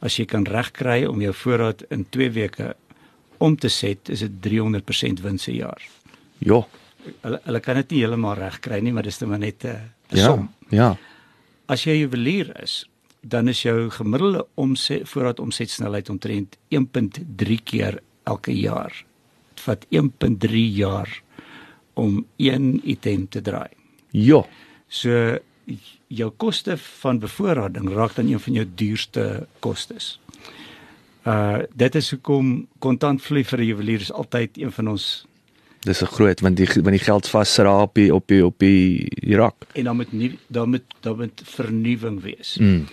As 0.02 0.18
jy 0.20 0.26
kan 0.26 0.46
regkry 0.46 1.06
om 1.06 1.22
jou 1.22 1.34
voorraad 1.34 1.86
in 1.90 2.06
2 2.10 2.30
weke 2.36 2.76
om 3.38 3.56
te 3.58 3.70
set, 3.70 4.10
is 4.10 4.20
dit 4.20 4.32
300% 4.42 5.22
wins 5.22 5.48
'n 5.48 5.56
jaar. 5.56 5.82
Ja. 6.40 6.66
Hulle 7.22 7.40
hulle 7.44 7.60
kan 7.60 7.76
dit 7.76 7.90
nie 7.92 8.00
heeltemal 8.00 8.36
regkry 8.36 8.80
nie, 8.82 8.92
maar 8.92 9.04
dis 9.04 9.20
net 9.22 9.30
maar 9.30 9.40
net 9.40 9.64
'n 9.64 9.68
uh, 9.68 9.80
Ja. 10.10 10.26
som. 10.26 10.50
Ja. 10.70 10.98
As 11.68 11.84
jy 11.84 11.92
juwelier 12.00 12.62
is, 12.64 12.86
dan 13.22 13.48
is 13.48 13.62
jou 13.62 13.90
gemiddelde 13.90 14.46
omset 14.56 15.08
voorraad 15.10 15.40
omsetsnelheid 15.40 16.10
omtrent 16.10 16.58
1.3 16.70 17.64
keer 17.64 18.00
elke 18.24 18.52
jaar. 18.52 19.06
Dit 19.54 19.60
vat 19.64 19.86
1.3 19.90 20.50
jaar 20.76 21.22
om 21.94 22.26
een 22.38 22.82
item 22.84 23.28
te 23.30 23.42
draai. 23.42 23.70
Ja. 24.12 24.46
So 24.88 25.38
jou 26.08 26.32
koste 26.38 26.78
van 26.78 27.20
bevoorrading 27.20 27.90
raak 27.94 28.16
dan 28.16 28.28
een 28.28 28.40
van 28.40 28.54
jou 28.54 28.66
duurste 28.76 29.48
kostes. 29.60 30.20
Uh 31.26 31.64
dit 31.74 31.96
is 31.96 32.12
hoekom 32.12 32.68
kontantvloei 32.80 33.44
vir 33.44 33.60
'n 33.60 33.66
juwelier 33.66 34.02
is 34.02 34.12
altyd 34.12 34.58
een 34.58 34.72
van 34.72 34.88
ons 34.88 35.26
Dis 35.86 36.02
'n 36.02 36.06
groot 36.06 36.40
want 36.40 36.58
die 36.58 36.68
want 36.68 36.98
die 36.98 37.06
geld 37.06 37.28
vasraap 37.28 37.90
op 37.90 37.96
die 37.96 38.14
op 38.14 38.28
die 38.28 38.46
op 38.46 38.60
die, 38.60 39.10
die 39.22 39.36
rak. 39.36 39.66
en 39.74 39.84
dan 39.84 39.96
moet 39.96 40.12
nie 40.12 40.38
dan 40.48 40.70
moet 40.70 40.84
dan 41.00 41.18
moet 41.18 41.42
vernuwing 41.44 42.22
wees. 42.22 42.58
Mm. 42.58 42.86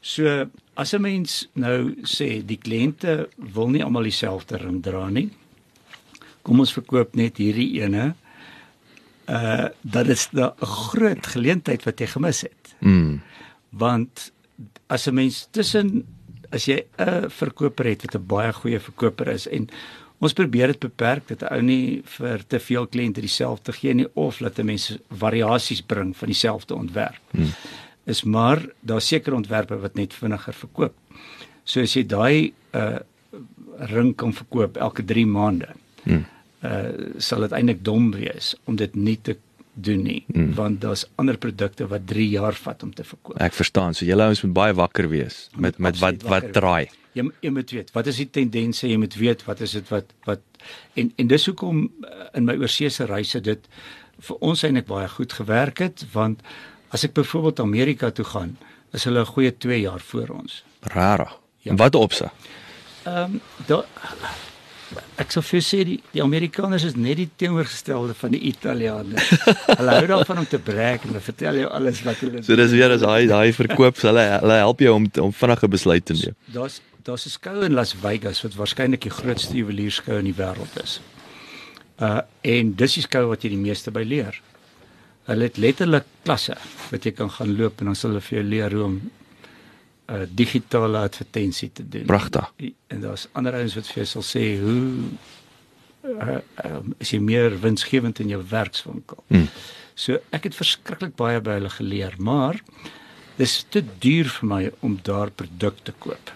So 0.00 0.46
as 0.74 0.92
'n 0.92 1.00
mens 1.00 1.48
nou 1.52 1.94
sê 2.02 2.44
die 2.44 2.58
kliënte 2.58 3.28
wil 3.36 3.68
nie 3.68 3.84
almal 3.84 4.02
dieselfde 4.02 4.56
ring 4.56 4.82
dra 4.82 5.08
nie. 5.08 5.30
Kom 6.42 6.58
ons 6.58 6.72
verkoop 6.72 7.14
net 7.14 7.36
hierdie 7.36 7.80
ene 7.82 8.14
uh 9.30 9.68
dat 9.80 10.06
is 10.06 10.28
'n 10.32 10.52
groot 10.60 11.26
geleentheid 11.26 11.84
wat 11.84 11.98
jy 11.98 12.06
gemis 12.06 12.40
het. 12.40 12.74
Mm. 12.78 13.20
Want 13.70 14.32
as 14.86 15.06
'n 15.06 15.14
mens 15.14 15.48
tussen 15.50 16.06
as 16.50 16.64
jy 16.64 16.84
'n 16.98 17.30
verkoper 17.30 17.84
het 17.86 18.02
wat 18.02 18.14
'n 18.14 18.26
baie 18.26 18.52
goeie 18.52 18.80
verkoper 18.80 19.28
is 19.28 19.48
en 19.48 19.68
ons 20.18 20.32
probeer 20.32 20.66
dit 20.66 20.78
beperk 20.78 21.28
dat 21.28 21.42
'n 21.42 21.54
ou 21.54 21.62
nie 21.62 22.02
vir 22.04 22.46
te 22.46 22.58
veel 22.60 22.86
kliënte 22.86 23.20
dieselfde 23.20 23.72
gee 23.72 23.94
nie 23.94 24.08
of 24.14 24.38
dat 24.38 24.58
'n 24.58 24.64
mens 24.64 24.98
variasies 25.08 25.82
bring 25.82 26.16
van 26.16 26.26
dieselfde 26.26 26.74
ontwerp. 26.74 27.20
Hmm. 27.30 27.52
Is 28.04 28.22
maar 28.22 28.66
daar 28.80 29.00
seker 29.00 29.34
ontwerpe 29.34 29.78
wat 29.78 29.94
net 29.94 30.14
vinniger 30.14 30.54
verkoop. 30.54 30.94
So 31.64 31.80
as 31.80 31.94
jy 31.94 32.06
daai 32.06 32.52
uh 32.74 32.98
ring 33.78 34.16
kan 34.16 34.32
verkoop 34.32 34.76
elke 34.76 35.04
3 35.04 35.26
maande. 35.26 35.68
Hmm. 36.02 36.26
Uh 36.60 37.16
sal 37.18 37.40
dit 37.46 37.52
eintlik 37.56 37.84
dom 37.84 38.10
wees 38.12 38.54
om 38.68 38.76
dit 38.76 38.94
nie 38.94 39.16
te 39.22 39.36
doen 39.74 40.02
nie 40.02 40.24
hmm. 40.32 40.54
want 40.54 40.80
daar's 40.80 41.06
ander 41.20 41.38
produkte 41.38 41.86
wat 41.88 42.06
3 42.06 42.28
jaar 42.28 42.54
vat 42.54 42.82
om 42.82 42.94
te 42.94 43.04
verkoop. 43.04 43.38
Ek 43.40 43.54
verstaan. 43.56 43.94
So 43.94 44.04
julle 44.04 44.26
ouens 44.28 44.42
moet 44.44 44.56
baie 44.56 44.74
wakker 44.76 45.08
wees 45.08 45.48
met 45.56 45.78
met 45.78 45.98
wat 46.02 46.26
wat 46.28 46.50
draai. 46.56 46.90
Jy 47.16 47.26
jy 47.40 47.52
moet 47.54 47.70
weet 47.74 47.92
wat 47.96 48.10
is 48.10 48.20
die 48.22 48.28
tendense, 48.30 48.88
jy 48.88 48.98
moet 49.00 49.16
weet 49.16 49.44
wat 49.48 49.62
is 49.66 49.76
dit 49.78 49.88
wat 49.92 50.12
wat 50.28 50.44
en 51.00 51.12
en 51.16 51.30
dis 51.30 51.46
hoekom 51.46 51.86
uh, 51.86 52.28
in 52.36 52.44
my 52.44 52.58
oorseese 52.60 53.06
reise 53.08 53.40
dit 53.40 53.70
vir 54.28 54.44
ons 54.44 54.64
eintlik 54.66 54.90
baie 54.90 55.08
goed 55.08 55.32
gewerk 55.32 55.80
het 55.86 56.04
want 56.12 56.44
as 56.90 57.06
ek 57.06 57.14
byvoorbeeld 57.14 57.60
Amerika 57.62 58.10
toe 58.10 58.24
gaan, 58.26 58.56
is 58.92 59.04
hulle 59.06 59.22
'n 59.22 59.32
goeie 59.32 59.56
2 59.56 59.80
jaar 59.80 60.00
voor 60.00 60.28
ons. 60.28 60.64
Rarig. 60.80 61.38
Ja. 61.62 61.74
Wat 61.74 61.94
opse? 61.94 62.30
Ehm 63.04 63.16
um, 63.16 63.40
daar 63.66 63.84
ek 65.22 65.32
sou 65.34 65.42
vir 65.44 65.62
sê 65.64 65.80
die, 65.86 65.96
die 66.14 66.22
Amerikaners 66.24 66.84
is 66.88 66.96
net 66.96 67.18
die 67.20 67.28
teenoorgestelde 67.40 68.14
van 68.18 68.34
die 68.34 68.40
Italianers. 68.50 69.30
hulle 69.78 69.96
hou 69.96 70.06
daarvan 70.10 70.42
om 70.42 70.48
te 70.50 70.60
brag 70.62 71.04
en 71.04 71.12
hulle 71.12 71.22
vertel 71.24 71.60
jou 71.62 71.70
alles 71.78 72.02
wat 72.06 72.22
hulle 72.24 72.42
So 72.46 72.58
dis 72.58 72.74
weer 72.76 72.94
as 72.96 73.04
hy 73.06 73.26
daai 73.30 73.52
verkoop 73.56 74.00
hulle 74.08 74.26
hulle 74.36 74.58
help 74.62 74.84
jou 74.84 74.94
om 74.98 75.08
om 75.26 75.34
vinnige 75.42 75.70
besluite 75.76 76.12
te 76.12 76.18
neem. 76.18 76.38
Daar's 76.54 76.80
daar's 77.06 77.26
'n 77.26 77.34
skou 77.36 77.64
in 77.64 77.74
Las 77.74 77.94
Vegas 77.94 78.42
wat 78.44 78.54
waarskynlik 78.54 79.02
die 79.08 79.16
grootste 79.20 79.56
juwelierskou 79.56 80.18
in 80.18 80.28
die 80.28 80.36
wêreld 80.36 80.82
is. 80.82 81.00
Uh 82.00 82.20
en 82.42 82.74
dis 82.74 82.94
die 82.98 83.06
skou 83.06 83.26
wat 83.28 83.44
jy 83.44 83.50
die 83.56 83.64
meeste 83.68 83.90
by 83.90 84.02
leer. 84.02 84.40
Hulle 85.28 85.48
het 85.48 85.56
letterlik 85.56 86.04
klasse 86.24 86.56
wat 86.90 87.04
jy 87.04 87.12
kan 87.12 87.30
gaan 87.30 87.56
loop 87.56 87.80
en 87.80 87.92
dan 87.92 87.96
sal 87.96 88.10
hulle 88.10 88.24
vir 88.24 88.38
jou 88.38 88.46
leer 88.48 88.72
hoe 88.72 88.84
om 88.84 89.00
uh, 90.10 90.22
digitale 90.34 90.98
advertensie 90.98 91.70
te 91.72 91.88
doen. 91.88 92.04
Pragtig. 92.04 92.52
En 92.86 93.00
daar's 93.00 93.28
ander 93.32 93.54
ouens 93.54 93.74
wat 93.78 93.86
vir 93.86 94.02
jou 94.02 94.06
sal 94.06 94.26
sê 94.26 94.44
hoe 94.60 94.82
uh, 96.04 96.38
uh, 96.64 96.82
is 96.98 97.14
jy 97.14 97.20
meer 97.22 97.56
winsgewend 97.60 98.20
in 98.20 98.34
jou 98.34 98.42
werkswinkel. 98.50 99.24
Hmm. 99.28 99.48
So 99.94 100.20
ek 100.34 100.50
het 100.50 100.58
verskriklik 100.58 101.16
baie 101.16 101.40
by 101.44 101.58
hulle 101.60 101.72
geleer, 101.72 102.14
maar 102.18 102.60
dis 103.40 103.60
te 103.72 103.82
duur 104.02 104.28
vir 104.38 104.48
my 104.48 104.62
om 104.84 104.98
daar 105.02 105.30
produkte 105.30 105.92
koop. 105.98 106.32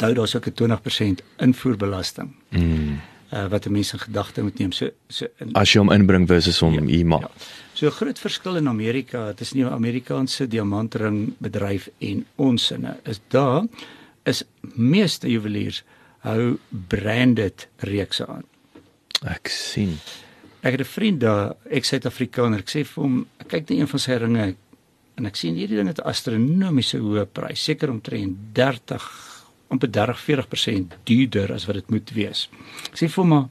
Daar 0.00 0.14
daar's 0.14 0.34
ook 0.34 0.46
'n 0.46 0.54
20% 0.54 1.24
invoerbelasting. 1.36 2.34
Hmm 2.50 3.00
uh, 3.30 3.46
wat 3.46 3.68
mense 3.68 3.92
in 3.92 4.00
gedagte 4.00 4.42
moet 4.42 4.58
neem. 4.58 4.72
So 4.72 4.90
so 5.08 5.26
in, 5.38 5.52
as 5.52 5.72
jy 5.72 5.82
hom 5.82 5.92
inbring 5.94 6.26
versus 6.28 6.58
hom 6.62 6.74
ja, 6.78 6.84
hier 6.84 7.06
maak. 7.06 7.28
Ja. 7.28 7.48
So 7.80 7.86
'n 7.86 7.96
groot 7.96 8.18
verskil 8.18 8.56
in 8.56 8.68
Amerika 8.68 9.32
tussen 9.32 9.56
die 9.56 9.64
Amerikaanse 9.64 10.46
diamantring 10.46 11.34
bedryf 11.38 11.88
en 11.98 12.26
ons 12.36 12.70
inne 12.70 12.98
is 13.08 13.20
daar 13.28 13.64
is 14.24 14.44
meeste 14.74 15.30
juweliers 15.30 15.82
hou 16.18 16.58
branded 16.88 17.68
reekse 17.78 18.26
aan. 18.26 18.44
Ek 19.24 19.48
sien. 19.48 19.96
Ek 20.60 20.76
het 20.76 20.80
'n 20.80 20.84
vriend 20.84 21.20
daar, 21.20 21.56
ek 21.70 21.84
Suid-Afrikaner, 21.84 22.58
ek 22.58 22.68
sê 22.68 22.84
vir 22.84 23.02
hom, 23.02 23.26
ek 23.38 23.48
kyk 23.48 23.70
net 23.70 23.78
een 23.78 23.88
van 23.88 24.00
sy 24.00 24.12
ringe 24.12 24.56
en 25.16 25.26
ek 25.26 25.36
sien 25.36 25.54
hierdie 25.54 25.76
ding 25.76 25.88
het 25.88 26.00
'n 26.00 26.08
astronomiese 26.08 26.98
hoë 26.98 27.24
prys, 27.32 27.64
seker 27.64 27.90
omtrent 27.90 28.36
30 28.52 29.08
amper 29.68 29.88
30-40% 29.88 30.96
duurder 31.04 31.52
as 31.52 31.64
wat 31.64 31.76
dit 31.76 31.90
moet 31.90 32.10
wees. 32.10 32.48
Ek 32.92 32.96
sê 32.98 33.08
vir 33.08 33.24
my, 33.24 33.48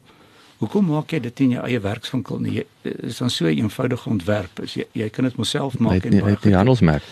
hoekom 0.60 0.90
maak 0.92 1.14
jy 1.16 1.22
dit 1.24 1.42
in 1.46 1.56
jou 1.56 1.66
eie 1.68 1.80
werkswinkel 1.84 2.40
nie? 2.44 2.64
Dit 2.84 3.04
is 3.10 3.18
dan 3.18 3.30
so 3.30 3.46
'n 3.46 3.58
eenvoudige 3.58 4.10
ontwerp. 4.10 4.62
Jy 4.66 4.86
jy 4.94 5.10
kan 5.10 5.24
dit 5.24 5.38
myself 5.38 5.80
maak 5.80 6.06
en 6.06 6.20
baie 6.20 6.38
die 6.42 6.56
handelsmerk. 6.56 7.04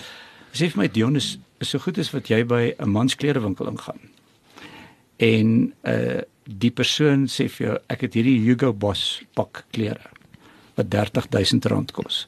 Sê 0.52 0.70
vir 0.70 0.78
my 0.78 0.88
Dion 0.88 1.16
is, 1.16 1.38
is 1.60 1.70
so 1.70 1.80
goed 1.80 1.98
as 1.98 2.12
wat 2.12 2.28
jy 2.28 2.44
by 2.44 2.74
'n 2.80 2.90
mansklerewinkel 2.90 3.68
ingaan. 3.68 4.00
En 5.18 5.74
uh 5.84 6.22
die 6.48 6.72
persoon 6.72 7.28
sê 7.28 7.50
vir 7.50 7.68
jou 7.68 7.78
ek 7.90 8.02
het 8.02 8.14
hierdie 8.14 8.40
Hugo 8.40 8.74
Boss 8.74 9.22
pak 9.34 9.66
klere 9.72 10.10
wat 10.76 10.96
R30000 10.96 11.92
kos 11.92 12.28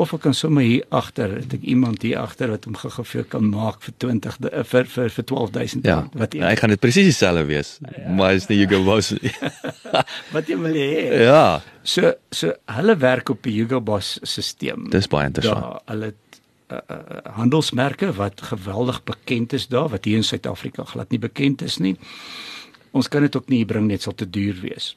of 0.00 0.12
ek 0.14 0.22
kan 0.24 0.34
sommer 0.36 0.64
hier 0.64 0.84
agter 0.94 1.32
het 1.36 1.52
ek 1.56 1.64
iemand 1.68 2.04
hier 2.06 2.20
agter 2.20 2.52
wat 2.52 2.66
hom 2.68 2.76
gegee 2.78 3.24
kan 3.32 3.46
maak 3.50 3.80
vir 3.84 3.94
20 4.04 4.38
eh, 4.48 4.62
vir 4.72 4.88
vir 4.94 5.12
vir 5.16 5.26
12000 5.32 5.88
ja, 5.88 5.98
wat 6.22 6.36
hy 6.38 6.54
gaan 6.60 6.74
dit 6.74 6.82
presies 6.82 7.10
dieselfde 7.10 7.44
wees 7.48 7.74
ja. 7.82 8.06
maar 8.16 8.38
is 8.38 8.48
nie 8.50 8.60
Hugo 8.62 8.80
Boss 8.86 9.12
wat 10.34 10.48
jy 10.48 10.56
wil 10.60 10.76
hê. 10.76 11.22
Ja. 11.26 11.60
So 11.82 12.14
so 12.34 12.54
hulle 12.76 12.96
werk 13.02 13.32
op 13.34 13.42
die 13.46 13.56
Hugo 13.58 13.80
Boss 13.84 14.18
stelsel 14.22 14.88
dis 14.92 15.08
baie 15.10 15.28
interessant. 15.30 15.64
Daar 15.66 15.82
hulle 15.92 16.12
uh, 16.12 16.78
uh, 16.78 17.22
handelsmerke 17.36 18.12
wat 18.18 18.42
geweldig 18.52 19.02
bekend 19.08 19.56
is 19.58 19.68
daar 19.72 19.90
wat 19.92 20.06
hier 20.08 20.20
in 20.20 20.26
Suid-Afrika 20.26 20.86
glad 20.92 21.10
nie 21.10 21.20
bekend 21.22 21.62
is 21.66 21.80
nie. 21.82 21.96
Ons 22.96 23.08
kan 23.08 23.22
dit 23.22 23.36
ook 23.36 23.50
nie 23.52 23.64
bring 23.68 23.86
net 23.90 24.06
sal 24.06 24.16
te 24.18 24.26
duur 24.26 24.62
wees. 24.62 24.94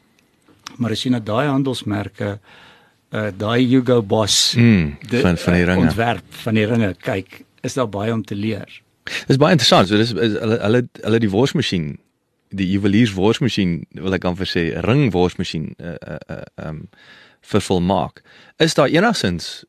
Maar 0.81 0.95
as 0.95 1.03
jy 1.05 1.11
na 1.13 1.19
daai 1.21 1.49
handelsmerke 1.51 2.37
uh 2.37 2.61
daai 3.14 3.61
Hugo 3.70 4.01
Boss 4.01 4.55
mm, 4.57 4.95
die, 5.09 5.22
van 5.22 5.38
van 5.38 5.53
die 5.53 5.66
ringe 5.70 5.88
ontwerp 5.88 6.39
van 6.43 6.57
die 6.57 6.66
ringe 6.66 6.93
kyk 7.05 7.43
is 7.64 7.78
daar 7.78 7.89
baie 7.89 8.11
om 8.11 8.24
te 8.26 8.36
leer. 8.36 8.82
Dis 9.28 9.39
baie 9.39 9.55
interessant. 9.55 9.88
So 9.88 9.99
dis 9.99 10.11
hulle 10.16 10.57
hulle 10.59 10.82
hulle 11.03 11.20
die 11.24 11.32
worsmasjien 11.32 11.93
die 12.53 12.70
juweliers 12.70 13.14
worsmasjien 13.18 13.84
wil 13.97 14.16
ek 14.18 14.26
amper 14.30 14.49
sê 14.49 14.66
ring 14.86 15.09
worsmasjien 15.14 15.72
uh 15.82 15.95
uh 16.30 16.41
um 16.68 16.84
vir 17.43 17.64
volmaak. 17.66 18.22
Is 18.64 18.78
daar 18.78 18.91
enigsins 18.91 19.66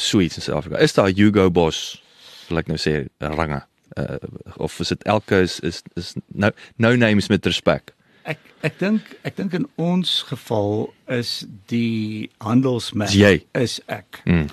suites 0.00 0.38
in 0.38 0.42
Suid-Afrika? 0.46 0.78
Is 0.80 0.94
daar 0.96 1.10
Hugo 1.10 1.50
Boss 1.50 2.00
wil 2.48 2.62
ek 2.62 2.70
nou 2.70 2.78
sê 2.80 3.04
ringe? 3.20 3.62
Uh 3.98 4.18
of 4.56 4.78
is 4.80 4.94
dit 4.94 5.06
elke 5.10 5.42
is 5.46 5.58
is 5.66 5.82
is 6.00 6.14
no 6.32 6.52
no 6.76 6.94
names 6.96 7.28
met 7.28 7.46
respek? 7.46 7.94
Ek 8.30 8.42
ek 8.66 8.76
dink 8.80 9.14
ek 9.26 9.38
dink 9.40 9.56
in 9.56 9.66
ons 9.80 10.20
geval 10.28 10.90
is 11.10 11.40
die 11.72 12.30
handelsmerk 12.44 13.46
is 13.58 13.78
ek 13.90 14.20
mm. 14.24 14.46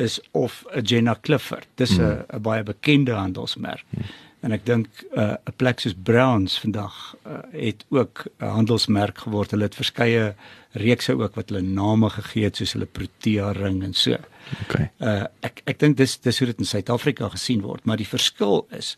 is 0.00 0.18
of 0.32 0.64
Jenna 0.82 1.14
Clifford. 1.20 1.68
Dis 1.76 1.98
'n 1.98 2.02
mm. 2.02 2.24
'n 2.38 2.42
baie 2.42 2.64
bekende 2.66 3.14
handelsmerk. 3.14 3.84
Mm. 3.90 4.10
En 4.40 4.52
ek 4.56 4.64
dink 4.64 4.88
'n 5.12 5.20
uh, 5.20 5.52
plek 5.56 5.80
soos 5.80 5.94
Browns 5.94 6.58
vandag 6.58 6.94
uh, 7.26 7.44
het 7.52 7.84
ook 7.88 8.24
'n 8.40 8.54
handelsmerk 8.56 9.18
geword. 9.18 9.50
Hulle 9.50 9.68
het 9.68 9.76
verskeie 9.76 10.34
reekse 10.72 11.12
ook 11.12 11.34
wat 11.34 11.50
hulle 11.50 11.62
name 11.62 12.10
gegee 12.10 12.44
het 12.44 12.56
soos 12.56 12.72
hulle 12.72 12.86
Protea 12.86 13.52
ring 13.52 13.82
en 13.82 13.94
so. 13.94 14.16
Okay. 14.64 14.90
Uh 14.98 15.26
ek 15.42 15.62
ek 15.66 15.78
dink 15.78 15.96
dis 15.96 16.18
dis 16.18 16.38
hoe 16.38 16.46
dit 16.46 16.58
in 16.58 16.66
Suid-Afrika 16.66 17.28
gesien 17.28 17.60
word, 17.60 17.84
maar 17.84 17.96
die 17.96 18.08
verskil 18.08 18.66
is 18.70 18.96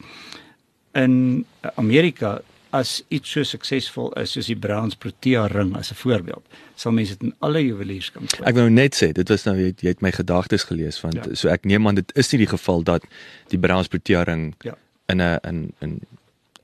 in 0.95 1.45
Amerika 1.74 2.41
as 2.72 3.02
iets 3.12 3.30
so 3.34 3.44
suksesvol 3.44 4.12
is 4.20 4.32
soos 4.32 4.48
die 4.48 4.56
Browns 4.56 4.96
Protea 4.96 5.44
ring 5.52 5.74
as 5.76 5.90
'n 5.92 5.98
voorbeeld, 6.00 6.44
sal 6.74 6.92
mense 6.92 7.16
dit 7.18 7.22
in 7.28 7.34
alle 7.38 7.60
juweliers 7.60 8.10
kan 8.12 8.26
kry. 8.26 8.46
Ek 8.48 8.54
wou 8.54 8.70
net 8.70 8.96
sê, 8.96 9.12
dit 9.12 9.28
was 9.28 9.44
nou 9.44 9.56
jy, 9.56 9.74
jy 9.80 9.88
het 9.88 10.00
my 10.00 10.12
gedagtes 10.12 10.64
gelees 10.64 11.00
want 11.00 11.14
ja. 11.14 11.34
so 11.34 11.48
ek 11.48 11.64
neem 11.64 11.86
aan 11.86 12.00
dit 12.00 12.12
is 12.16 12.32
nie 12.32 12.38
die 12.38 12.52
geval 12.56 12.82
dat 12.82 13.04
die 13.48 13.58
Browns 13.58 13.88
Protea 13.88 14.22
ring 14.22 14.54
ja. 14.64 14.76
in 15.08 15.20
'n 15.20 15.38
in 15.42 15.74
in 15.80 16.00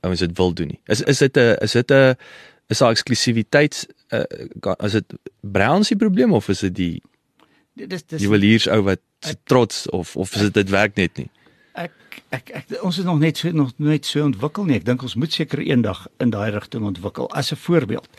ouens 0.01 0.19
dit 0.19 0.37
wil 0.37 0.53
doen 0.53 0.67
nie. 0.67 0.79
Is 0.87 1.01
is 1.01 1.19
dit 1.19 1.37
'n 1.37 1.57
is 1.61 1.71
dit 1.71 1.91
'n 1.91 2.15
is 2.67 2.77
daar 2.77 2.91
eksklusiwiteit 2.91 3.87
uh, 4.13 4.23
is 4.85 4.91
dit 4.91 5.13
Browns 5.41 5.87
se 5.87 5.95
probleem 5.95 6.33
of 6.33 6.49
is 6.49 6.59
dit 6.59 6.75
die 6.75 7.01
dis 7.73 8.03
dis 8.05 8.21
juweliers 8.21 8.67
ou 8.67 8.81
wat 8.81 8.99
ek, 9.19 9.37
trots 9.43 9.87
of 9.89 10.15
of 10.15 10.35
is 10.35 10.41
dit 10.41 10.53
dit 10.53 10.69
werk 10.69 10.95
net 10.95 11.17
nie? 11.17 11.29
Ek 11.79 12.21
ek 12.35 12.51
ek 12.59 12.75
ons 12.85 12.99
is 12.99 13.07
nog 13.07 13.19
net 13.21 13.39
so 13.39 13.51
nog 13.55 13.73
net 13.77 14.05
so 14.05 14.23
ontwikkel 14.25 14.67
nie. 14.67 14.77
Ek 14.79 14.87
dink 14.87 15.03
ons 15.05 15.17
moet 15.19 15.33
seker 15.33 15.61
eendag 15.63 16.05
in 16.23 16.33
daai 16.33 16.51
rigting 16.55 16.85
ontwikkel. 16.85 17.29
As 17.31 17.51
'n 17.51 17.61
voorbeeld. 17.65 18.09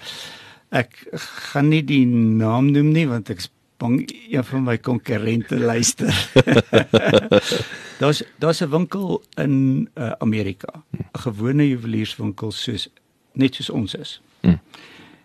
Ek 0.71 1.07
gaan 1.51 1.69
nie 1.69 1.83
die 1.85 2.07
naam 2.07 2.71
noem 2.71 2.93
nie 2.93 3.07
want 3.09 3.31
ek 3.31 3.49
bang 3.81 4.05
een 4.31 4.45
van 4.45 4.63
my 4.63 4.77
konkurrente 4.79 5.59
luister. 5.59 6.13
daar's 8.01 8.23
daar's 8.39 8.61
'n 8.61 8.71
winkel 8.71 9.23
in 9.37 9.89
uh, 9.95 10.13
Amerika, 10.19 10.85
'n 10.93 11.21
gewone 11.25 11.69
juwelierswinkel 11.69 12.53
soos 12.53 12.89
net 13.33 13.55
soos 13.55 13.71
ons 13.71 13.95
is. 13.95 14.21
Hmm. 14.41 14.61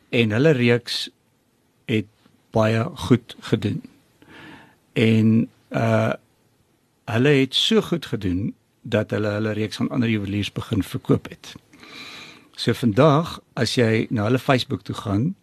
En 0.10 0.32
hulle 0.32 0.52
reeks 0.52 1.10
het 1.86 2.08
baie 2.52 2.84
goed 2.96 3.36
gedoen. 3.40 3.84
En 4.94 5.50
uh 5.70 6.14
hulle 7.06 7.30
het 7.30 7.56
so 7.56 7.82
goed 7.82 8.06
gedoen 8.06 8.54
dat 8.82 9.12
hulle 9.12 9.28
hulle 9.38 9.54
reeks 9.58 9.76
van 9.82 9.90
ander 9.90 10.10
juweliers 10.10 10.52
begin 10.52 10.84
verkoop 10.84 11.30
het. 11.30 11.54
So 12.56 12.74
vandag 12.74 13.40
as 13.54 13.76
jy 13.76 14.08
na 14.10 14.28
hulle 14.30 14.40
Facebook 14.40 14.82
toe 14.88 14.96
gaan, 14.96 15.36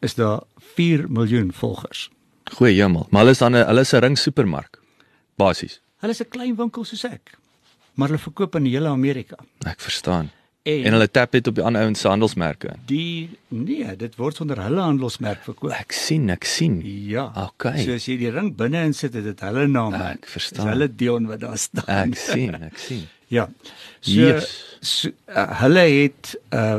is 0.00 0.14
daar 0.14 0.42
4 0.74 1.10
miljoen 1.10 1.52
volgers. 1.52 2.08
Goeie 2.54 2.82
hemel. 2.82 3.06
Maar 3.10 3.20
hulle 3.20 3.36
is 3.36 3.38
dan 3.38 3.56
'n 3.56 3.66
hulle 3.66 3.80
is 3.80 3.92
'n 3.92 4.00
ring 4.00 4.18
supermark. 4.18 4.80
Basies. 5.36 5.80
Hulle 5.98 6.12
is 6.12 6.20
'n 6.20 6.28
klein 6.28 6.56
winkel 6.56 6.84
soos 6.84 7.04
ek, 7.04 7.38
maar 7.94 8.08
hulle 8.08 8.20
verkoop 8.20 8.54
in 8.54 8.62
die 8.62 8.72
hele 8.72 8.88
Amerika. 8.88 9.36
Ek 9.66 9.80
verstaan. 9.80 10.30
En, 10.68 10.84
En 10.84 10.92
hulle 10.98 11.08
tap 11.08 11.32
dit 11.32 11.46
op 11.48 11.54
die 11.56 11.64
ander 11.64 11.82
ouens 11.86 12.00
se 12.02 12.08
handelsmerke. 12.10 12.74
die 12.90 13.30
nee, 13.48 13.96
dit 13.96 14.16
word 14.20 14.40
onder 14.44 14.58
hulle 14.60 14.80
handelsmerk 14.84 15.40
verkoop. 15.46 15.72
Ek 15.72 15.92
sien, 15.96 16.28
ek 16.34 16.44
sien. 16.44 16.80
Ja. 17.08 17.28
Okay. 17.46 17.84
So 17.86 17.94
as 17.96 18.04
jy 18.10 18.18
die 18.20 18.30
ring 18.34 18.50
binne 18.58 18.82
insit, 18.84 19.14
het 19.16 19.24
dit 19.24 19.40
hulle 19.46 19.64
naam. 19.70 19.94
Ek 19.96 20.26
in. 20.26 20.32
verstaan. 20.34 20.66
Dis 20.66 20.72
hulle 20.74 20.88
Dion 21.00 21.26
wat 21.30 21.40
daar 21.40 21.56
staan. 21.58 22.12
Ek 22.12 22.20
sien, 22.20 22.54
ek 22.70 22.78
sien. 22.88 23.06
Ja. 23.28 23.42
So, 24.00 24.12
Yes. 24.12 24.52
so 24.80 25.10
uh, 25.36 25.42
hulle 25.60 25.82
het 25.84 26.30
uh, 26.56 26.78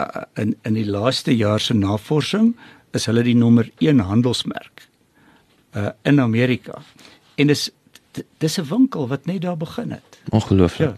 uh 0.00 0.22
in 0.40 0.54
in 0.64 0.74
die 0.78 0.86
laaste 0.88 1.34
jaar 1.36 1.60
se 1.60 1.74
navorsing 1.76 2.54
is 2.96 3.04
hulle 3.10 3.20
die 3.26 3.34
nommer 3.36 3.68
1 3.84 4.00
handelsmerk 4.08 4.86
uh 5.76 5.90
in 6.08 6.20
Amerika. 6.20 6.80
En 7.36 7.46
dis 7.52 7.66
dis 8.38 8.58
'n 8.58 8.64
winkel 8.68 9.08
wat 9.08 9.26
net 9.26 9.42
daar 9.42 9.56
begin 9.56 9.90
het. 9.90 10.18
Ongelooflik. 10.30 10.88
Ja. 10.88 10.94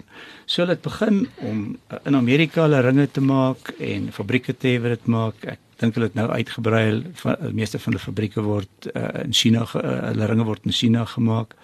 So 0.47 0.63
hulle 0.63 0.75
het 0.75 0.83
begin 0.83 1.29
om 1.37 1.77
uh, 1.93 1.99
in 2.05 2.17
Amerika 2.17 2.63
hulle 2.63 2.81
ringe 2.81 3.11
te 3.11 3.21
maak 3.21 3.75
en 3.79 4.13
fabrieke 4.13 4.57
te 4.57 4.69
hê 4.69 4.81
wat 4.81 4.91
dit 4.91 5.07
maak. 5.07 5.35
Ek 5.45 5.59
dink 5.77 5.95
hulle 5.95 6.07
het 6.07 6.15
nou 6.15 6.29
uitgebrei. 6.31 6.85
Hulle- 6.91 7.39
Die 7.47 7.53
meeste 7.55 7.79
van 7.79 7.93
die 7.93 8.01
fabrieke 8.01 8.43
word 8.43 8.89
uh, 8.95 9.25
in 9.25 9.33
China 9.33 9.65
ge, 9.65 9.79
uh, 9.83 10.01
hulle 10.09 10.27
ringe 10.27 10.45
word 10.45 10.65
in 10.65 10.73
China 10.73 11.05
gemaak 11.05 11.55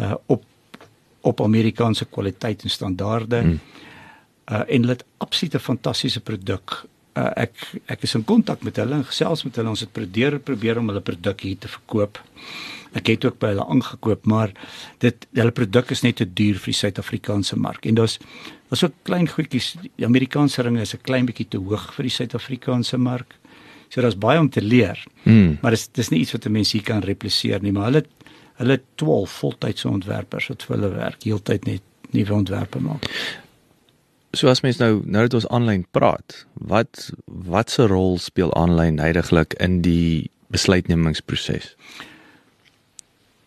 uh 0.00 0.14
op 0.26 0.44
op 1.22 1.40
Amerikaanse 1.40 2.04
kwaliteit 2.04 2.62
en 2.62 2.70
standaarde. 2.70 3.42
Mm. 3.42 3.60
Uh 4.52 4.60
en 4.68 4.80
hulle 4.80 4.92
het 4.92 5.04
absolute 5.18 5.58
fantastiese 5.58 6.20
produk. 6.20 6.84
Uh 7.18 7.30
ek 7.36 7.54
ek 7.90 8.04
is 8.06 8.14
in 8.14 8.24
kontak 8.24 8.62
met 8.62 8.76
hulle 8.76 8.94
en 8.94 9.04
gesels 9.04 9.44
met 9.44 9.56
hulle. 9.56 9.72
Ons 9.72 9.80
het 9.80 9.92
probeer 9.92 10.38
probeer 10.38 10.78
om 10.78 10.88
hulle 10.88 11.02
produk 11.02 11.40
hier 11.40 11.58
te 11.58 11.68
verkoop. 11.68 12.20
Ek 12.98 13.06
het 13.06 13.24
ook 13.24 13.38
by 13.38 13.52
hulle 13.52 13.66
aangekoop, 13.70 14.24
maar 14.26 14.52
dit 15.02 15.26
hulle 15.38 15.54
produk 15.54 15.90
is 15.94 16.02
net 16.02 16.16
te 16.18 16.26
duur 16.26 16.58
vir 16.58 16.72
die 16.72 16.78
Suid-Afrikaanse 16.78 17.58
mark. 17.58 17.86
En 17.86 17.98
daar's 17.98 18.18
daar's 18.70 18.84
ook 18.86 18.94
klein 19.02 19.28
goedjies. 19.28 19.74
Die 19.82 20.06
Amerikaanse 20.06 20.62
ringe 20.62 20.80
is 20.80 20.94
'n 20.94 21.02
klein 21.02 21.26
bietjie 21.26 21.48
te 21.48 21.58
hoog 21.58 21.94
vir 21.94 22.04
die 22.04 22.16
Suid-Afrikaanse 22.18 22.98
mark. 22.98 23.34
So 23.88 24.00
daar's 24.00 24.18
baie 24.18 24.38
om 24.38 24.50
te 24.50 24.62
leer. 24.62 25.02
Mm. 25.24 25.58
Maar 25.62 25.70
dis 25.70 25.88
dis 25.88 26.10
nie 26.10 26.20
iets 26.20 26.32
wat 26.32 26.46
'n 26.46 26.52
mens 26.52 26.72
hier 26.72 26.82
kan 26.82 27.02
repliseer 27.02 27.62
nie, 27.62 27.72
maar 27.72 27.90
hulle 27.90 28.04
hulle 28.60 28.72
het 28.72 28.84
12 28.94 29.30
voltydse 29.30 29.88
ontwerpers 29.88 30.48
wat 30.48 30.62
vir 30.62 30.76
hulle 30.76 30.90
werk, 30.94 31.22
heeltyd 31.22 31.64
net 31.64 31.82
nuwe 32.10 32.34
ontwerpe 32.34 32.80
maak. 32.80 33.06
So 34.32 34.48
as 34.48 34.62
mens 34.62 34.78
nou 34.78 35.00
nou 35.04 35.24
dat 35.26 35.34
ons 35.34 35.48
aanlyn 35.50 35.86
praat, 35.90 36.44
wat 36.54 37.08
wat 37.50 37.70
se 37.70 37.86
rol 37.90 38.18
speel 38.22 38.52
aanlyn 38.54 39.00
heidaglik 39.02 39.56
in 39.58 39.80
die 39.82 40.30
besluitnemingsproses? 40.54 41.74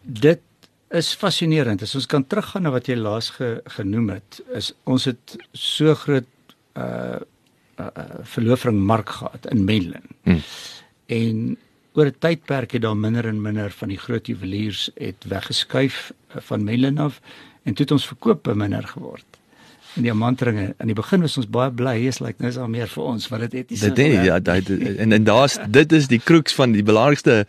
Dit 0.04 0.44
is 0.94 1.14
fascinerend. 1.18 1.82
As 1.82 1.96
ons 1.96 2.08
kan 2.10 2.26
teruggaan 2.28 2.68
na 2.68 2.74
wat 2.76 2.90
jy 2.92 2.98
laas 3.00 3.32
ge, 3.38 3.56
genoem 3.78 4.12
het, 4.18 4.42
is 4.54 4.74
ons 4.84 5.08
het 5.10 5.38
so 5.58 5.96
groot 6.04 6.30
uh 6.80 7.20
uh, 7.80 7.88
uh 7.88 8.20
verloofring 8.36 8.78
mark 8.78 9.10
gehad 9.10 9.48
in 9.52 9.64
Menlyn. 9.66 10.10
Hmm. 10.28 10.42
En 11.08 11.58
oor 11.94 12.12
'n 12.12 12.20
tydperk 12.20 12.72
het 12.72 12.82
daar 12.82 12.98
minder 12.98 13.26
en 13.26 13.42
minder 13.42 13.72
van 13.72 13.88
die 13.88 13.98
groot 13.98 14.28
juweliers 14.28 14.90
het 14.96 15.24
weggeskuif 15.28 16.12
uh, 16.12 16.42
van 16.42 16.64
Menlyn 16.64 16.98
af 16.98 17.22
en 17.64 17.74
toe 17.74 17.86
het 17.86 17.92
ons 17.92 18.08
verkope 18.08 18.56
minder 18.56 18.88
geword. 18.88 19.33
En 19.96 20.02
diamantringe, 20.02 20.74
aan 20.78 20.90
die 20.90 20.98
begin 20.98 21.22
was 21.22 21.38
ons 21.38 21.50
baie 21.50 21.72
bly, 21.72 21.96
is 22.10 22.20
like 22.24 22.42
nou 22.42 22.50
is 22.50 22.58
daar 22.58 22.70
meer 22.70 22.90
vir 22.90 23.04
ons, 23.04 23.28
want 23.30 23.46
dit 23.46 23.60
het 23.60 23.70
nie 23.70 23.80
Dit 23.80 24.00
is 24.02 24.26
ja, 24.26 24.40
dit 24.40 24.74
en 25.04 25.12
en 25.20 25.24
daar's 25.28 25.60
dit 25.70 25.94
is 25.94 26.10
die 26.10 26.22
crux 26.24 26.56
van 26.58 26.74
die 26.74 26.86
belangrikste 26.86 27.44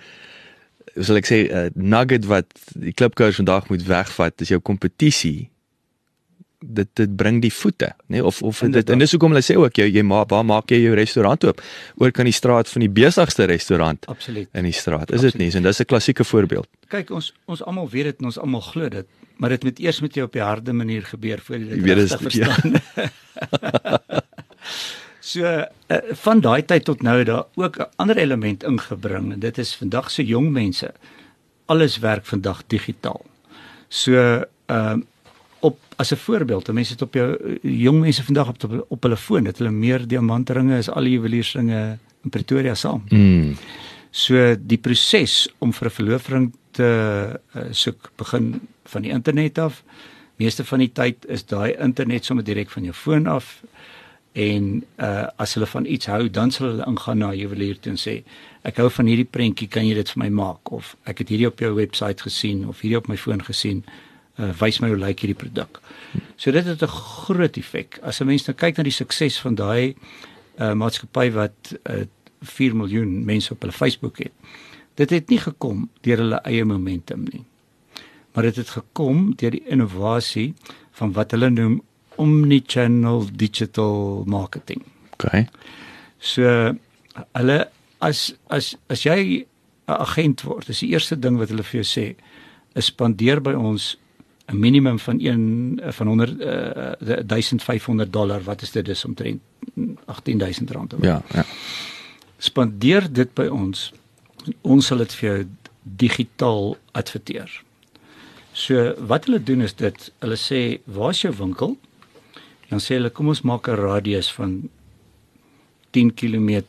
sal 0.94 1.18
ek 1.18 1.26
sê 1.26 1.40
uh, 1.48 1.66
nugget 1.74 2.28
wat 2.30 2.52
die 2.78 2.92
klipkous 2.94 3.40
vandag 3.40 3.66
moet 3.72 3.82
wegvat 3.88 4.44
is 4.44 4.52
jou 4.52 4.60
kompetisie. 4.62 5.48
Dit 6.64 6.88
dit 6.96 7.16
bring 7.16 7.42
die 7.42 7.52
voete, 7.52 7.90
nê? 8.06 8.16
Nee? 8.16 8.24
Of 8.24 8.42
of 8.42 8.58
dit 8.58 8.68
Inderdaad. 8.68 8.92
en 8.94 9.02
dis 9.02 9.10
hoekom 9.10 9.34
hulle 9.34 9.44
sê 9.44 9.56
ook 9.60 9.76
jy 9.76 9.88
jy 9.92 10.02
ma, 10.02 10.22
waar 10.28 10.44
maak 10.44 10.72
jy 10.72 10.80
jou 10.80 10.94
restaurant 10.96 11.44
oop? 11.44 11.60
Oor 12.00 12.10
kan 12.10 12.24
die 12.24 12.32
straat 12.34 12.70
van 12.72 12.80
die 12.86 12.90
besigste 12.90 13.44
restaurant 13.50 14.06
Absoluut. 14.08 14.48
in 14.52 14.64
die 14.64 14.72
straat. 14.72 15.12
Is 15.12 15.20
dit 15.20 15.36
nie? 15.38 15.50
En 15.52 15.62
dis 15.62 15.80
'n 15.80 15.84
klassieke 15.84 16.24
voorbeeld. 16.24 16.68
Kyk, 16.88 17.10
ons 17.10 17.32
ons 17.44 17.62
almal 17.62 17.88
weet 17.90 18.04
dit 18.04 18.18
en 18.18 18.24
ons 18.24 18.38
almal 18.38 18.60
glo 18.60 18.88
dit, 18.88 19.06
maar 19.36 19.50
dit 19.50 19.64
moet 19.64 19.78
eers 19.78 20.00
met 20.00 20.14
jou 20.14 20.26
op 20.26 20.32
die 20.32 20.42
harde 20.42 20.72
manier 20.72 21.02
gebeur 21.02 21.40
voor 21.40 21.56
jy 21.58 21.64
dit 21.64 21.84
regtig 21.84 22.32
ja. 22.32 22.54
verstaan. 22.54 22.72
so 25.34 25.44
uh, 25.44 25.98
van 26.24 26.40
daai 26.40 26.62
tyd 26.64 26.84
tot 26.84 27.02
nou 27.02 27.24
daar 27.24 27.44
ook 27.54 27.78
'n 27.78 27.90
ander 27.96 28.16
element 28.16 28.64
ingebring 28.64 29.32
en 29.32 29.40
dit 29.40 29.58
is 29.58 29.74
vandag 29.74 30.10
se 30.10 30.24
jong 30.24 30.50
mense. 30.50 30.94
Alles 31.66 31.98
werk 31.98 32.26
vandag 32.26 32.62
digitaal. 32.66 33.24
So 33.88 34.14
ehm 34.66 34.98
uh, 34.98 35.02
op 35.64 35.78
as 35.96 36.12
'n 36.12 36.16
voorbeeld, 36.16 36.72
mense 36.72 36.92
het 36.92 37.02
op 37.02 37.14
jou 37.14 37.58
jong 37.62 38.00
mense 38.00 38.24
vandag 38.24 38.48
op 38.48 38.84
op, 38.88 39.02
hulle 39.02 39.16
foon, 39.16 39.44
het 39.44 39.58
hulle 39.58 39.70
meer 39.70 40.06
diamantringe 40.06 40.76
as 40.76 40.90
al 40.90 41.02
die 41.02 41.16
juweliersringe 41.16 41.98
in 42.24 42.30
Pretoria 42.30 42.74
saam. 42.74 43.02
Mm. 43.08 43.56
So 44.10 44.56
die 44.60 44.78
proses 44.78 45.48
om 45.58 45.72
vir 45.72 45.88
'n 45.88 45.90
verloofring 45.90 46.52
te 46.70 46.88
uh, 47.56 47.62
soek 47.70 48.10
begin 48.16 48.60
van 48.84 49.02
die 49.02 49.10
internet 49.10 49.58
af. 49.58 49.82
Meeste 50.36 50.64
van 50.64 50.78
die 50.78 50.92
tyd 50.92 51.26
is 51.26 51.46
daai 51.46 51.76
internet 51.78 52.24
sommer 52.24 52.44
direk 52.44 52.70
van 52.70 52.82
jou 52.82 52.94
foon 52.94 53.26
af. 53.26 53.62
En 54.32 54.84
uh 54.98 55.26
as 55.36 55.54
hulle 55.54 55.66
van 55.66 55.84
iets 55.86 56.06
hou, 56.06 56.30
dan 56.30 56.50
sal 56.50 56.66
hulle 56.66 56.86
ingaan 56.86 57.18
na 57.18 57.34
juwelier 57.34 57.78
toe 57.78 57.92
en 57.92 57.98
sê 57.98 58.22
ek 58.62 58.76
hou 58.76 58.88
van 58.90 59.06
hierdie 59.06 59.28
prentjie, 59.30 59.68
kan 59.68 59.86
jy 59.86 59.94
dit 59.94 60.10
vir 60.10 60.22
my 60.24 60.28
maak 60.28 60.72
of 60.72 60.96
ek 61.04 61.18
het 61.18 61.28
hierdie 61.28 61.46
op 61.46 61.60
jou 61.60 61.74
webwerf 61.74 62.20
gesien 62.26 62.68
of 62.68 62.80
hierdie 62.80 62.98
op 62.98 63.08
my 63.08 63.16
foon 63.16 63.44
gesien. 63.44 63.84
Uh 64.38 64.50
wys 64.58 64.80
my 64.80 64.88
hoe 64.90 64.98
lyk 64.98 65.20
hierdie 65.22 65.38
produk. 65.38 65.80
So 66.36 66.50
dit 66.50 66.64
het 66.64 66.82
'n 66.82 66.86
groot 66.86 67.56
effek. 67.56 67.98
As 68.02 68.20
'n 68.20 68.26
mens 68.26 68.46
nou 68.46 68.56
kyk 68.56 68.76
na 68.76 68.82
die 68.82 68.92
sukses 68.92 69.38
van 69.38 69.54
daai 69.54 69.94
uh 70.58 70.72
maatskappy 70.74 71.30
wat 71.30 71.78
uh 71.86 72.06
4 72.40 72.76
miljoen 72.76 73.24
mense 73.24 73.52
op 73.52 73.60
hulle 73.60 73.72
Facebook 73.72 74.18
het. 74.18 74.32
Dit 74.94 75.10
het 75.10 75.28
nie 75.28 75.38
gekom 75.38 75.88
deur 76.00 76.16
hulle 76.16 76.40
eie 76.44 76.64
momentum 76.64 77.24
nie. 77.32 77.44
Maar 78.32 78.42
dit 78.42 78.56
het 78.56 78.68
gekom 78.68 79.34
deur 79.36 79.50
die 79.50 79.64
innovasie 79.66 80.54
van 80.90 81.12
wat 81.12 81.30
hulle 81.30 81.50
noem 81.50 81.82
omnichannel 82.16 83.26
digital 83.32 84.24
marketing. 84.26 84.82
Okay. 85.12 85.48
So 86.18 86.74
hulle 87.32 87.58
as 87.98 88.34
as 88.50 88.74
as 88.88 89.02
jy 89.02 89.46
'n 89.86 90.00
agent 90.00 90.42
word, 90.42 90.68
is 90.68 90.80
die 90.80 90.92
eerste 90.92 91.16
ding 91.18 91.38
wat 91.38 91.48
hulle 91.48 91.62
vir 91.62 91.82
jou 91.82 91.88
sê, 91.88 92.14
is 92.74 92.86
spandeer 92.86 93.40
by 93.40 93.52
ons 93.52 93.96
'n 94.46 94.58
minimum 94.58 94.98
van 94.98 95.20
1 95.20 95.80
van 95.82 96.06
100 96.06 96.40
uh, 96.40 97.18
1500 97.26 98.12
dollar, 98.12 98.42
wat 98.42 98.62
is 98.62 98.70
dit 98.70 98.84
dis 98.84 99.04
omtrent 99.04 99.40
18000 100.04 100.70
rand. 100.70 100.94
of. 100.94 101.02
Ja, 101.02 101.22
ja. 101.32 101.44
spandeer 102.38 103.12
dit 103.12 103.34
by 103.34 103.46
ons. 103.46 103.92
Ons 104.60 104.86
sal 104.86 104.98
dit 104.98 105.14
vir 105.14 105.28
jou 105.28 105.46
digitaal 105.82 106.76
adverteer. 106.92 107.62
So 108.52 108.92
wat 109.08 109.24
hulle 109.24 109.42
doen 109.42 109.64
is 109.64 109.74
dit, 109.74 110.12
hulle 110.20 110.36
sê, 110.36 110.80
"Waar's 110.84 111.22
jou 111.22 111.34
winkel?" 111.34 111.78
Dan 112.68 112.80
sê 112.80 112.94
hulle, 112.94 113.10
"Kom 113.10 113.28
ons 113.28 113.42
maak 113.42 113.68
'n 113.68 113.76
radius 113.76 114.32
van 114.32 114.68
10 115.90 116.14
km, 116.14 116.62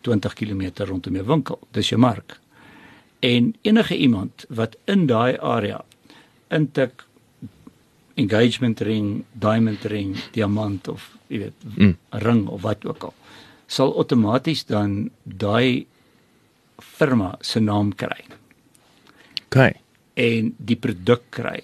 20 0.00 0.34
km 0.34 0.84
rondom 0.84 1.14
jou 1.14 1.26
winkel. 1.26 1.58
Dis 1.70 1.88
jou 1.88 2.00
mark." 2.00 2.40
En 3.18 3.54
enige 3.62 3.96
iemand 3.96 4.44
wat 4.48 4.76
in 4.84 5.06
daai 5.06 5.38
area 5.38 5.84
intik 6.48 7.05
engagement 8.16 8.80
ring, 8.80 9.24
diamond 9.32 9.84
ring, 9.84 10.16
diamant 10.32 10.88
of 10.88 11.10
jy 11.28 11.38
weet, 11.38 11.64
Mm. 11.76 11.96
ring 12.22 12.46
of 12.48 12.62
wat 12.62 12.84
ook 12.86 13.02
al, 13.10 13.14
sal 13.66 13.92
outomaties 13.96 14.64
dan 14.66 15.10
daai 15.24 15.86
firma 16.80 17.34
se 17.40 17.60
naam 17.60 17.94
kry 17.94 18.24
Okay. 19.46 19.72
en 20.14 20.54
die 20.58 20.76
produk 20.76 21.22
kry. 21.30 21.60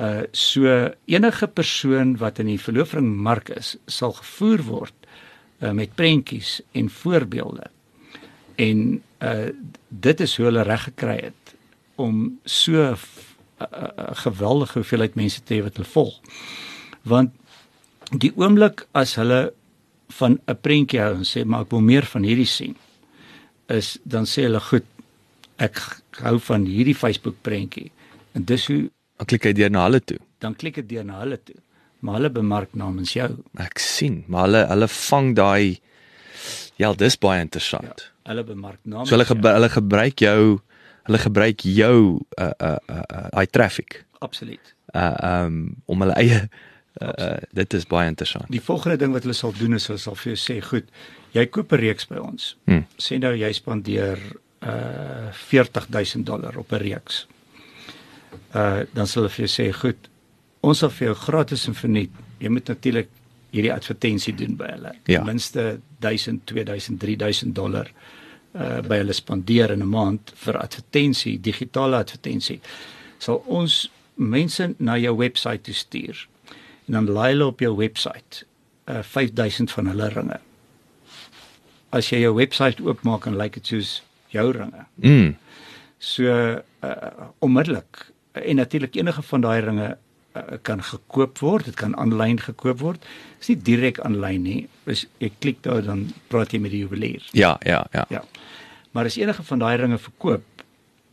Uh 0.00 0.22
so 0.32 0.64
enige 1.06 1.46
persoon 1.46 2.16
wat 2.18 2.38
in 2.40 2.46
die 2.46 2.58
verloofringmark 2.60 3.50
is, 3.56 3.76
sal 3.86 4.12
gevoer 4.16 4.62
word 4.64 4.94
uh, 5.60 5.72
met 5.76 5.94
prentjies 5.94 6.60
en 6.72 6.88
voorbeelde. 6.90 7.66
En 8.56 9.02
uh 9.22 9.48
dit 9.88 10.20
is 10.20 10.36
hoe 10.36 10.46
hulle 10.46 10.62
reg 10.62 10.84
gekry 10.88 11.18
het 11.28 11.54
om 12.00 12.38
so 12.44 12.94
'n 13.60 14.14
geweldige 14.24 14.78
hoeveelheid 14.80 15.14
mense 15.14 15.42
te 15.44 15.54
hê 15.54 15.62
wat 15.62 15.76
hulle 15.76 15.88
volg. 15.88 16.20
Want 17.02 17.30
die 18.10 18.32
oomblik 18.36 18.86
as 18.92 19.14
hulle 19.14 19.52
van 20.18 20.38
'n 20.48 20.56
prentjie 20.60 21.00
hou 21.00 21.14
en 21.14 21.24
sê 21.24 21.44
maar 21.44 21.62
ek 21.62 21.70
wil 21.70 21.80
meer 21.80 22.06
van 22.06 22.22
hierdie 22.22 22.46
sien, 22.48 22.76
is 23.68 23.98
dan 24.02 24.24
sê 24.24 24.42
hulle 24.48 24.60
goed, 24.60 24.84
ek 25.58 25.78
hou 26.22 26.38
van 26.38 26.64
hierdie 26.66 26.94
Facebook 26.96 27.36
prentjie. 27.42 27.90
En 28.34 28.44
dis 28.44 28.66
hoe 28.66 28.90
Dan 29.20 29.26
klik 29.26 29.44
hy 29.44 29.52
deur 29.52 29.70
na 29.70 29.82
hulle 29.84 30.00
toe. 30.00 30.18
dan 30.38 30.54
klik 30.56 30.74
dit 30.74 30.88
deur 30.88 31.04
na 31.04 31.18
hulle 31.20 31.36
toe. 31.44 31.56
Maar 32.00 32.14
hulle 32.14 32.30
bemark 32.30 32.68
namens 32.74 33.12
jou. 33.12 33.28
Ek 33.58 33.78
sien, 33.78 34.24
maar 34.26 34.42
hulle 34.48 34.66
hulle 34.66 34.88
vang 34.88 35.34
daai 35.36 35.78
ja, 36.76 36.92
dis 36.94 37.16
baie 37.18 37.40
interessant. 37.40 38.12
Hulle 38.24 38.44
bemark 38.44 38.78
namens 38.84 39.08
So 39.08 39.14
hulle 39.14 39.26
jou. 39.26 39.34
gebe, 39.36 39.48
hulle 39.52 39.68
gebruik 39.68 40.16
jou 40.20 40.60
hulle 41.08 41.18
gebruik 41.18 41.64
jou 41.64 42.20
uh 42.38 42.50
uh 42.58 42.76
uh, 42.90 43.02
uh 43.02 43.28
hy 43.38 43.46
traffic 43.46 44.04
Absoluut. 44.20 44.74
uh 44.94 45.14
um 45.44 45.76
om 45.86 46.04
hulle 46.04 46.16
eie 46.20 46.42
uh, 46.42 47.08
uh 47.08 47.38
dit 47.52 47.74
is 47.74 47.86
baie 47.86 48.08
interessant. 48.08 48.50
Die 48.50 48.62
volgende 48.62 48.96
ding 48.96 49.12
wat 49.12 49.26
hulle 49.26 49.36
sal 49.36 49.54
doen 49.56 49.74
is 49.78 49.88
hulle 49.90 49.98
sal 49.98 50.18
vir 50.18 50.34
jou 50.34 50.40
sê, 50.40 50.60
"Goed, 50.64 50.88
jy 51.32 51.46
koop 51.46 51.72
'n 51.72 51.80
reeks 51.80 52.06
by 52.06 52.16
ons. 52.16 52.56
Hmm. 52.66 52.86
Sê 52.98 53.18
nou 53.18 53.34
jy 53.34 53.52
spandeer 53.52 54.18
uh 54.60 55.32
40000 55.32 56.26
dollar 56.26 56.56
op 56.56 56.72
'n 56.72 56.82
reeks. 56.82 57.26
Uh 58.54 58.82
dan 58.92 59.06
sal 59.06 59.22
hulle 59.22 59.34
vir 59.34 59.46
jou 59.46 59.52
sê, 59.56 59.72
"Goed, 59.72 60.08
ons 60.60 60.78
sal 60.78 60.90
vir 60.90 61.06
jou 61.06 61.14
gratis 61.14 61.66
en 61.66 61.74
verniet. 61.74 62.10
Jy 62.38 62.48
moet 62.48 62.66
natuurlik 62.68 63.08
hierdie 63.50 63.72
advertensie 63.72 64.34
doen 64.34 64.56
by 64.56 64.70
hulle. 64.74 64.92
Ja. 65.04 65.18
Ten 65.18 65.26
minste 65.26 65.80
1000, 65.98 66.46
2000, 66.46 67.00
3000 67.00 67.54
dollar 67.54 67.90
uh 68.54 68.80
by 68.82 69.00
hulle 69.02 69.14
spandeer 69.14 69.70
in 69.70 69.82
'n 69.82 69.88
maand 69.88 70.32
vir 70.34 70.58
advertensie, 70.58 71.40
digitale 71.40 71.96
advertensie. 71.96 72.60
Sal 73.18 73.42
ons 73.46 73.90
mense 74.14 74.74
na 74.78 74.98
jou 74.98 75.16
webwerf 75.16 75.62
toe 75.62 75.74
stuur. 75.74 76.28
En 76.86 76.92
dan 76.92 77.10
laai 77.10 77.32
hulle 77.32 77.46
op 77.46 77.60
jou 77.60 77.76
webwerf 77.76 78.44
uh 78.88 79.02
5000 79.02 79.70
van 79.70 79.86
hulle 79.86 80.08
ringe. 80.08 80.40
As 81.90 82.10
jy 82.10 82.20
jou 82.20 82.34
webwerf 82.34 82.80
oopmaak 82.80 83.26
en 83.26 83.36
lyk 83.36 83.54
dit 83.54 83.66
soos 83.66 84.02
jou 84.28 84.50
ringe. 84.50 84.86
Mm. 84.94 85.36
So 85.98 86.24
uh 86.82 87.30
onmiddellik 87.38 88.12
en 88.32 88.56
natuurlik 88.56 88.94
enige 88.94 89.22
van 89.22 89.40
daai 89.40 89.60
ringe 89.60 89.96
kan 90.62 90.82
gekoop 90.82 91.38
word, 91.42 91.64
dit 91.64 91.74
kan 91.74 91.96
aanlyn 91.98 92.38
gekoop 92.40 92.78
word. 92.78 93.00
Dit 93.02 93.46
is 93.46 93.50
nie 93.52 93.58
direk 93.66 93.98
aanlyn 94.06 94.42
nie. 94.46 94.60
As 94.86 95.06
jy 95.18 95.32
klik 95.42 95.62
daar 95.66 95.82
dan 95.84 96.08
praat 96.30 96.54
jy 96.54 96.60
met 96.62 96.74
die 96.74 96.84
juwelier. 96.84 97.24
Ja, 97.36 97.56
ja, 97.66 97.82
ja. 97.92 98.06
Ja. 98.14 98.22
Maar 98.94 99.10
as 99.10 99.18
enige 99.18 99.42
van 99.46 99.62
daai 99.62 99.76
ringe 99.76 99.98
verkoop, 99.98 100.64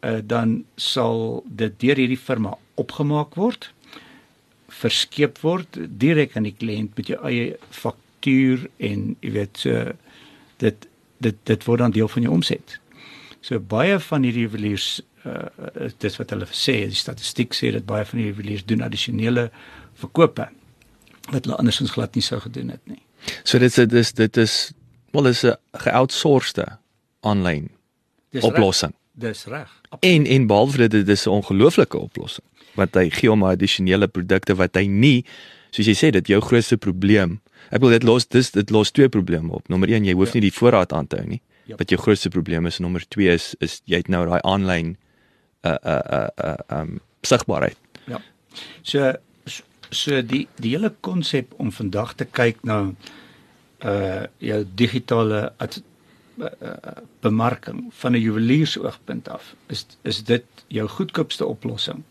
uh, 0.06 0.20
dan 0.24 0.64
sal 0.76 1.44
dit 1.46 1.80
deur 1.82 1.98
hierdie 1.98 2.20
firma 2.20 2.56
opgemaak 2.78 3.36
word, 3.38 3.72
verskeep 4.78 5.40
word 5.42 5.80
direk 5.98 6.36
aan 6.38 6.46
die 6.46 6.56
kliënt 6.58 6.98
met 6.98 7.10
jou 7.10 7.18
eie 7.26 7.56
faktuur 7.74 8.68
en 8.84 9.16
jy 9.24 9.32
weet 9.34 9.64
so 9.64 9.86
dit 10.62 10.88
dit 11.24 11.38
dit 11.50 11.64
word 11.66 11.82
dan 11.82 11.96
deel 11.96 12.10
van 12.12 12.26
jou 12.28 12.34
omset. 12.36 12.78
So 13.42 13.60
baie 13.60 13.98
van 14.10 14.26
hierdie 14.28 14.46
juweliers 14.46 15.00
uh 15.28 15.90
dis 16.00 16.18
wat 16.18 16.30
hulle 16.30 16.46
sê, 16.52 16.76
die 16.88 16.96
statistiek 16.96 17.54
sê 17.54 17.72
dat 17.76 17.86
baie 17.86 18.06
van 18.06 18.20
die 18.20 18.28
juweliers 18.32 18.66
doen 18.66 18.82
addisionele 18.82 19.50
verkope 20.00 20.48
wat 21.32 21.46
hulle 21.46 21.58
andersins 21.60 21.92
glad 21.92 22.16
nie 22.16 22.24
sou 22.24 22.40
gedoen 22.40 22.70
het 22.70 22.82
nie. 22.88 23.02
So 23.44 23.60
dit 23.60 23.70
is 23.72 23.76
dit 23.76 23.94
is 23.94 24.12
dit 24.14 24.38
is 24.38 24.72
wel 25.12 25.24
dis 25.24 25.44
'n 25.44 25.56
geoutsourcede 25.74 26.78
aanlyn 27.22 27.70
Dis 28.32 28.44
oplossing. 28.44 28.92
Reg. 28.94 29.32
Dis 29.32 29.46
reg. 29.46 29.70
En 30.00 30.26
en 30.26 30.48
behalwe 30.48 30.78
dit 30.78 30.92
dit 30.92 31.10
is 31.10 31.26
'n 31.26 31.30
ongelooflike 31.30 31.98
oplossing 31.98 32.46
want 32.76 32.94
hy 32.94 33.10
gee 33.10 33.30
hom 33.30 33.44
addisionele 33.44 34.08
produkte 34.08 34.56
wat 34.56 34.76
hy 34.76 34.86
nie 34.86 35.26
soos 35.72 35.86
jy 35.88 35.96
sê 35.96 36.12
dit 36.12 36.28
jou 36.28 36.42
grootste 36.42 36.78
probleem. 36.78 37.40
Ek 37.72 37.82
wil 37.82 37.90
dit 37.90 38.04
los 38.04 38.28
dis 38.28 38.52
dit 38.52 38.70
los 38.70 38.92
twee 38.92 39.10
probleme 39.10 39.52
op. 39.52 39.68
Nommer 39.70 39.90
1 39.90 40.06
jy 40.06 40.14
hoef 40.14 40.28
Ja. 40.28 40.34
nie 40.40 40.42
die 40.52 40.54
voorraad 40.60 40.94
aan 40.94 41.08
te 41.08 41.16
hou 41.18 41.26
nie. 41.28 41.42
Ja. 41.66 41.76
Wat 41.76 41.90
jou 41.90 42.00
grootste 42.02 42.30
probleem 42.30 42.66
is. 42.66 42.80
Nommer 42.80 43.04
2 43.08 43.34
is 43.34 43.56
is 43.60 43.82
jy 43.86 43.98
het 43.98 44.08
nou 44.08 44.26
daai 44.26 44.40
aanlyn 44.44 44.98
uh 45.68 45.78
uh 45.84 46.02
uh 46.18 46.28
uh 46.48 46.80
um 46.80 47.00
sigbaarheid. 47.22 47.78
Ja. 48.06 48.22
So 48.82 49.14
so 49.90 50.22
die 50.22 50.48
die 50.60 50.76
hele 50.76 50.94
konsep 51.00 51.54
om 51.58 51.72
vandag 51.72 52.16
te 52.16 52.26
kyk 52.26 52.64
na 52.64 52.80
uh 53.86 54.24
jou 54.38 54.64
digitale 54.76 55.54
ad, 55.58 55.82
uh, 56.40 56.74
bemarking 57.22 57.88
van 57.90 58.12
'n 58.12 58.22
juweliersoogpunt 58.22 59.30
af 59.30 59.56
is 59.68 59.86
is 60.02 60.24
dit 60.24 60.46
jou 60.68 60.88
goedkoopste 60.88 61.46
oplossing. 61.46 62.04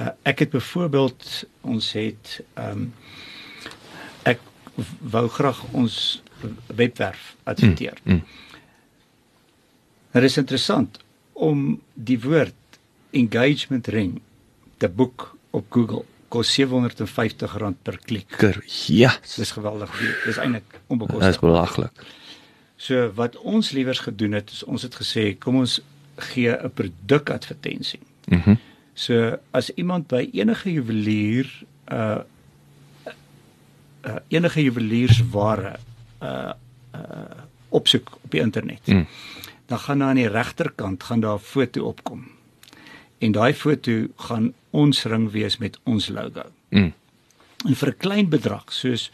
Uh 0.00 0.08
ek 0.22 0.38
het 0.38 0.50
byvoorbeeld 0.50 1.44
ons 1.60 1.92
het 1.92 2.40
ehm 2.54 2.70
um, 2.70 2.94
ek 4.22 4.40
wou 4.98 5.28
graag 5.28 5.62
ons 5.72 6.22
webwerf 6.66 7.36
adverteer. 7.42 7.98
Mm, 8.02 8.12
mm. 8.12 8.22
Dit 10.12 10.22
is 10.22 10.36
interessant 10.36 10.98
om 11.42 11.80
die 11.94 12.18
woord 12.22 12.54
engagement 13.10 13.88
ring 13.92 14.20
te 14.80 14.88
boek 14.88 15.28
op 15.50 15.66
Google 15.74 16.04
kos 16.32 16.54
R750 16.56 17.72
per 17.82 17.98
klik. 18.08 18.38
Ja. 18.88 19.12
Dis 19.36 19.52
geweldig. 19.52 19.92
Dis 20.24 20.38
eintlik 20.40 20.68
Dit 20.70 20.80
is 20.80 20.90
onbekostig. 20.94 21.40
belaglik. 21.40 22.04
So 22.76 23.10
wat 23.18 23.36
ons 23.36 23.70
liewers 23.76 24.00
gedoen 24.06 24.32
het, 24.38 24.50
is 24.50 24.62
ons 24.64 24.82
het 24.82 24.94
gesê 24.96 25.32
kom 25.38 25.60
ons 25.60 25.80
gee 26.32 26.50
'n 26.50 26.70
produkadvertensie. 26.74 28.00
Mhm. 28.26 28.50
Mm 28.50 28.70
So 28.94 29.38
as 29.50 29.70
iemand 29.80 30.06
by 30.06 30.28
enige 30.32 30.72
juwelier 30.72 31.48
uh 31.92 32.20
uh 34.04 34.18
enige 34.28 34.62
juweliersware 34.62 35.78
uh 36.22 36.52
uh 36.94 37.40
opsoek 37.68 38.18
op 38.24 38.30
die 38.30 38.40
internet. 38.40 38.86
Mm. 38.86 39.06
Dan 39.72 39.80
gaan 39.80 39.98
daar 39.98 40.08
aan 40.08 40.20
die 40.20 40.28
regterkant 40.28 41.02
gaan 41.02 41.20
daar 41.20 41.34
'n 41.34 41.38
foto 41.38 41.84
opkom. 41.84 42.24
En 43.18 43.32
daai 43.32 43.54
foto 43.54 44.06
gaan 44.16 44.54
ons 44.70 45.04
ring 45.04 45.30
wees 45.30 45.56
met 45.58 45.78
ons 45.82 46.08
logo. 46.08 46.42
Mm. 46.68 46.92
En 47.66 47.74
vir 47.76 47.88
'n 47.88 47.96
klein 47.96 48.28
bedrag 48.28 48.72
soos 48.72 49.10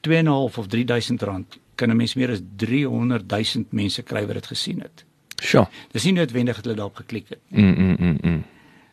2.5 0.00 0.58
of 0.58 0.66
3000 0.66 1.22
rand 1.22 1.58
kan 1.74 1.90
'n 1.90 1.96
mens 1.96 2.14
meer 2.14 2.30
as 2.30 2.40
300 2.56 3.26
000 3.26 3.64
mense 3.68 4.02
kry 4.02 4.26
wat 4.26 4.34
dit 4.34 4.46
gesien 4.46 4.80
het. 4.80 5.04
Sjoe. 5.42 5.68
Dis 5.90 6.04
nie 6.04 6.12
noodwendig 6.12 6.56
dat 6.56 6.64
hulle 6.64 6.76
daarop 6.76 6.96
geklik 6.96 7.28
het. 7.28 7.40
Mm 7.48 7.74
mm 7.76 7.96
mm. 7.98 8.18
mm. 8.22 8.44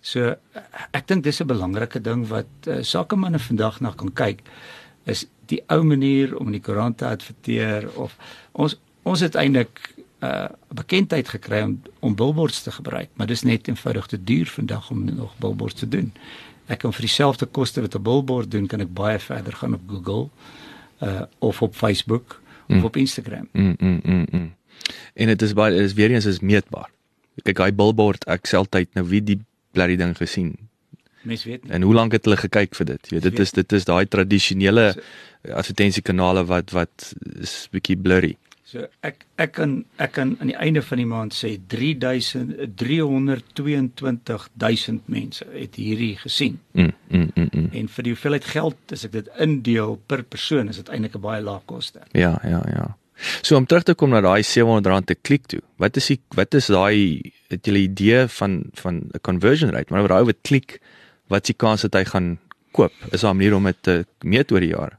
So 0.01 0.35
ek 0.91 1.07
dink 1.07 1.23
dis 1.23 1.41
'n 1.41 1.47
belangrike 1.47 2.01
ding 2.01 2.27
wat 2.27 2.49
uh, 2.67 2.81
sakemanne 2.81 3.39
vandag 3.39 3.79
na 3.79 3.91
kan 3.91 4.13
kyk 4.13 4.39
is 5.03 5.25
die 5.45 5.63
ou 5.67 5.83
manier 5.83 6.37
om 6.37 6.45
in 6.45 6.51
die 6.51 6.61
koerant 6.61 6.97
te 6.97 7.05
adverteer 7.05 7.89
of 7.95 8.17
ons 8.51 8.79
ons 9.03 9.19
het 9.19 9.35
eintlik 9.35 10.00
uh, 10.23 10.45
bekendheid 10.73 11.29
gekry 11.29 11.61
om 11.61 11.81
om 11.99 12.15
billboards 12.15 12.61
te 12.63 12.71
gebruik, 12.71 13.09
maar 13.13 13.27
dis 13.27 13.41
net 13.43 13.67
eenvoudig 13.67 14.05
te 14.05 14.23
duur 14.23 14.45
vandag 14.47 14.89
om 14.91 15.03
nog 15.15 15.33
billboards 15.37 15.73
te 15.79 15.87
doen. 15.87 16.11
Ek 16.67 16.79
kan 16.79 16.93
vir 16.93 17.01
dieselfde 17.01 17.45
koste 17.45 17.81
wat 17.81 17.95
'n 17.95 18.01
billboard 18.01 18.51
doen, 18.51 18.67
kan 18.67 18.79
ek 18.79 18.93
baie 18.93 19.19
verder 19.19 19.53
gaan 19.53 19.73
op 19.73 19.81
Google 19.87 20.29
uh 21.01 21.21
of 21.39 21.61
op 21.61 21.75
Facebook 21.75 22.39
of 22.69 22.75
Mm. 22.75 22.83
op 22.85 22.95
Instagram. 22.97 23.47
Mm 23.51 23.75
mm 23.79 23.99
mm. 24.03 24.25
mm. 24.31 24.53
En 25.13 25.27
dit 25.27 25.41
is 25.41 25.53
baie 25.53 25.75
is 25.75 25.93
weer 25.93 26.11
eens 26.11 26.25
is 26.25 26.39
meetbaar. 26.39 26.89
Kyk, 27.43 27.57
hy 27.57 27.71
billboard, 27.73 28.23
ek 28.27 28.47
sê 28.47 28.55
altyd 28.57 28.93
nou 28.93 29.05
wie 29.07 29.21
die 29.23 29.39
blerrie 29.71 29.97
ding 29.97 30.15
gesien 30.17 30.55
Mense 31.21 31.47
weet 31.49 31.63
nie. 31.63 31.71
en 31.71 31.81
hoe 31.81 31.93
lank 31.93 32.11
het 32.11 32.25
hulle 32.25 32.37
gekyk 32.37 32.75
vir 32.75 32.85
dit? 32.85 33.07
Jy 33.09 33.19
weet, 33.19 33.23
dit 33.23 33.39
is 33.39 33.51
dit 33.51 33.71
is 33.73 33.85
daai 33.85 34.05
tradisionele 34.05 34.95
advertensiekanale 35.49 36.45
wat 36.45 36.71
wat 36.71 37.13
is 37.41 37.67
bietjie 37.71 37.97
blurry. 37.97 38.35
So 38.71 38.85
ek 39.03 39.25
ek 39.41 39.57
kan 39.57 39.71
ek 39.99 40.13
kan 40.15 40.29
aan 40.39 40.47
die 40.47 40.55
einde 40.55 40.79
van 40.87 40.95
die 41.01 41.09
maand 41.09 41.33
sê 41.35 41.59
3000 41.73 42.77
322000 42.79 45.09
mense 45.11 45.43
het 45.51 45.75
hierdie 45.75 46.15
gesien. 46.21 46.55
Mm 46.71 46.93
mm 47.09 47.31
mm. 47.35 47.49
mm. 47.51 47.67
En 47.81 47.89
vir 47.95 48.03
die 48.07 48.13
hoeveelheid 48.13 48.45
geld 48.53 48.93
as 48.95 49.03
ek 49.07 49.13
dit 49.17 49.27
indeel 49.43 49.91
per 50.07 50.21
persoon 50.23 50.71
is 50.71 50.79
dit 50.79 50.87
eintlik 50.87 51.15
'n 51.19 51.25
baie 51.25 51.41
lae 51.43 51.59
koste. 51.67 51.99
Ja, 52.15 52.39
ja, 52.47 52.63
ja. 52.71 52.95
So 53.41 53.57
om 53.57 53.65
terug 53.65 53.83
te 53.83 53.93
kom 53.93 54.09
na 54.09 54.21
daai 54.21 54.41
R700 54.41 55.05
te 55.05 55.15
klik 55.15 55.47
toe. 55.51 55.61
Wat 55.77 55.97
is 55.97 56.07
die 56.07 56.19
wat 56.39 56.53
is 56.53 56.67
daai 56.71 57.21
het 57.51 57.67
'n 57.67 57.75
idee 57.75 58.27
van 58.27 58.63
van 58.73 58.95
'n 59.11 59.19
conversion 59.21 59.71
rate? 59.71 59.91
Maar 59.91 60.01
oor 60.01 60.07
daai 60.15 60.25
wat 60.31 60.41
klik, 60.41 60.79
wat 61.27 61.45
die 61.45 61.55
kans 61.55 61.81
dat 61.81 61.93
hy 61.93 62.05
gaan 62.05 62.39
koop? 62.71 62.91
Is 63.11 63.21
daar 63.21 63.33
'n 63.33 63.37
manier 63.37 63.55
om 63.55 63.63
dit 63.63 63.77
te 63.81 64.05
meet 64.23 64.51
oor 64.51 64.59
die 64.59 64.69
jare? 64.69 64.97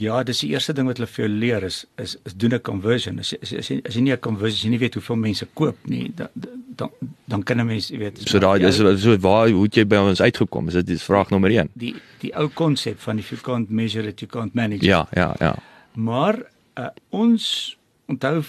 Ja, 0.00 0.22
dis 0.22 0.40
die 0.40 0.50
eerste 0.50 0.72
ding 0.72 0.86
wat 0.88 0.96
hulle 0.96 1.06
vir 1.06 1.26
jou 1.26 1.34
leer 1.34 1.62
is 1.62 1.84
is, 1.96 2.16
is 2.24 2.34
doen 2.34 2.54
'n 2.54 2.60
conversion. 2.60 3.18
As, 3.18 3.34
as, 3.42 3.52
as, 3.52 3.68
jy, 3.68 3.80
as 3.84 3.94
jy 3.94 4.00
nie 4.00 4.12
'n 4.12 4.20
conversion, 4.20 4.56
as 4.56 4.64
jy 4.64 4.70
nie 4.70 4.78
weet 4.78 4.94
hoeveel 4.94 5.16
mense 5.16 5.46
koop 5.54 5.76
nie, 5.84 6.12
dan 6.14 6.28
dan 6.76 6.90
dan 7.28 7.42
kan 7.42 7.60
'n 7.60 7.66
mens, 7.66 7.88
jy 7.88 7.98
weet, 7.98 8.18
So 8.28 8.38
daai 8.38 8.64
is 8.64 8.76
so 8.76 9.16
waar 9.18 9.50
hoe 9.50 9.64
het 9.64 9.74
jy 9.74 9.84
by 9.84 9.96
ons 9.96 10.20
uitgekom? 10.20 10.68
Is 10.68 10.74
dit 10.74 10.86
die 10.86 10.98
vraag 10.98 11.30
nommer 11.30 11.50
1? 11.50 11.68
die 11.74 11.94
die 12.20 12.32
ou 12.36 12.48
konsep 12.48 12.98
van 13.00 13.18
if 13.18 13.30
you 13.30 13.40
can't 13.40 13.70
measure 13.70 14.08
it, 14.08 14.20
you 14.20 14.30
can't 14.30 14.54
manage 14.54 14.82
it. 14.82 14.88
Ja, 14.88 15.06
ja, 15.12 15.34
ja. 15.38 15.56
Maar 15.94 16.42
uh, 16.78 16.88
ons 17.10 17.76
onthou 18.06 18.42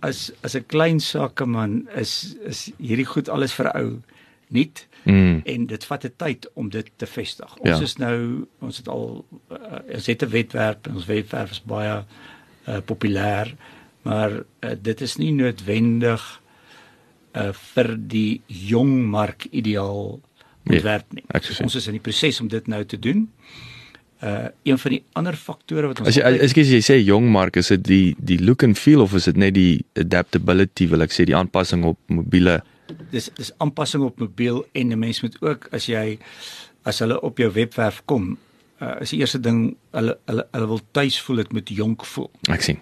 as 0.00 0.32
as 0.42 0.54
'n 0.54 0.66
klein 0.66 1.00
sakeman 1.00 1.88
is 1.94 2.36
is 2.44 2.70
hierdie 2.78 3.06
goed 3.06 3.28
alles 3.28 3.52
vir 3.52 3.72
ou 3.74 4.02
nuut 4.48 4.86
Mm. 5.04 5.40
en 5.44 5.66
dit 5.66 5.84
vat 5.84 6.04
'n 6.04 6.12
tyd 6.16 6.48
om 6.54 6.68
dit 6.68 6.90
te 6.96 7.06
vestig. 7.06 7.56
Ons 7.58 7.68
Ja. 7.78 7.82
is 7.82 7.96
nou 7.96 8.46
ons 8.60 8.76
het 8.76 8.88
al 8.88 9.24
uh, 9.50 9.56
ons 9.94 10.06
het 10.06 10.22
'n 10.22 10.28
webwerf 10.30 10.76
en 10.82 10.94
ons 10.94 11.06
webwerf 11.06 11.50
is 11.50 11.62
baie 11.64 12.04
uh, 12.68 12.76
populêr, 12.84 13.54
maar 14.02 14.30
uh, 14.60 14.70
dit 14.82 15.00
is 15.00 15.16
nie 15.16 15.32
noodwendig 15.32 16.40
uh, 17.36 17.52
vir 17.52 17.96
die 18.08 18.40
jong 18.46 19.06
mark 19.10 19.46
ideaal 19.50 20.20
Nee, 20.64 20.76
ontwerp 20.76 21.12
nie. 21.12 21.24
sou 21.40 21.54
sê. 21.54 21.62
ons 21.62 21.74
is 21.74 21.86
in 21.86 21.92
die 21.92 22.00
proses 22.00 22.40
om 22.40 22.48
dit 22.48 22.66
nou 22.66 22.84
te 22.84 22.98
doen. 22.98 23.28
Uh 24.22 24.48
een 24.62 24.78
van 24.78 24.90
die 24.90 25.02
ander 25.12 25.36
faktore 25.36 25.86
wat 25.86 26.00
ons 26.00 26.08
As 26.08 26.14
jy 26.16 26.22
ekskuus 26.22 26.68
jy 26.68 26.80
sê 26.82 27.04
jong 27.04 27.30
mark 27.30 27.56
is 27.56 27.68
dit 27.68 27.84
die 27.84 28.16
die 28.18 28.38
look 28.44 28.62
and 28.62 28.78
feel 28.78 29.00
of 29.00 29.14
is 29.14 29.24
dit 29.24 29.36
net 29.36 29.54
die 29.54 29.84
adaptability 29.94 30.88
wil 30.88 31.00
ek 31.02 31.10
sê 31.12 31.24
die 31.24 31.36
aanpassing 31.36 31.84
op 31.84 31.98
mobiele 32.08 32.62
dis 33.10 33.30
dis 33.34 33.52
aanpassing 33.58 34.04
op 34.04 34.18
mobiel 34.20 34.66
en 34.72 34.92
'n 34.92 34.98
mens 34.98 35.20
moet 35.22 35.36
ook 35.42 35.68
as 35.72 35.86
jy 35.86 36.18
as 36.82 36.98
hulle 36.98 37.20
op 37.20 37.38
jou 37.38 37.50
webwerf 37.52 38.02
kom, 38.04 38.38
uh, 38.80 39.00
is 39.00 39.10
die 39.10 39.18
eerste 39.20 39.40
ding 39.40 39.76
hulle 39.90 40.18
hulle 40.26 40.46
hulle 40.52 40.66
wil 40.66 40.80
tuis 40.90 41.20
voel 41.20 41.36
dit 41.36 41.52
moet 41.52 41.68
jonk 41.68 42.04
voel. 42.04 42.30
Ek 42.48 42.62
sien. 42.62 42.78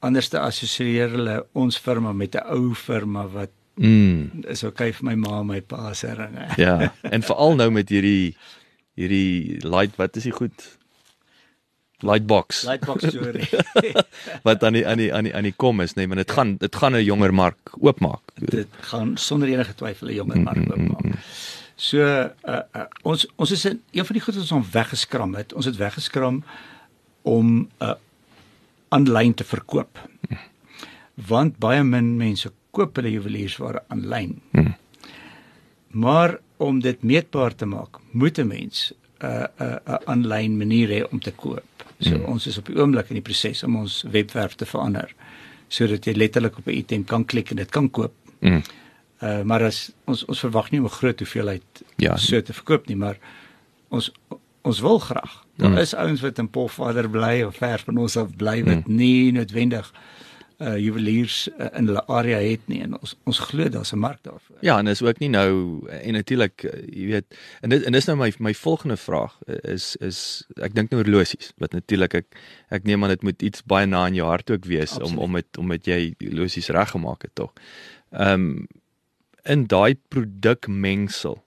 Anders 0.00 0.28
te 0.28 0.38
assosieer 0.40 1.10
hulle 1.10 1.46
ons 1.52 1.78
firma 1.78 2.12
met 2.12 2.34
'n 2.34 2.46
ou 2.50 2.74
firma 2.74 3.26
wat 3.28 3.50
Mm. 3.76 4.30
is 4.48 4.64
okay 4.64 4.92
vir 4.92 5.04
my 5.04 5.14
ma 5.14 5.40
en 5.40 5.46
my 5.46 5.60
pa 5.60 5.92
se 5.92 6.08
ringe. 6.14 6.46
Ja, 6.56 6.94
en 7.02 7.22
veral 7.22 7.54
nou 7.54 7.70
met 7.70 7.88
hierdie 7.88 8.34
hierdie 8.96 9.60
light 9.68 9.96
wat 9.96 10.16
is 10.16 10.22
die 10.22 10.32
goed? 10.32 10.78
Lightbox 12.04 12.62
Lightbox 12.62 13.08
story. 13.08 13.48
wat 14.46 14.64
aan 14.64 14.72
die 14.72 14.86
aan 14.86 15.00
die 15.00 15.14
aan 15.14 15.24
die 15.24 15.34
aan 15.34 15.48
die 15.48 15.54
kom 15.56 15.80
is, 15.80 15.94
nee, 15.94 16.06
maar 16.06 16.16
dit 16.16 16.30
gaan 16.30 16.56
dit 16.56 16.76
gaan 16.76 16.92
'n 16.92 17.04
jonger 17.04 17.34
mark 17.34 17.72
oopmaak. 17.80 18.20
dit 18.34 18.68
gaan 18.80 19.16
sonder 19.16 19.48
enige 19.48 19.74
twyfel 19.74 20.08
'n 20.08 20.14
jonger 20.14 20.40
mark 20.40 20.70
oopmaak. 20.70 21.16
So 21.76 21.98
uh, 21.98 22.30
uh, 22.48 22.88
ons 23.02 23.26
ons 23.36 23.50
is 23.50 23.64
in 23.64 23.82
een 23.92 24.04
van 24.04 24.14
die 24.16 24.22
goed 24.24 24.34
wat 24.34 24.42
ons 24.42 24.52
aan 24.52 24.70
weggeskram 24.72 25.34
het. 25.34 25.52
Ons 25.52 25.64
het 25.64 25.76
weggeskram 25.76 26.44
om 27.22 27.68
uh 27.80 27.94
aanlyn 28.88 29.34
te 29.34 29.44
verkoop. 29.44 29.98
Want 31.14 31.58
baie 31.58 31.82
min 31.82 32.16
mense 32.16 32.52
koop 32.70 32.96
hulle 32.96 33.10
juweliersware 33.10 33.82
aanlyn. 33.88 34.36
Maar 35.90 36.38
om 36.56 36.80
dit 36.80 37.02
meetbaar 37.02 37.54
te 37.54 37.66
maak, 37.66 37.98
moet 38.10 38.38
'n 38.38 38.46
mens 38.46 38.92
'n 38.92 39.26
uh, 39.26 39.44
'n 39.44 39.62
uh, 39.62 39.78
'n 39.86 40.00
aanlyn 40.04 40.56
manier 40.56 40.88
hê 40.88 41.00
om 41.10 41.20
te 41.20 41.32
koop. 41.32 41.75
So 42.00 42.16
mm. 42.16 42.24
ons 42.24 42.46
is 42.46 42.58
op 42.58 42.66
die 42.66 42.76
oomblik 42.76 43.08
in 43.08 43.20
die 43.20 43.24
proses 43.24 43.62
om 43.64 43.76
ons 43.76 44.02
webwerf 44.12 44.54
te 44.54 44.66
verander 44.68 45.14
sodat 45.68 46.04
jy 46.06 46.12
letterlik 46.14 46.58
op 46.58 46.66
'n 46.66 46.76
item 46.78 47.04
kan 47.04 47.24
klik 47.24 47.50
en 47.50 47.56
dit 47.56 47.70
kan 47.70 47.90
koop. 47.90 48.12
Mm. 48.40 48.62
Uh 49.22 49.42
maar 49.42 49.62
as 49.62 49.92
ons 50.04 50.24
ons 50.24 50.40
verwag 50.40 50.70
nie 50.70 50.80
om 50.80 50.86
'n 50.86 50.98
groot 50.98 51.18
hoeveelheid 51.18 51.82
Ja. 51.96 52.16
so 52.16 52.40
te 52.42 52.52
verkoop 52.52 52.86
nie, 52.86 52.96
maar 52.96 53.18
ons 53.88 54.12
ons 54.62 54.80
wil 54.80 54.98
graag. 54.98 55.44
Daar 55.56 55.70
Mm. 55.70 55.78
is 55.78 55.94
ouens 55.94 56.20
wat 56.20 56.38
in 56.38 56.48
Pofadder 56.50 57.10
bly 57.10 57.42
of 57.42 57.56
ver 57.56 57.78
van 57.78 57.96
ons 57.96 58.16
af 58.16 58.36
bly 58.36 58.64
wat 58.64 58.86
nie 58.86 59.32
noodwendig 59.32 59.92
uh 59.92 59.98
juweliers 60.58 61.48
uh, 61.58 61.66
in 61.76 61.90
hulle 61.90 62.02
area 62.06 62.38
het 62.40 62.62
nie 62.70 62.80
en 62.84 62.94
ons 62.96 63.14
ons 63.28 63.38
glo 63.50 63.68
daar's 63.68 63.92
'n 63.92 63.98
mark 63.98 64.22
daarvoor. 64.22 64.56
Ja, 64.60 64.78
en 64.78 64.86
is 64.86 65.02
ook 65.02 65.18
nie 65.18 65.28
nou 65.28 65.82
en 65.90 66.12
natuurlik 66.12 66.62
jy 66.92 67.06
weet 67.06 67.36
en 67.60 67.70
dit 67.70 67.82
en 67.82 67.92
dis 67.92 68.06
nou 68.06 68.16
my 68.16 68.32
my 68.38 68.54
volgende 68.54 68.96
vraag 68.96 69.36
is 69.46 69.96
is 69.96 70.46
ek 70.56 70.74
dink 70.74 70.90
nou 70.90 71.02
horlosies 71.02 71.52
wat 71.58 71.72
natuurlik 71.72 72.14
ek 72.14 72.26
ek 72.70 72.84
neem 72.84 73.02
aan 73.02 73.10
dit 73.10 73.22
moet 73.22 73.42
iets 73.42 73.62
baie 73.62 73.86
na 73.86 74.06
in 74.06 74.14
jou 74.14 74.28
hart 74.28 74.50
ook 74.50 74.64
wees 74.64 74.92
Absoluut. 74.92 75.18
om 75.18 75.18
om 75.18 75.32
dit 75.32 75.58
om 75.58 75.68
dit 75.68 75.86
jy 75.86 76.14
horlosies 76.24 76.68
reggemaak 76.68 77.22
het 77.22 77.34
tog. 77.34 77.52
Ehm 78.12 78.32
um, 78.32 78.66
in 79.46 79.66
daai 79.70 79.96
produkmengsel. 80.08 81.38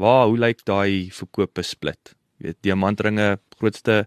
Waar 0.00 0.26
hoe 0.26 0.38
lyk 0.38 0.64
daai 0.64 1.10
verkope 1.12 1.62
split? 1.62 2.14
Jy 2.40 2.50
weet 2.50 2.60
diamantringe 2.64 3.38
grootste 3.58 4.06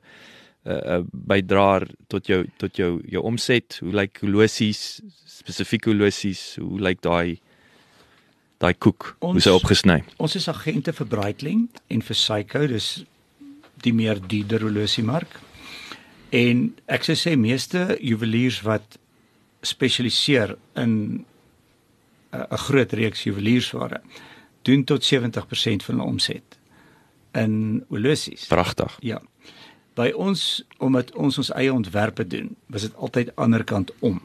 uh, 0.66 0.98
uh 0.98 1.00
bydraer 1.12 1.88
tot 2.08 2.28
jou 2.28 2.44
tot 2.58 2.78
jou 2.78 3.02
jou 3.10 3.24
omset. 3.24 3.80
Hoe 3.82 3.94
lyk 3.94 4.22
horlosies 4.24 5.02
spesifiek 5.26 5.86
horlosies? 5.86 6.56
Hoe 6.62 6.80
lyk 6.80 7.02
daai 7.02 7.40
daai 8.64 8.74
koek? 8.74 9.16
Hoe 9.20 9.34
Ons- 9.34 9.44
is 9.44 9.50
hy 9.50 9.56
opgesny? 9.58 10.04
Ons 10.18 10.36
is 10.36 10.48
agente 10.48 10.94
vir 10.94 11.08
Breitling 11.08 11.68
en 11.90 12.02
vir 12.02 12.16
Seiko, 12.16 12.68
dis 12.68 13.04
die 13.84 13.94
meer 13.94 14.20
dierder 14.20 14.64
horlosiemark. 14.64 15.40
En 16.34 16.70
ek 16.88 17.04
sou 17.06 17.16
sê 17.20 17.36
meeste 17.38 17.98
juweliers 18.00 18.62
wat 18.66 18.98
spesialiseer 19.64 20.56
in 20.76 21.26
'n 22.34 22.46
'n 22.52 22.58
groot 22.58 22.94
reeks 22.94 23.24
juweliersware 23.24 24.02
doen 24.64 24.84
tot 24.84 25.04
70% 25.04 25.84
van 25.84 25.96
hulle 25.96 26.10
omset 26.10 26.58
in 27.34 27.84
horlosies. 27.90 28.48
Pragtig. 28.48 28.98
Ja. 29.00 29.22
By 29.94 30.12
ons 30.16 30.64
omdat 30.78 31.12
ons 31.14 31.38
ons 31.38 31.52
eie 31.54 31.74
ontwerpe 31.74 32.28
doen, 32.28 32.56
was 32.68 32.82
dit 32.82 32.96
altyd 32.96 33.36
ander 33.36 33.64
kant 33.64 33.92
om. 34.00 34.22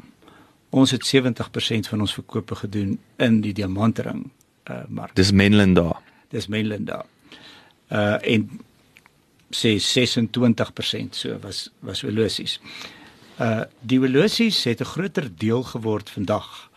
Ons 0.70 0.90
het 0.90 1.04
70% 1.04 1.88
van 1.88 2.00
ons 2.00 2.14
verkope 2.14 2.54
gedoen 2.54 2.98
in 3.16 3.40
die 3.40 3.52
diamantring 3.52 4.30
uh 4.70 4.84
mark. 4.88 5.14
Dis 5.16 5.32
Menlyn 5.32 5.74
daar. 5.74 6.00
Dis 6.28 6.46
mainland 6.46 6.86
daar. 6.86 7.06
Uh 7.88 8.16
en 8.34 8.48
sê 9.48 9.76
26% 9.80 11.16
so 11.16 11.38
was 11.40 11.68
was 11.80 12.02
horlosies. 12.04 12.58
Uh 13.40 13.64
die 13.80 13.98
horlosies 13.98 14.64
het 14.64 14.80
'n 14.80 14.92
groter 14.94 15.30
deel 15.36 15.62
geword 15.62 16.10
vandag. 16.10 16.70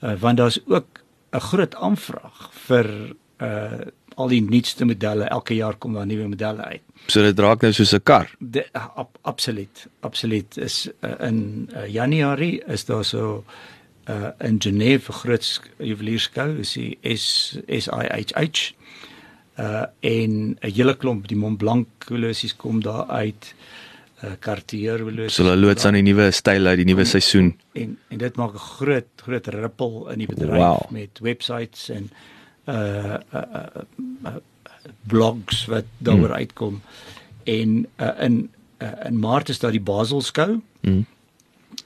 Uh 0.00 0.16
want 0.20 0.36
daar's 0.36 0.60
ook 0.66 1.02
'n 1.32 1.40
groot 1.40 1.74
aanvraag 1.74 2.50
vir 2.52 3.14
uh 3.40 3.86
al 4.18 4.28
die 4.32 4.40
nuutste 4.42 4.84
modelle. 4.88 5.28
Elke 5.30 5.54
jaar 5.54 5.76
kom 5.78 5.94
daar 5.94 6.06
nuwe 6.06 6.26
modelle 6.28 6.64
uit. 6.72 6.82
So 7.06 7.22
dit 7.22 7.38
raak 7.38 7.62
nou 7.62 7.72
soos 7.72 7.92
'n 7.94 8.02
kar. 8.02 8.26
De, 8.38 8.64
ab, 8.72 9.18
absoluut, 9.22 9.86
absoluut 10.02 10.56
is 10.58 10.88
uh, 11.04 11.14
in 11.28 11.68
uh, 11.72 11.86
Januarie 11.86 12.62
is 12.66 12.84
daar 12.84 13.04
so 13.04 13.44
uh, 14.08 14.30
in 14.40 14.58
Genève 14.60 15.08
'n 15.12 15.14
groot 15.22 15.44
sk- 15.44 15.70
juwelierskou, 15.78 16.58
is 16.58 16.72
die 16.72 16.98
S 17.16 17.56
SIHH. 17.68 18.72
Uh 19.58 19.84
en 20.00 20.56
'n 20.60 20.70
hele 20.74 20.94
klomp 20.96 21.26
die 21.28 21.36
Mont 21.36 21.58
Blanc 21.58 21.86
horlosies 22.08 22.56
kom 22.56 22.82
daar 22.82 23.06
uit. 23.08 23.54
Uh 24.24 24.30
Cartier 24.40 24.98
horlosies. 25.02 25.34
So 25.34 25.42
hulle 25.44 25.56
loods 25.56 25.84
aan 25.84 25.94
die 25.94 26.02
nuwe 26.02 26.30
style 26.30 26.68
uit 26.68 26.76
die 26.76 26.86
nuwe 26.86 27.04
seisoen. 27.04 27.56
en 27.74 27.98
en 28.08 28.18
dit 28.18 28.36
maak 28.36 28.52
'n 28.54 28.58
groot 28.58 29.06
groot 29.22 29.46
rippel 29.46 30.10
in 30.10 30.18
die 30.18 30.26
bedryf 30.26 30.58
Wow. 30.58 30.90
met 30.90 31.18
websites 31.22 31.88
en 31.88 32.02
uh, 32.02 32.16
uh, 32.68 33.16
uh, 33.34 33.66
uh 34.24 34.36
blogs 35.08 35.64
wat 35.66 35.84
daaroor 35.98 36.28
Hmm. 36.32 36.40
uitkom 36.42 36.80
en 37.44 37.86
uh, 38.00 38.10
in 38.24 38.50
uh, 38.82 38.92
in 39.06 39.18
Maart 39.18 39.48
is 39.48 39.58
daar 39.58 39.72
die 39.72 39.80
Basel 39.84 40.20
skou 40.20 40.60
Mm. 40.80 41.06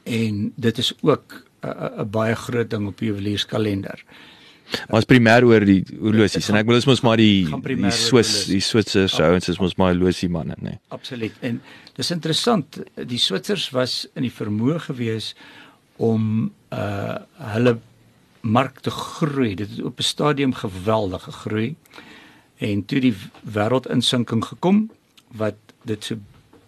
en 0.04 0.52
dit 0.56 0.78
is 0.78 0.92
ook 1.00 1.44
'n 1.62 1.66
uh, 1.68 2.02
'n 2.02 2.10
baie 2.10 2.34
groot 2.34 2.70
ding 2.70 2.86
op 2.86 2.98
die 2.98 3.08
juwelierskalender. 3.08 4.04
Maar 4.88 4.98
is 5.00 5.08
primêr 5.08 5.44
oor 5.44 5.64
die 5.64 5.84
horlosies 6.00 6.48
en 6.48 6.56
ek 6.56 6.66
wil 6.66 6.74
dis 6.78 6.86
mos 6.88 7.00
maar 7.04 7.16
die 7.16 7.44
die 7.44 7.90
Swiss 7.90 8.46
die 8.46 8.60
Switserse 8.60 9.22
ouens 9.22 9.48
is 9.48 9.58
mos 9.58 9.76
maar 9.76 9.92
horlosie 9.92 10.28
manne, 10.28 10.54
nê. 10.58 10.62
Nee. 10.62 10.78
Absoluut. 10.88 11.32
En 11.40 11.62
dis 11.96 12.10
interessant, 12.10 12.82
die 13.06 13.18
Switsers 13.18 13.70
was 13.70 14.08
in 14.14 14.22
die 14.22 14.32
vermoë 14.32 14.78
gewees 14.88 15.34
om 15.96 16.52
uh 16.72 17.16
hulle 17.54 17.78
mark 18.42 18.80
te 18.80 18.90
groei. 18.90 19.54
Dit 19.54 19.70
het 19.70 19.82
op 19.82 19.98
'n 19.98 20.02
stadium 20.02 20.54
geweldig 20.54 21.22
gegroei. 21.22 21.76
En 22.56 22.84
toe 22.84 23.00
die 23.00 23.14
wêreldinsinking 23.42 24.44
gekom 24.44 24.90
wat 25.32 25.56
dit 25.84 26.04
so 26.04 26.16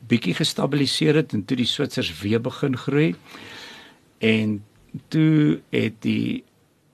bietjie 0.07 0.35
gestabiliseer 0.35 1.15
het 1.15 1.33
en 1.33 1.45
toe 1.45 1.57
die 1.57 1.67
Switsers 1.67 2.21
weer 2.21 2.41
begin 2.41 2.77
groei. 2.77 3.15
En 4.19 4.65
toe 5.09 5.61
het 5.71 6.03
die 6.05 6.45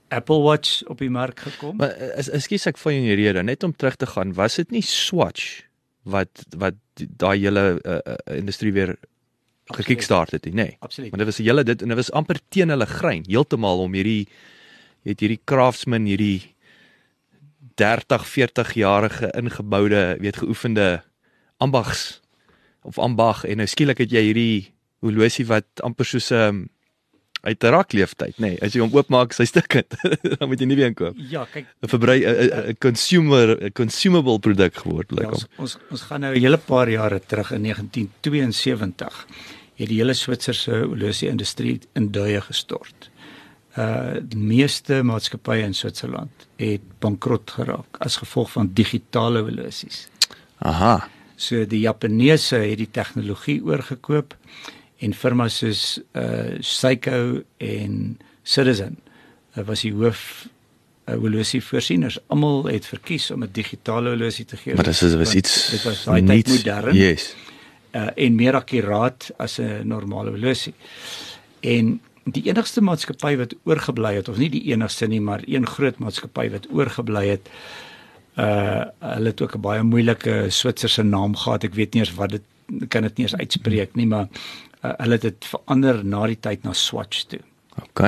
Apple 0.09 0.41
Watch 0.43 0.83
op 0.91 0.99
die 0.99 1.11
mark 1.11 1.41
gekom. 1.41 1.77
Maar 1.77 1.89
eh, 1.89 2.35
ekskuus 2.35 2.67
ek 2.67 2.79
van 2.79 2.97
jou 2.97 3.15
rede, 3.15 3.43
net 3.43 3.63
om 3.63 3.77
terug 3.77 3.97
te 3.97 4.07
gaan, 4.07 4.35
was 4.35 4.59
dit 4.59 4.71
nie 4.71 4.83
Swatch 4.83 5.63
wat 6.03 6.45
wat 6.57 6.75
daai 6.97 7.39
hele 7.39 7.79
uh, 7.83 7.99
uh, 8.01 8.15
industrie 8.37 8.73
weer 8.73 8.97
gekickstart 9.71 10.31
het 10.35 10.49
nie, 10.49 10.55
nê? 10.55 10.67
Nee. 10.73 10.77
Absoluut. 10.81 11.11
Maar 11.11 11.19
dit 11.19 11.29
was 11.29 11.39
'n 11.39 11.47
hele 11.47 11.65
dit 11.65 11.83
en 11.83 11.89
dit 11.89 11.97
was 11.97 12.11
amper 12.11 12.41
teen 12.49 12.69
hulle 12.69 12.87
grein, 12.87 13.25
heeltemal 13.29 13.79
om 13.79 13.95
hierdie 13.95 14.29
jy 15.03 15.15
het 15.15 15.21
hierdie 15.21 15.41
craftsman, 15.45 16.07
hierdie 16.07 16.55
30, 17.81 18.27
40 18.27 18.75
jarige 18.75 19.31
ingeboude, 19.37 20.17
weet 20.21 20.37
geoefende 20.37 21.03
ambags 21.59 22.21
of 22.83 22.99
ambag 22.99 23.45
en 23.45 23.61
nou 23.61 23.69
skielik 23.69 23.99
het 23.99 24.13
jy 24.13 24.23
hierdie 24.31 24.75
horlosie 25.05 25.47
wat 25.49 25.83
amper 25.85 26.09
soos 26.09 26.31
'n 26.33 26.37
um, 26.37 26.69
uit 27.41 27.65
'n 27.65 27.73
rakleeftyd, 27.73 28.37
nê. 28.37 28.49
Nee, 28.53 28.61
as 28.61 28.75
jy 28.75 28.81
hom 28.81 28.93
oopmaak, 28.93 29.33
sy 29.33 29.47
stukkend. 29.49 29.97
dan 30.39 30.49
moet 30.49 30.61
jy 30.61 30.67
nie 30.67 30.77
weer 30.77 30.93
koop. 30.95 31.17
Ja, 31.17 31.47
kyk, 31.49 31.67
'n 31.81 31.89
verbruik 31.89 32.21
'n 32.25 32.77
consumer 32.79 33.57
'n 33.57 33.73
consumable 33.73 34.39
produk 34.39 34.77
geword 34.77 35.11
lyk 35.11 35.25
Ja, 35.25 35.31
ons, 35.31 35.47
ons 35.57 35.79
ons 35.91 36.03
gaan 36.03 36.21
nou 36.21 36.35
'n 36.35 36.41
hele 36.41 36.59
paar 36.59 36.89
jare 36.89 37.21
terug 37.21 37.53
in 37.53 37.63
1972 37.63 39.27
het 39.81 39.89
die 39.89 39.97
hele 39.97 40.15
Switserse 40.15 40.85
horlosie 40.85 41.29
industrie 41.29 41.81
in 41.95 42.11
duie 42.13 42.41
gestort. 42.41 43.11
Uh 43.79 44.19
meeste 44.35 45.03
maatskappye 45.07 45.63
in 45.63 45.75
Switserland 45.75 46.47
het 46.59 46.81
bankrot 46.99 47.51
geraak 47.51 48.01
as 48.03 48.17
gevolg 48.17 48.51
van 48.51 48.71
digitale 48.75 49.45
horlosies. 49.47 50.09
Aha. 50.59 51.09
So 51.37 51.65
die 51.67 51.81
Japaneese 51.81 52.57
het 52.57 52.79
die 52.79 52.91
tegnologie 52.91 53.61
oorgekoop 53.63 54.35
en 54.99 55.15
firmas 55.15 55.61
soos 55.63 56.01
uh 56.19 56.59
Seiko 56.61 57.43
en 57.59 58.19
Citizen 58.43 58.99
uh, 59.57 59.63
was 59.65 59.81
die 59.87 59.93
hoof 59.95 60.49
uh, 61.07 61.15
horlosie 61.15 61.63
voorsieners. 61.63 62.19
Almal 62.27 62.65
het 62.65 62.87
verkies 62.87 63.31
om 63.31 63.45
'n 63.45 63.51
digitale 63.53 64.09
horlosie 64.09 64.45
te 64.45 64.57
gee. 64.57 64.75
Maar 64.75 64.85
dis 64.85 65.03
is 65.03 65.15
was 65.15 65.35
iets 65.35 65.71
dit 65.71 65.83
was 65.83 66.05
daai 66.05 66.25
tyd 66.27 66.49
modern 66.49 66.95
Yes. 66.95 67.35
uh, 67.95 68.09
en 68.15 68.35
meer 68.35 68.55
akkuraat 68.55 69.31
as 69.39 69.59
'n 69.59 69.87
normale 69.87 70.31
horlosie. 70.31 70.75
En 71.61 72.01
die 72.25 72.43
enigste 72.49 72.83
maatskappy 72.85 73.37
wat 73.41 73.55
oorgebly 73.65 74.15
het 74.19 74.29
of 74.29 74.39
nie 74.41 74.51
die 74.53 74.63
enigste 74.73 75.09
nie, 75.09 75.21
maar 75.21 75.43
een 75.47 75.67
groot 75.67 75.99
maatskappy 75.99 76.51
wat 76.51 76.69
oorgebly 76.71 77.27
het. 77.29 77.49
Uh 78.39 78.85
hulle 79.01 79.33
het 79.33 79.41
ook 79.43 79.57
'n 79.57 79.61
baie 79.61 79.83
moeilike 79.83 80.51
Switserse 80.51 81.03
naam 81.03 81.37
gehad. 81.37 81.65
Ek 81.65 81.75
weet 81.75 81.95
nie 81.95 82.03
eers 82.03 82.15
wat 82.15 82.31
dit 82.31 82.43
kan 82.89 83.03
dit 83.03 83.17
nie 83.17 83.27
eens 83.27 83.37
uitspreek 83.37 83.95
nie, 83.95 84.07
maar 84.07 84.29
uh, 84.85 84.93
hulle 84.99 85.13
het 85.19 85.23
dit 85.23 85.45
verander 85.45 86.05
na 86.05 86.27
die 86.27 86.41
tyd 86.41 86.63
na 86.63 86.73
Swatch 86.73 87.25
toe. 87.25 87.41
OK. 87.83 88.01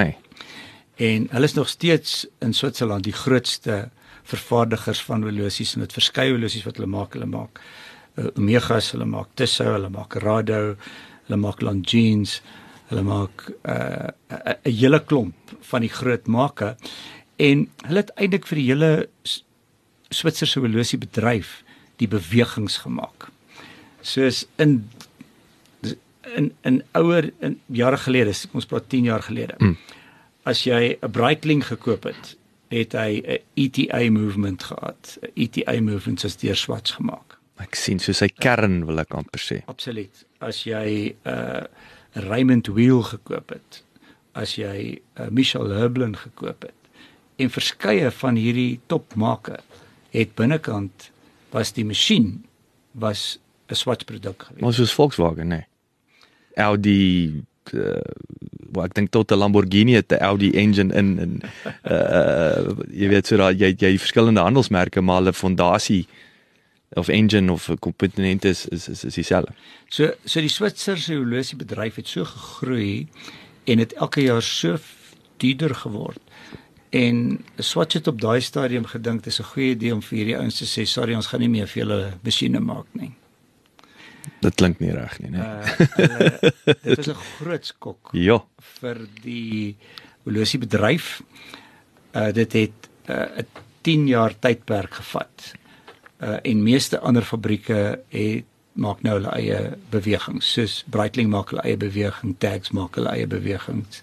En 0.96 1.26
hulle 1.30 1.44
is 1.44 1.54
nog 1.54 1.68
steeds 1.68 2.26
in 2.38 2.52
Switserland 2.52 3.04
die 3.04 3.12
grootste 3.12 3.90
vervaardigers 4.22 5.02
van 5.02 5.22
horlosies 5.22 5.74
en 5.74 5.80
dit 5.80 5.92
verskeie 5.92 6.30
horlosies 6.30 6.64
wat 6.64 6.76
hulle 6.76 6.90
maak. 6.90 7.12
Hulle 7.12 7.26
maak 7.26 7.60
uh, 8.16 8.26
Omegas, 8.36 8.92
hulle 8.94 9.08
maak 9.08 9.28
Tissot, 9.34 9.72
hulle 9.74 9.90
maak 9.90 10.14
Rado, 10.22 10.76
hulle 11.26 11.38
maak 11.40 11.62
Longines, 11.62 12.40
hulle 12.93 13.05
maak 13.07 13.49
'n 13.49 13.72
uh, 13.72 14.53
'n 14.64 14.76
hele 14.80 15.01
klomp 15.01 15.57
van 15.70 15.80
die 15.80 15.93
groot 15.93 16.26
make 16.26 16.76
en 17.36 17.68
hulle 17.86 18.03
het 18.05 18.14
eintlik 18.16 18.47
vir 18.47 18.61
die 18.61 18.68
hele 18.70 19.09
Switserse 20.12 20.61
horlosie 20.61 20.99
bedryf 21.01 21.62
die 21.97 22.09
bewegings 22.09 22.82
gemaak. 22.84 23.30
Soos 24.03 24.45
in 24.61 24.90
in 26.36 26.53
in 26.62 26.82
ouer 26.93 27.30
in 27.40 27.59
jare 27.66 27.97
gelede, 27.97 28.34
ons 28.53 28.66
praat 28.66 28.88
10 28.88 29.05
jaar 29.11 29.22
gelede. 29.22 29.57
Mm. 29.59 29.76
As 30.45 30.64
jy 30.64 30.99
'n 31.01 31.11
Breitling 31.11 31.64
gekoop 31.66 32.05
het, 32.05 32.36
het 32.68 32.93
hy 32.93 33.22
'n 33.24 33.38
ETA 33.55 34.11
movement 34.11 34.62
gehad. 34.62 35.18
'n 35.22 35.30
ETA 35.34 35.80
movement 35.80 36.24
is 36.24 36.36
deur 36.36 36.57
Swatch 36.57 36.95
gemaak. 36.95 37.38
Ek 37.59 37.74
sien 37.74 37.99
so 37.99 38.12
sy 38.12 38.28
kern 38.28 38.86
wil 38.86 38.99
ek 38.99 39.14
amper 39.14 39.40
sê. 39.40 39.62
Absoluut. 39.66 40.24
As 40.40 40.64
jy 40.64 41.14
'n 41.24 41.30
uh, 41.30 41.64
Raymond 42.12 42.66
Wheel 42.66 43.02
gekoop 43.02 43.48
het, 43.48 43.82
as 44.32 44.56
jy 44.56 45.00
uh, 45.18 45.28
Michel 45.30 45.70
Herbelin 45.70 46.16
gekoop 46.16 46.62
het 46.68 46.78
en 47.40 47.50
verskeie 47.50 48.10
van 48.10 48.36
hierdie 48.36 48.80
topmake 48.86 49.58
het 50.12 50.34
binnekant 50.38 51.08
was 51.52 51.72
die 51.76 51.84
masjien 51.84 52.44
was 52.92 53.38
'n 53.68 53.74
Swatch 53.74 54.04
produk 54.04 54.42
gewees. 54.42 54.62
Ons 54.62 54.76
soos 54.76 54.92
Volkswagen, 54.92 55.48
nee. 55.48 55.64
Audi 56.56 57.42
uh, 57.72 58.00
wat 58.72 58.90
ek 58.90 58.94
dink 58.94 59.10
tot 59.10 59.32
'n 59.32 59.38
Lamborghini 59.38 59.94
het 59.94 60.12
'n 60.12 60.20
Audi 60.20 60.50
engine 60.52 60.94
in 60.94 61.18
en 61.18 61.40
uh 61.84 62.72
jy 62.92 63.08
weet 63.08 63.26
so 63.26 63.36
dat 63.36 63.58
jy 63.58 63.74
jy 63.76 63.98
verskillende 63.98 64.40
handelsmerke 64.40 65.00
maar 65.00 65.20
hulle 65.20 65.32
fondasie 65.32 66.06
of 66.95 67.09
engine 67.09 67.53
of 67.53 67.70
komponente 67.80 68.49
is 68.49 68.66
is 68.68 68.88
is, 68.88 69.05
is 69.05 69.14
dieselfde. 69.14 69.55
So 69.88 70.12
so 70.24 70.40
die 70.40 70.53
Switserse 70.53 71.14
horlosie 71.14 71.57
bedryf 71.57 71.97
het 72.01 72.09
so 72.09 72.24
gegroei 72.24 73.09
en 73.64 73.78
het 73.78 73.93
elke 73.93 74.22
jaar 74.22 74.43
so 74.43 74.78
duurder 75.36 75.74
geword. 75.74 76.20
En 76.93 77.45
Swatch 77.57 77.97
het 77.97 78.07
op 78.07 78.20
daai 78.20 78.40
stadium 78.40 78.84
gedink 78.84 79.24
dis 79.24 79.40
'n 79.40 79.51
goeie 79.55 79.70
idee 79.70 79.95
om 79.95 80.03
vir 80.03 80.18
hierdie 80.18 80.36
ouens 80.36 80.59
te 80.59 80.64
sê 80.64 80.84
sorry 80.86 81.14
ons 81.14 81.26
gaan 81.26 81.40
nie 81.40 81.49
meer 81.49 81.66
vir 81.66 81.82
julle 81.82 82.18
masjiene 82.22 82.61
maak 82.61 82.86
nie. 82.93 83.12
Dit 84.40 84.55
klink 84.55 84.78
nie 84.78 84.93
reg 84.93 85.18
nie, 85.20 85.30
nee. 85.30 85.40
Uh, 85.40 86.51
dit 86.82 86.97
was 86.97 87.09
'n 87.09 87.14
groot 87.38 87.66
skok 87.66 88.11
ja. 88.12 88.45
vir 88.80 89.07
die 89.22 89.76
horlosiebedryf. 90.24 91.22
Uh 92.14 92.32
dit 92.32 92.53
het 92.53 92.88
'n 93.09 93.12
uh, 93.12 93.45
10 93.82 94.07
jaar 94.07 94.38
tydperk 94.38 94.95
gevat. 94.95 95.55
Uh 96.22 96.38
en 96.42 96.62
meeste 96.62 97.00
ander 97.00 97.22
fabrieke 97.22 98.00
het 98.08 98.44
maak 98.72 99.02
nou 99.04 99.18
hulle 99.18 99.32
eie 99.36 99.76
bewegings. 99.92 100.52
Soos 100.52 100.82
Breitling 100.90 101.30
maak 101.32 101.52
hulle 101.52 101.64
eie 101.66 101.76
beweging, 101.76 102.36
Tags 102.40 102.72
maak 102.72 102.96
hulle 102.96 103.10
eie 103.12 103.26
bewegings. 103.28 104.02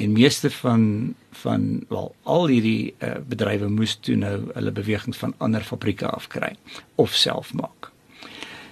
En 0.00 0.12
meeste 0.12 0.50
van 0.50 1.14
van 1.42 1.84
wel 1.88 2.14
al 2.22 2.46
hierdie 2.50 2.94
uh, 2.98 3.14
bedrywe 3.28 3.68
moes 3.70 3.94
toe 4.02 4.16
nou 4.18 4.34
hulle 4.54 4.72
bewegings 4.74 5.18
van 5.18 5.34
ander 5.38 5.64
fabrieke 5.64 6.08
afkry 6.08 6.56
of 6.94 7.14
self 7.14 7.54
maak. 7.54 7.90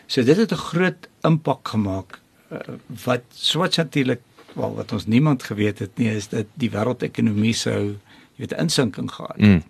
So 0.07 0.25
dit 0.25 0.37
het 0.37 0.53
'n 0.53 0.65
groot 0.73 1.09
impak 1.23 1.69
gemaak 1.69 2.21
uh, 2.53 2.59
wat 3.05 3.23
Swatch 3.31 3.77
natuurlik 3.77 4.21
wel 4.53 4.75
wat 4.75 4.93
ons 4.93 5.07
niemand 5.07 5.43
geweet 5.43 5.79
het 5.79 5.97
nie 5.97 6.11
is 6.11 6.29
dat 6.29 6.47
die 6.55 6.71
wêreldekonomie 6.71 7.55
sou 7.55 7.97
jy 8.35 8.47
weet 8.47 8.53
'n 8.53 8.61
insinking 8.61 9.13
gehad. 9.13 9.39
Mm. 9.39 9.63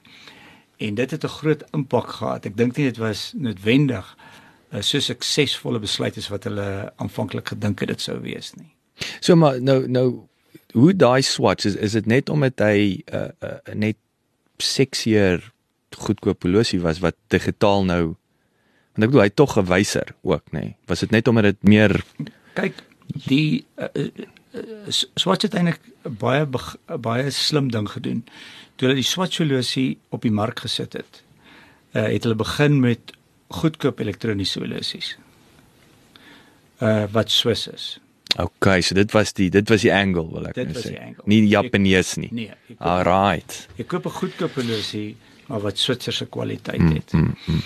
En 0.79 0.95
dit 0.95 1.11
het 1.11 1.24
'n 1.24 1.37
groot 1.41 1.64
impak 1.72 2.11
gehad. 2.11 2.47
Ek 2.47 2.57
dink 2.57 2.76
nie 2.76 2.87
dit 2.87 2.97
was 2.97 3.33
noodwendig 3.37 4.16
'n 4.70 4.76
uh, 4.76 4.83
so 4.83 4.99
suksesvolle 4.99 5.79
besluit 5.79 6.16
as 6.16 6.29
wat 6.29 6.45
hulle 6.45 6.93
aanvanklik 6.97 7.49
gedink 7.49 7.81
het 7.81 7.89
dit 7.89 8.01
sou 8.01 8.20
wees 8.20 8.55
nie. 8.55 8.74
So 9.20 9.37
maar 9.37 9.62
nou 9.62 9.89
nou 9.89 10.29
hoe 10.72 10.97
daai 10.97 11.22
Swatch 11.22 11.64
is 11.64 11.74
is 11.74 11.93
dit 11.93 12.07
net 12.07 12.29
omdat 12.29 12.59
hy 12.59 13.03
'n 13.07 13.14
uh, 13.16 13.29
uh, 13.43 13.74
net 13.74 13.97
seksier 14.57 15.53
goedkoop 15.91 16.43
horlosie 16.43 16.81
was 16.81 16.99
wat 16.99 17.14
digitaal 17.29 17.85
nou 17.85 18.16
Want 18.99 19.07
ek 19.07 19.12
bedoel 19.14 19.26
hy 19.29 19.35
tog 19.39 19.53
'n 19.55 19.68
wyser 19.70 20.09
ook, 20.26 20.43
nê. 20.51 20.61
Nee. 20.61 20.76
Was 20.91 21.01
dit 21.07 21.11
net 21.14 21.29
omdat 21.29 21.45
dit 21.45 21.62
meer 21.62 22.03
kyk 22.59 22.74
die 23.31 23.64
uh, 23.79 23.87
Swatch 25.14 25.42
het 25.42 25.55
eintlik 25.55 25.80
baie 26.03 26.46
baie 26.99 27.30
slim 27.30 27.70
ding 27.70 27.88
gedoen. 27.90 28.24
Toe 28.76 28.88
hulle 28.88 29.01
die 29.01 29.07
Swatch 29.07 29.42
horlosie 29.42 29.99
op 30.14 30.22
die 30.22 30.32
mark 30.32 30.61
gesit 30.64 30.96
het, 30.96 31.22
uh, 31.92 32.07
het 32.09 32.24
hulle 32.24 32.38
begin 32.38 32.80
met 32.80 33.12
goedkoop 33.49 34.01
elektroniese 34.01 34.61
horlosies. 34.61 35.16
Uh 36.80 37.05
wat 37.12 37.30
Swiss 37.30 37.66
is. 37.68 37.99
OK, 38.36 38.66
so 38.84 38.94
dit 38.94 39.12
was 39.12 39.32
die 39.32 39.49
dit 39.51 39.68
was 39.68 39.82
die 39.82 39.92
angle 39.94 40.28
wil 40.30 40.46
ek 40.51 40.61
net 40.61 40.74
nou 40.76 40.84
sê. 40.84 40.94
Nie 41.24 41.40
die 41.42 41.53
Japanees 41.53 42.16
nie. 42.20 42.28
Nee. 42.32 42.53
Alright. 42.78 43.66
Jy 43.76 43.88
koop 43.88 44.07
'n 44.07 44.18
goedkoop 44.20 44.55
horlosie 44.61 45.16
maar 45.49 45.61
wat 45.64 45.78
Switserse 45.78 46.26
kwaliteit 46.26 46.80
mm, 46.80 46.94
het. 46.94 47.12
Mm, 47.12 47.20
mm, 47.20 47.55
mm. 47.55 47.62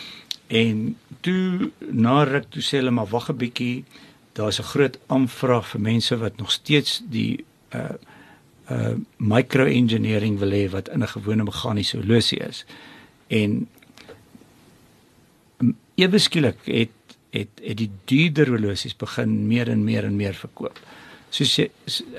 En 0.46 0.96
toe 1.20 1.70
na 1.90 2.22
ruk 2.28 2.46
toe 2.48 2.62
sê 2.62 2.78
hulle 2.78 2.94
maar 2.94 3.10
wag 3.10 3.30
'n 3.30 3.36
bietjie, 3.36 3.84
daar's 4.32 4.58
'n 4.58 4.70
groot 4.72 4.98
aanvraag 5.06 5.66
vir 5.68 5.80
mense 5.80 6.16
wat 6.16 6.36
nog 6.36 6.50
steeds 6.50 7.02
die 7.04 7.44
uh 7.74 7.96
uh 8.70 8.94
micro-engineering 9.16 10.38
wil 10.38 10.50
hê 10.50 10.70
wat 10.70 10.88
in 10.88 11.02
'n 11.02 11.14
gewone 11.16 11.44
meganiese 11.44 11.96
horlosie 11.96 12.38
is. 12.38 12.64
En 13.26 13.68
ewe 15.94 16.18
skielik 16.18 16.58
het 16.64 16.90
het 17.30 17.48
het 17.62 17.76
die 17.76 17.90
duurder 18.04 18.48
horlosies 18.48 18.96
begin 18.96 19.46
meer 19.46 19.68
en 19.68 19.84
meer 19.84 20.04
en 20.04 20.16
meer 20.16 20.34
verkoop 20.34 20.78
soos 21.32 21.52
jy, 21.56 21.66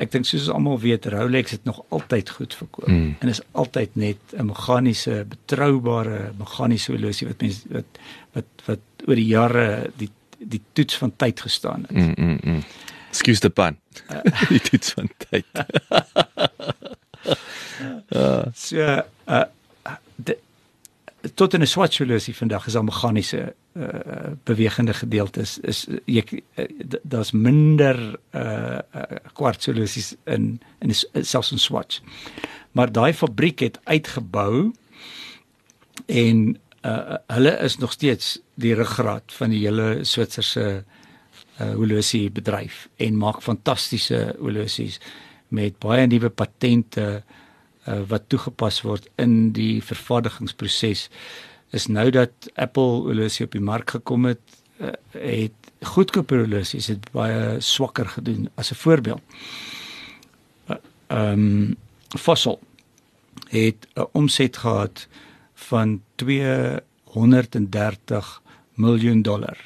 ek 0.01 0.11
dink 0.13 0.25
soos 0.25 0.49
almal 0.49 0.79
weet 0.81 1.05
Rolex 1.13 1.53
het 1.53 1.67
nog 1.69 1.83
altyd 1.93 2.31
goed 2.33 2.55
verkoop 2.57 2.89
mm. 2.89 3.11
en 3.21 3.29
is 3.29 3.41
altyd 3.51 3.95
net 3.95 4.33
'n 4.33 4.49
meganiese 4.49 5.25
betroubare 5.29 6.33
meganiese 6.39 6.91
horlosie 6.91 7.27
wat 7.27 7.41
mense 7.41 7.61
wat 7.69 8.01
wat 8.33 8.65
wat 8.65 9.07
oor 9.07 9.15
die 9.15 9.29
jare 9.29 9.91
die 9.97 10.09
die 10.45 10.61
toets 10.73 10.97
van 10.97 11.15
tyd 11.15 11.41
gestaan 11.41 11.85
het. 11.87 11.91
Mm, 11.91 12.13
mm, 12.15 12.39
mm. 12.43 12.63
Excuse 13.09 13.39
the 13.39 13.49
pun. 13.49 13.77
Uh, 14.11 14.21
die 14.53 14.61
toets 14.61 14.91
van 14.91 15.09
tyd. 15.29 15.45
uh. 18.09 18.45
So 18.53 18.77
uh, 19.27 19.43
de, 20.15 20.37
tot 21.33 21.53
in 21.53 21.61
'n 21.61 21.67
Swatch 21.67 21.97
horlosie 21.97 22.35
vandag 22.35 22.67
is 22.67 22.75
al 22.75 22.83
meganiese 22.83 23.53
uh, 23.73 23.87
bewegende 24.43 24.93
gedeeltes 24.93 25.57
is 25.59 25.87
jy 26.05 26.23
uh, 26.55 26.65
daar's 27.03 27.31
minder 27.31 28.19
uh, 28.31 28.79
uh 28.91 29.01
kwartshorlosies 29.33 30.15
in 30.23 30.61
in 30.79 30.93
selfs 31.25 31.51
in 31.51 31.59
Swatch. 31.59 32.01
Maar 32.71 32.91
daai 32.91 33.13
fabriek 33.13 33.59
het 33.59 33.79
uitgebou 33.83 34.73
en 36.05 36.57
uh 36.81 37.15
hulle 37.27 37.57
is 37.57 37.77
nog 37.77 37.91
steeds 37.91 38.39
die 38.55 38.73
ruggraat 38.73 39.33
van 39.33 39.49
die 39.49 39.65
hele 39.65 40.03
Switserse 40.03 40.83
uh 41.61 41.73
horlosie 41.77 42.31
bedryf 42.33 42.87
en 42.97 43.17
maak 43.17 43.41
fantastiese 43.41 44.35
horlosies 44.39 44.99
met 45.53 45.77
baie 45.79 46.07
nuwe 46.07 46.29
patente 46.29 47.01
uh 47.01 47.41
uh, 47.87 48.01
wat 48.07 48.29
toegepas 48.31 48.81
word 48.87 49.09
in 49.21 49.51
die 49.55 49.81
vervaardigingsproses 49.83 51.09
is 51.73 51.87
nou 51.89 52.09
dat 52.13 52.31
Apple 52.61 53.01
horlosie 53.07 53.45
op 53.47 53.53
die 53.55 53.63
mark 53.63 53.89
gekom 53.97 54.25
het 54.29 54.43
uh, 54.79 54.93
het 55.17 55.71
goedkoop 55.93 56.29
horlosies 56.33 56.87
het 56.91 57.03
baie 57.15 57.41
swakker 57.61 58.07
gedoen 58.15 58.49
as 58.55 58.71
'n 58.71 58.81
voorbeeld. 58.85 59.21
Uh, 60.69 60.75
ehm 61.07 61.39
um, 61.39 61.75
Fossil 62.17 62.59
het 63.49 63.87
'n 63.95 64.07
omset 64.11 64.57
gehad 64.57 65.07
van 65.53 66.01
230 66.15 68.41
miljoen 68.75 69.21
dollar 69.21 69.57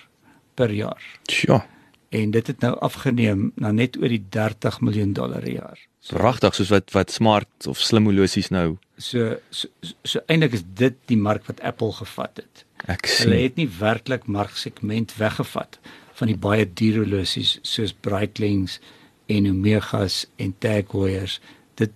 per 0.53 0.71
jaar. 0.73 1.03
Ja. 1.25 1.65
En 2.09 2.31
dit 2.31 2.47
het 2.47 2.59
nou 2.63 2.73
afgeneem 2.79 3.51
na 3.55 3.71
net 3.71 3.97
oor 3.97 4.11
die 4.11 4.23
30 4.29 4.79
miljoen 4.81 5.13
dollar 5.13 5.43
per 5.43 5.51
jaar. 5.51 5.79
Pragtig 6.07 6.55
soos 6.55 6.71
wat 6.71 6.91
wat 6.95 7.11
smart 7.11 7.67
of 7.67 7.79
slim 7.83 8.07
horlosies 8.07 8.49
nou. 8.49 8.77
So 8.97 9.35
so, 9.49 9.67
so 10.03 10.23
eintlik 10.31 10.55
is 10.55 10.63
dit 10.79 10.95
die 11.11 11.19
mark 11.19 11.45
wat 11.49 11.61
Apple 11.61 11.91
gevat 11.99 12.43
het. 12.43 12.63
Ek 12.87 13.09
sien. 13.09 13.27
Hulle 13.27 13.41
het 13.43 13.57
nie 13.59 13.67
werklik 13.79 14.27
marksegment 14.31 15.15
weggevat 15.19 15.79
van 16.17 16.31
die 16.31 16.39
baie 16.39 16.65
duur 16.65 17.03
horlosies 17.03 17.57
soos 17.67 17.93
Breitlings 17.93 18.79
en 19.27 19.49
Omegas 19.49 20.25
en 20.37 20.55
Tag 20.63 20.95
Heuers. 20.95 21.39
Dit 21.75 21.93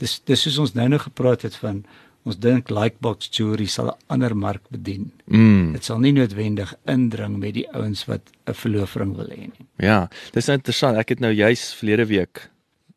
dis 0.00 0.16
dis 0.24 0.46
soos 0.46 0.58
ons 0.64 0.72
nou 0.78 0.88
nou 0.88 1.00
gepraat 1.02 1.44
het 1.44 1.58
van 1.60 1.84
ons 2.24 2.38
dink 2.38 2.70
Likebox 2.70 3.30
Jewelry 3.32 3.66
sal 3.66 3.88
'n 3.88 3.98
ander 4.08 4.36
mark 4.36 4.62
bedien. 4.70 5.12
Mm. 5.26 5.72
Dit 5.72 5.84
sal 5.84 5.98
nie 5.98 6.12
noodwendig 6.12 6.74
indring 6.86 7.38
met 7.38 7.54
die 7.54 7.66
ouens 7.72 8.04
wat 8.06 8.20
'n 8.46 8.54
verloofring 8.54 9.16
wil 9.16 9.28
hê 9.28 9.48
nie. 9.48 9.66
Ja, 9.78 10.08
dis 10.32 10.46
nou 10.46 10.56
interessant. 10.56 10.96
Ek 10.96 11.08
het 11.08 11.20
nou 11.20 11.32
juis 11.32 11.74
verlede 11.74 12.06
week 12.06 12.50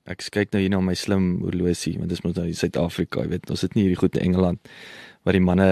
ek 0.10 0.26
kyk 0.36 0.52
nou 0.52 0.60
hier 0.60 0.72
na 0.74 0.82
my 0.84 0.96
slim 1.00 1.40
horlosie, 1.46 1.96
want 2.00 2.12
dis 2.12 2.24
mos 2.26 2.36
nou 2.36 2.46
in 2.50 2.58
Suid-Afrika, 2.58 3.24
jy 3.24 3.32
weet, 3.38 3.52
ons 3.54 3.64
het 3.64 3.76
nie 3.76 3.86
hierdie 3.86 4.00
goed 4.02 4.18
in 4.20 4.34
Engeland 4.34 4.72
waar 5.24 5.38
die 5.38 5.44
manne 5.44 5.68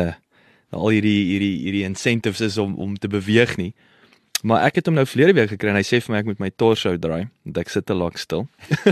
al 0.71 0.93
hierdie 0.93 1.33
hierdie 1.33 1.55
hierdie 1.65 1.83
incentives 1.83 2.39
is 2.45 2.55
om 2.61 2.77
om 2.79 2.95
te 2.95 3.11
beweeg 3.11 3.57
nie. 3.59 3.73
Maar 4.43 4.65
ek 4.65 4.79
het 4.79 4.89
hom 4.89 4.97
nou 4.97 5.05
verlede 5.05 5.35
week 5.37 5.51
gekry 5.53 5.69
en 5.69 5.77
hy 5.77 5.85
sê 5.85 5.99
vir 6.01 6.13
my 6.13 6.19
ek 6.21 6.29
moet 6.31 6.39
my 6.41 6.49
torso 6.49 6.95
draai 6.97 7.29
want 7.45 7.57
ek 7.61 7.69
sit 7.69 7.85
te 7.85 7.97
lank 7.97 8.17
stil. 8.17 8.47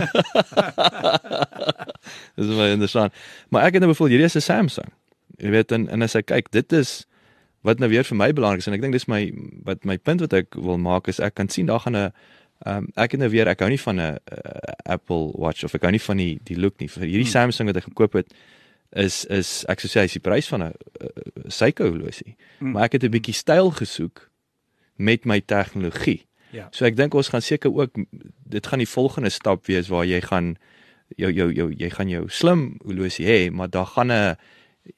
Dis 2.38 2.54
baie 2.54 2.74
interessant. 2.76 3.16
Maar 3.50 3.70
ek 3.70 3.78
het 3.78 3.86
nou 3.86 3.94
bevoel 3.94 4.14
hierdie 4.14 4.30
is 4.30 4.38
'n 4.38 4.46
Samsung. 4.46 4.92
Jy 5.40 5.54
weet 5.56 5.72
en 5.72 5.88
en 5.90 6.06
as 6.06 6.16
ek 6.16 6.30
kyk, 6.30 6.52
dit 6.52 6.74
is 6.74 7.06
wat 7.62 7.80
nou 7.80 7.90
weer 7.90 8.04
vir 8.04 8.18
my 8.18 8.32
belangrik 8.34 8.64
is 8.64 8.68
en 8.68 8.78
ek 8.78 8.82
dink 8.82 8.96
dis 8.96 9.10
my 9.12 9.26
wat 9.68 9.86
my 9.86 9.98
punt 9.98 10.22
wat 10.22 10.34
ek 10.34 10.56
wil 10.56 10.78
maak 10.78 11.10
is 11.12 11.20
ek 11.20 11.36
kan 11.36 11.50
sien 11.50 11.66
daar 11.66 11.84
gaan 11.84 11.96
'n 11.96 12.12
um, 12.66 12.88
ek 12.96 13.12
het 13.12 13.20
nou 13.20 13.30
weer 13.30 13.48
ek 13.48 13.60
hou 13.60 13.70
nie 13.70 13.82
van 13.82 13.96
'n 13.96 14.00
uh, 14.00 14.18
Apple 14.86 15.34
Watch 15.36 15.64
of 15.64 15.76
ek 15.76 15.82
hou 15.82 15.92
nie 15.92 16.02
van 16.02 16.18
die 16.18 16.40
die 16.44 16.58
look 16.58 16.80
nie. 16.80 16.88
Vir 16.88 17.04
hierdie 17.04 17.28
hmm. 17.28 17.52
Samsung 17.52 17.68
wat 17.68 17.78
ek 17.78 17.90
gekoop 17.90 18.14
het 18.14 18.34
is 18.92 19.26
is 19.26 19.66
ek 19.68 19.80
sou 19.80 19.90
sê 19.90 20.02
hy's 20.02 20.14
die 20.14 20.24
prys 20.24 20.48
van 20.48 20.64
'n 20.64 20.72
uh, 20.72 21.08
Seiko 21.48 21.90
horlosie. 21.90 22.36
Hmm. 22.60 22.72
Maar 22.72 22.84
ek 22.84 22.94
het 22.94 23.04
'n 23.04 23.12
bietjie 23.12 23.34
styl 23.34 23.72
gesoek 23.72 24.29
met 25.00 25.26
my 25.26 25.40
tegnologie. 25.42 26.26
Ja. 26.52 26.68
So 26.76 26.88
ek 26.90 26.98
dink 26.98 27.16
ons 27.16 27.30
gaan 27.32 27.46
seker 27.46 27.72
ook 27.72 27.96
dit 28.50 28.68
gaan 28.68 28.82
die 28.82 28.90
volgende 28.90 29.32
stap 29.32 29.68
wees 29.70 29.90
waar 29.92 30.08
jy 30.10 30.20
gaan 30.26 30.56
jou 31.18 31.32
jou 31.32 31.48
jou 31.54 31.70
jy 31.72 31.90
gaan 31.94 32.12
jou 32.12 32.26
slim 32.30 32.74
horlosie 32.84 33.28
hê, 33.28 33.40
maar 33.52 33.70
daar 33.70 33.88
gaan 33.96 34.12
'n 34.12 34.36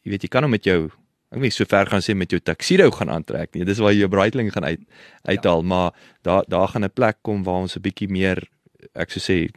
jy 0.04 0.10
weet 0.12 0.24
jy 0.24 0.30
kan 0.30 0.44
hom 0.44 0.52
met 0.52 0.66
jou 0.66 0.90
ek 1.32 1.40
weet 1.40 1.54
so 1.54 1.66
ver 1.66 1.86
gaan 1.86 2.02
sê 2.02 2.16
met 2.16 2.32
jou 2.32 2.40
tuxedo 2.40 2.92
gaan 2.92 3.10
aantrek 3.10 3.56
nie. 3.56 3.66
Dis 3.66 3.80
waar 3.80 3.94
jy 3.94 4.00
jou 4.00 4.10
Breitling 4.10 4.52
gaan 4.52 4.66
uit 4.66 4.82
uithaal, 5.24 5.62
ja. 5.62 5.68
maar 5.68 5.92
daar 6.24 6.44
daar 6.48 6.68
gaan 6.68 6.84
'n 6.84 6.94
plek 6.94 7.18
kom 7.22 7.44
waar 7.44 7.62
ons 7.62 7.78
'n 7.78 7.82
bietjie 7.82 8.10
meer 8.10 8.48
ek 8.96 9.12
sou 9.12 9.22
sê 9.22 9.50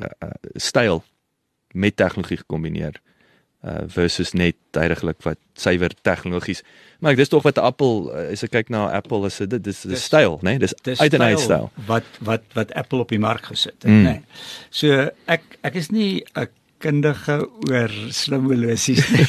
uh, 0.00 0.06
uh, 0.22 0.30
styl 0.56 1.02
met 1.72 1.96
tegnologie 1.96 2.36
gekombineer 2.36 3.00
uh 3.64 3.84
versus 3.88 4.32
net 4.32 4.56
tydelik 4.70 5.22
wat 5.24 5.38
suiwer 5.54 5.94
tegnologies. 6.02 6.62
Maar 7.00 7.16
ek 7.16 7.22
dis 7.22 7.32
tog 7.32 7.44
wat 7.46 7.58
Apple 7.58 8.12
uh, 8.12 8.26
as 8.32 8.44
ek 8.46 8.52
kyk 8.52 8.68
na 8.72 8.86
Apple 8.96 9.26
is 9.26 9.38
dit 9.38 9.56
dis 9.62 9.82
dis 9.88 10.04
styl, 10.04 10.38
né? 10.42 10.56
Nee? 10.56 10.66
Dis, 10.66 10.76
dis 10.82 11.00
uit 11.00 11.16
en 11.16 11.22
uit 11.22 11.40
styl 11.40 11.70
wat 11.88 12.20
wat 12.20 12.44
wat 12.58 12.72
Apple 12.76 13.06
op 13.06 13.14
die 13.14 13.22
mark 13.22 13.48
gesit 13.52 13.76
het, 13.80 13.90
mm. 13.90 14.04
né? 14.04 14.14
Nee. 14.20 14.22
So 14.70 15.08
ek 15.26 15.58
ek 15.66 15.80
is 15.82 15.90
nie 15.90 16.24
'n 16.36 16.48
kundige 16.78 17.40
oor 17.70 17.92
slim 18.12 18.48
horlosies 18.50 19.02
nie. 19.10 19.26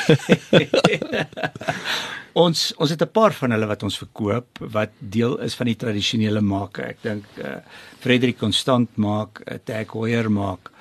ons 2.44 2.72
ons 2.78 2.92
het 2.94 3.02
'n 3.02 3.12
paar 3.12 3.34
van 3.34 3.52
hulle 3.56 3.68
wat 3.68 3.84
ons 3.84 3.98
verkoop 3.98 4.60
wat 4.60 4.92
deel 5.00 5.38
is 5.42 5.56
van 5.56 5.68
die 5.72 5.80
tradisionele 5.80 6.42
make. 6.42 6.82
Ek 6.84 7.02
dink 7.02 7.26
uh 7.42 7.60
Frederik 8.00 8.38
Constant 8.38 8.90
maak, 8.98 9.42
uh, 9.46 9.58
Tag 9.64 9.94
Heuer 9.94 10.30
maak. 10.32 10.72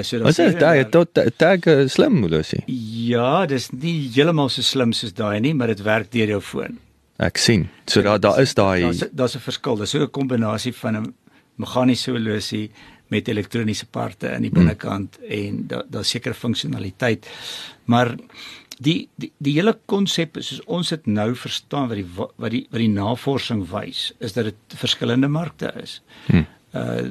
So 0.00 0.22
Wat 0.24 0.38
is 0.38 0.54
daai 0.56 0.88
tot 0.88 1.18
Tag 1.36 1.66
uh, 1.68 1.82
slim 1.92 2.22
horlosie? 2.24 2.62
Ja, 3.10 3.44
dis 3.44 3.68
nie 3.76 4.08
heeltemal 4.14 4.48
so 4.48 4.64
slim 4.64 4.94
soos 4.96 5.12
daai 5.12 5.40
nie, 5.44 5.52
maar 5.52 5.68
dit 5.68 5.82
werk 5.84 6.08
deur 6.14 6.32
jou 6.32 6.40
foon. 6.40 6.78
Ek 7.20 7.36
sien. 7.36 7.66
So 7.86 8.00
daar 8.00 8.20
daar 8.20 8.40
is 8.40 8.54
daai 8.56 8.86
daar's 8.86 9.04
daar's 9.12 9.36
'n 9.36 9.44
verskil. 9.44 9.76
Dis 9.76 9.90
so 9.90 10.00
'n 10.00 10.10
kombinasie 10.10 10.72
van 10.72 10.96
'n 10.96 11.14
meganiese 11.56 12.10
horlosie 12.10 12.70
met 13.08 13.28
elektroniese 13.28 13.86
parte 13.86 14.28
in 14.32 14.42
die 14.42 14.50
hmm. 14.50 14.58
binnekant 14.58 15.18
hmm. 15.20 15.30
en 15.30 15.66
daar 15.66 15.84
daar's 15.88 16.08
sekere 16.08 16.34
funksionaliteit. 16.34 17.28
Maar 17.84 18.16
die 18.78 19.08
die 19.16 19.32
die 19.38 19.54
hele 19.58 19.78
konsep 19.86 20.38
soos 20.40 20.62
ons 20.66 20.88
dit 20.88 21.06
nou 21.06 21.34
verstaan 21.36 21.88
wat 21.88 22.00
die 22.00 22.08
wat 22.16 22.50
die 22.50 22.66
wat 22.70 22.80
die 22.80 22.88
navorsing 22.88 23.66
wys 23.70 24.12
is 24.18 24.32
dat 24.32 24.44
dit 24.44 24.78
verskillende 24.84 25.28
markte 25.28 25.72
is. 25.82 26.00
Hmm. 26.26 26.46
Uh 26.72 27.10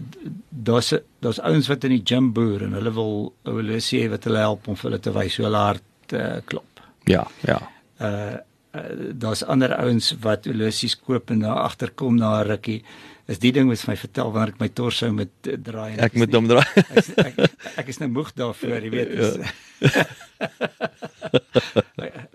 daar's 0.49 0.89
daar's 1.21 1.39
ouens 1.39 1.67
wat 1.69 1.83
in 1.85 1.93
die 1.95 2.05
gym 2.05 2.31
boer 2.33 2.63
en 2.65 2.73
hulle 2.77 2.93
wil 2.95 3.13
hulle 3.45 3.77
sê 3.83 4.07
wat 4.09 4.25
hulle 4.25 4.41
help 4.41 4.67
om 4.67 4.77
vir 4.77 4.89
hulle 4.89 5.01
te 5.05 5.13
wys 5.13 5.37
hoe 5.37 5.45
hulle 5.45 5.65
hart 5.65 6.15
uh, 6.17 6.39
klop. 6.45 6.81
Ja, 7.09 7.23
ja. 7.45 7.59
Uh, 8.01 8.37
uh 8.71 9.11
daar's 9.23 9.43
ander 9.43 9.75
ouens 9.75 10.13
wat 10.23 10.45
horlosies 10.45 10.95
koop 10.99 11.31
en 11.31 11.39
daar 11.45 11.63
agterkom 11.67 12.15
na 12.15 12.41
'n 12.41 12.47
rukkie 12.47 12.83
is 13.31 13.39
die 13.39 13.51
ding 13.55 13.69
wat 13.69 13.83
my 13.87 13.95
vertel 13.99 14.31
wanneer 14.33 14.53
ek 14.53 14.59
my 14.61 14.69
torso 14.75 15.11
moet 15.15 15.47
uh, 15.47 15.55
draai. 15.55 15.95
Ek 16.03 16.17
moet 16.19 16.33
hom 16.35 16.47
draai. 16.49 16.67
ek, 16.97 17.05
ek, 17.25 17.35
ek 17.83 17.91
is 17.93 18.01
nou 18.01 18.09
moeg 18.11 18.31
daarvoor, 18.35 18.81
jy 18.87 18.91
weet. 18.93 19.09
Is, 19.15 19.37
ja. 19.39 19.49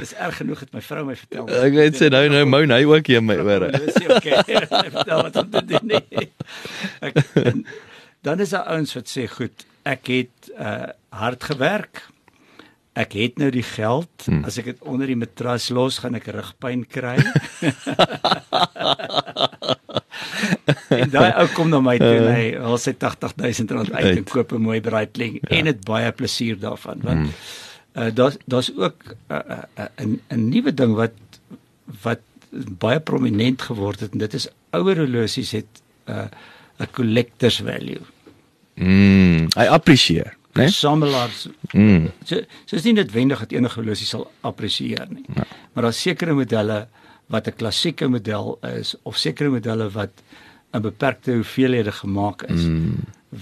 Dis 0.01 0.13
erg 0.15 0.37
genoeg 0.41 0.61
het 0.65 0.73
my 0.77 0.83
vrou 0.85 1.05
my 1.09 1.17
vertel. 1.19 1.49
Ek 1.59 1.75
weet 1.77 1.99
sê 1.99 2.09
nou 2.13 2.23
nou 2.33 2.45
mou 2.49 2.63
hy 2.65 2.83
ook 2.89 3.11
hier 3.13 3.25
my 3.25 3.37
ore. 3.43 3.73
Dis 3.77 3.97
okay. 4.07 4.43
vertel 4.71 5.25
wat 5.27 5.39
om 5.43 5.51
te 5.53 5.63
doen 5.73 5.95
nie. 5.95 6.29
Ek, 7.05 7.21
dan 8.27 8.45
is 8.45 8.53
daar 8.55 8.69
ouens 8.77 8.93
wat 8.97 9.11
sê 9.11 9.27
goed, 9.31 9.67
ek 9.87 10.13
het 10.13 10.53
uh, 10.57 10.93
hard 11.15 11.49
gewerk 11.49 12.05
ek 12.97 13.13
het 13.19 13.39
nou 13.41 13.51
die 13.53 13.65
geld. 13.67 14.25
Hmm. 14.25 14.45
As 14.49 14.57
ek 14.61 14.71
dit 14.73 14.79
onder 14.89 15.11
die 15.11 15.19
matras 15.19 15.69
los, 15.75 16.01
gaan 16.03 16.17
ek 16.19 16.31
rugpyn 16.33 16.87
kry. 16.89 17.17
en 20.97 21.11
daai 21.13 21.33
ou 21.43 21.47
kom 21.55 21.69
na 21.73 21.81
my 21.85 21.97
toe 22.01 22.15
en 22.17 22.31
hy 22.31 22.47
wil 22.57 22.79
sy 22.81 22.95
80000 22.97 23.75
rand 23.77 23.93
uit 23.93 24.11
en 24.13 24.25
koop 24.29 24.53
'n 24.57 24.65
mooi 24.65 24.81
Breitling 24.81 25.39
ja. 25.41 25.49
en 25.59 25.71
het 25.71 25.85
baie 25.85 26.11
plesier 26.13 26.59
daarvan 26.61 27.03
want 27.05 27.27
hmm. 27.27 27.33
uh, 28.01 28.11
daar's 28.15 28.37
daar's 28.47 28.71
ook 28.77 28.97
'n 29.05 29.17
uh, 29.35 29.43
uh, 29.79 29.89
'n 30.01 30.13
uh, 30.17 30.37
'n 30.37 30.49
nuwe 30.49 30.75
ding 30.75 30.95
wat 30.97 31.17
wat 32.03 32.21
baie 32.81 33.01
prominent 33.01 33.63
geword 33.63 34.01
het 34.01 34.13
en 34.13 34.19
dit 34.25 34.35
is 34.35 34.49
ouer 34.71 34.97
horlosies 35.05 35.51
het 35.51 35.83
'n 36.07 36.13
uh, 36.13 36.29
'n 36.81 36.91
collectors 36.93 37.61
value. 37.61 38.05
Mm, 38.75 39.49
I 39.57 39.67
appreciate 39.69 40.36
né? 40.57 40.69
Samelaars. 40.69 41.49
Mm. 41.73 42.11
So 42.25 42.41
so 42.65 42.77
is 42.77 42.85
nie 42.85 42.95
noodwendig 42.97 43.39
dat 43.45 43.53
enige 43.53 43.81
horlosie 43.81 44.07
sal 44.07 44.31
appresieer 44.41 45.07
nie. 45.11 45.25
Ja. 45.35 45.47
Maar 45.73 45.89
daar's 45.89 46.01
sekere 46.03 46.35
modelle 46.35 46.87
wat 47.27 47.47
'n 47.49 47.57
klassieke 47.57 48.09
model 48.09 48.59
is 48.79 48.95
of 49.03 49.17
sekere 49.17 49.51
modelle 49.51 49.91
wat 49.91 50.23
'n 50.73 50.81
beperkte 50.81 51.33
hoeveelhede 51.33 51.93
gemaak 51.93 52.43
is 52.43 52.63
mm. 52.63 52.95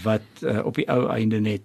wat 0.02 0.26
uh, 0.42 0.64
op 0.64 0.74
die 0.74 0.88
ou 0.88 1.08
einde 1.08 1.40
net 1.40 1.60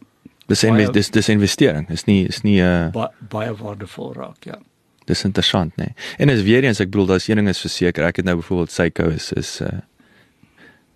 dis 0.48 0.62
baie, 0.66 0.90
dis 0.92 1.10
dis 1.10 1.30
investering 1.30 1.90
is 1.90 2.06
nie 2.06 2.28
is 2.28 2.42
nie 2.42 2.62
'n 2.62 2.66
uh, 2.66 2.92
ba, 2.92 3.12
baie 3.30 3.56
waardevol 3.56 4.14
raak, 4.14 4.44
ja. 4.44 4.60
Dis 5.06 5.24
interessant, 5.24 5.76
né? 5.76 5.84
Nee. 5.84 5.94
En 6.18 6.30
as 6.30 6.42
weer 6.42 6.64
eens 6.64 6.80
ek 6.80 6.90
bedoel 6.90 7.06
daar's 7.06 7.28
een 7.28 7.36
ding 7.36 7.48
is 7.50 7.60
verseker, 7.60 8.06
ek 8.06 8.16
het 8.16 8.26
nou 8.26 8.36
byvoorbeeld 8.36 8.72
Seiko 8.72 9.10
is 9.10 9.32
is 9.34 9.62
uh, 9.62 9.68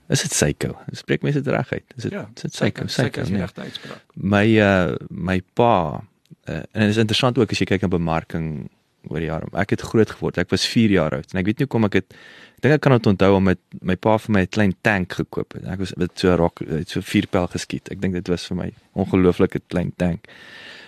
Is 0.08 0.22
dit 0.22 0.34
Seiko? 0.36 0.76
Spreek 0.92 1.22
mense 1.22 1.42
dit 1.42 1.54
reg 1.54 1.72
uit? 1.72 1.94
Is 1.96 2.04
dit 2.04 2.12
ja, 2.12 2.28
is 2.36 2.42
dit 2.42 2.54
Seiko? 2.54 2.88
Seiko, 2.88 3.24
Seiko 3.24 3.38
nee. 3.38 3.68
uitspraak. 3.68 4.02
My 4.14 4.46
uh 4.60 4.96
my 5.10 5.42
pa 5.54 6.04
uh, 6.50 6.56
en 6.56 6.82
dit 6.82 6.90
is 6.90 7.02
interessant 7.02 7.38
ook 7.38 7.52
as 7.52 7.62
jy 7.62 7.68
kyk 7.70 7.86
na 7.86 7.92
bemarking 7.94 8.48
oor 9.12 9.20
die 9.20 9.28
jare. 9.28 9.50
Ek 9.60 9.76
het 9.76 9.84
groot 9.84 10.10
geword. 10.10 10.40
Ek 10.40 10.52
was 10.54 10.66
4 10.68 10.96
jaar 10.96 11.16
oud 11.18 11.34
en 11.34 11.42
ek 11.42 11.48
weet 11.50 11.62
nie 11.62 11.68
hoekom 11.68 11.88
ek 11.90 12.00
het 12.02 12.14
ek 12.14 12.66
dink 12.66 12.78
ek 12.78 12.84
kan 12.86 12.96
dit 12.96 13.10
onthou 13.12 13.32
om 13.38 13.50
met 13.52 13.60
my 13.84 13.96
pa 14.00 14.18
vir 14.26 14.36
my 14.36 14.44
'n 14.44 14.52
klein 14.52 14.76
tank 14.82 15.18
gekoop 15.20 15.56
het. 15.56 15.66
Ek 15.68 15.80
was 15.80 15.96
met 15.96 16.12
so 16.20 16.36
rok 16.36 16.64
het 16.68 16.90
so 16.90 17.02
vier 17.02 17.28
pel 17.28 17.48
geskiet. 17.48 17.92
Ek 17.92 18.02
dink 18.02 18.14
dit 18.14 18.28
was 18.28 18.48
vir 18.48 18.58
my 18.58 18.70
ongelooflike 18.96 19.60
klein 19.68 19.92
tank. 19.98 20.28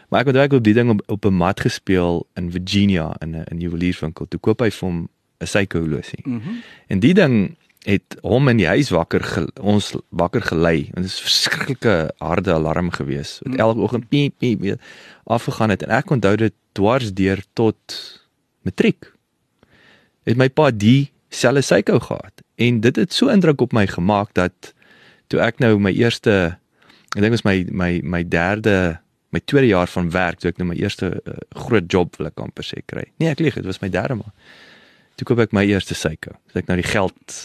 Maar 0.10 0.22
ek 0.22 0.28
het 0.28 0.38
ook 0.38 0.60
op 0.60 0.64
die 0.64 0.74
ding 0.74 0.90
op, 0.90 1.02
op 1.08 1.26
'n 1.26 1.34
mat 1.34 1.60
gespeel 1.60 2.28
in 2.36 2.52
Virginia 2.52 3.16
in 3.22 3.36
'n 3.36 3.60
juwelierswinkel. 3.60 4.28
Toe 4.28 4.40
koop 4.40 4.60
hy 4.60 4.70
vir 4.70 4.90
hom 4.90 5.10
'n 5.40 5.68
horlosie. 5.72 6.24
Mhm. 6.24 6.36
Mm 6.36 6.62
en 6.88 7.00
die 7.00 7.14
ding 7.14 7.58
het 7.86 8.18
hom 8.26 8.50
in 8.50 8.60
die 8.60 8.68
huis 8.68 8.90
wakker 8.94 9.24
ge, 9.24 9.46
ons 9.62 9.92
wakker 10.10 10.42
gelei. 10.42 10.90
En 10.94 11.06
dit 11.06 11.12
is 11.12 11.22
verskriklike 11.22 11.96
harde 12.18 12.54
alarm 12.54 12.90
gewees 12.96 13.38
wat 13.44 13.54
hmm. 13.54 13.62
elke 13.62 13.86
oggend 13.86 14.08
piep 14.10 14.38
piep 14.42 14.66
afgegaan 15.24 15.74
het. 15.74 15.86
En 15.86 15.94
ek 16.00 16.14
onthou 16.18 16.36
dit 16.42 16.54
dwars 16.78 17.14
deur 17.14 17.44
tot 17.54 17.98
matriek. 18.66 19.12
Het 20.26 20.38
my 20.38 20.50
pa 20.50 20.72
die 20.74 21.12
selfe 21.30 21.62
sykou 21.66 22.00
gehad. 22.02 22.42
En 22.58 22.82
dit 22.82 22.96
het 22.96 23.14
so 23.14 23.30
indruk 23.30 23.62
op 23.62 23.76
my 23.76 23.86
gemaak 23.88 24.34
dat 24.34 24.74
toe 25.30 25.42
ek 25.46 25.62
nou 25.62 25.78
my 25.82 25.94
eerste 25.94 26.56
ek 27.16 27.22
dink 27.22 27.36
was 27.36 27.46
my 27.46 27.60
my 27.70 28.00
my 28.04 28.24
derde 28.28 28.98
my 29.36 29.42
tweede 29.44 29.70
jaar 29.74 29.90
van 29.92 30.10
werk 30.14 30.40
toe 30.40 30.50
ek 30.50 30.62
nou 30.62 30.70
my 30.72 30.78
eerste 30.80 31.12
uh, 31.12 31.38
groot 31.66 31.86
job 31.92 32.16
wil 32.18 32.32
ek 32.32 32.42
amper 32.42 32.66
sê 32.66 32.82
kry. 32.88 33.06
Nee 33.22 33.34
ek 33.36 33.44
lieg 33.44 33.60
dit 33.60 33.68
was 33.68 33.82
my 33.84 33.92
derde 33.94 34.18
maar 34.22 34.34
toe 35.20 35.28
koop 35.30 35.44
ek 35.46 35.54
my 35.56 35.66
eerste 35.70 35.98
sykou 35.98 36.34
het 36.34 36.64
ek 36.64 36.72
nou 36.72 36.80
die 36.82 36.90
geld 36.90 37.38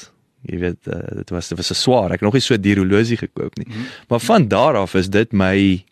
Jy 0.48 0.58
weet 0.58 0.88
uh, 0.88 1.00
dit 1.20 1.30
was 1.30 1.48
dit 1.48 1.56
was 1.56 1.70
'n 1.70 1.74
swaar. 1.74 2.10
Ek 2.10 2.20
het 2.20 2.28
nog 2.28 2.32
nie 2.32 2.42
so 2.42 2.54
'n 2.54 2.76
horlosie 2.76 3.16
gekoop 3.16 3.56
nie. 3.56 3.66
Mm 3.68 3.72
-hmm. 3.72 3.86
Maar 4.08 4.20
van 4.20 4.48
daar 4.48 4.76
af 4.76 4.94
is 4.94 5.08
dit 5.10 5.32
my 5.32 5.84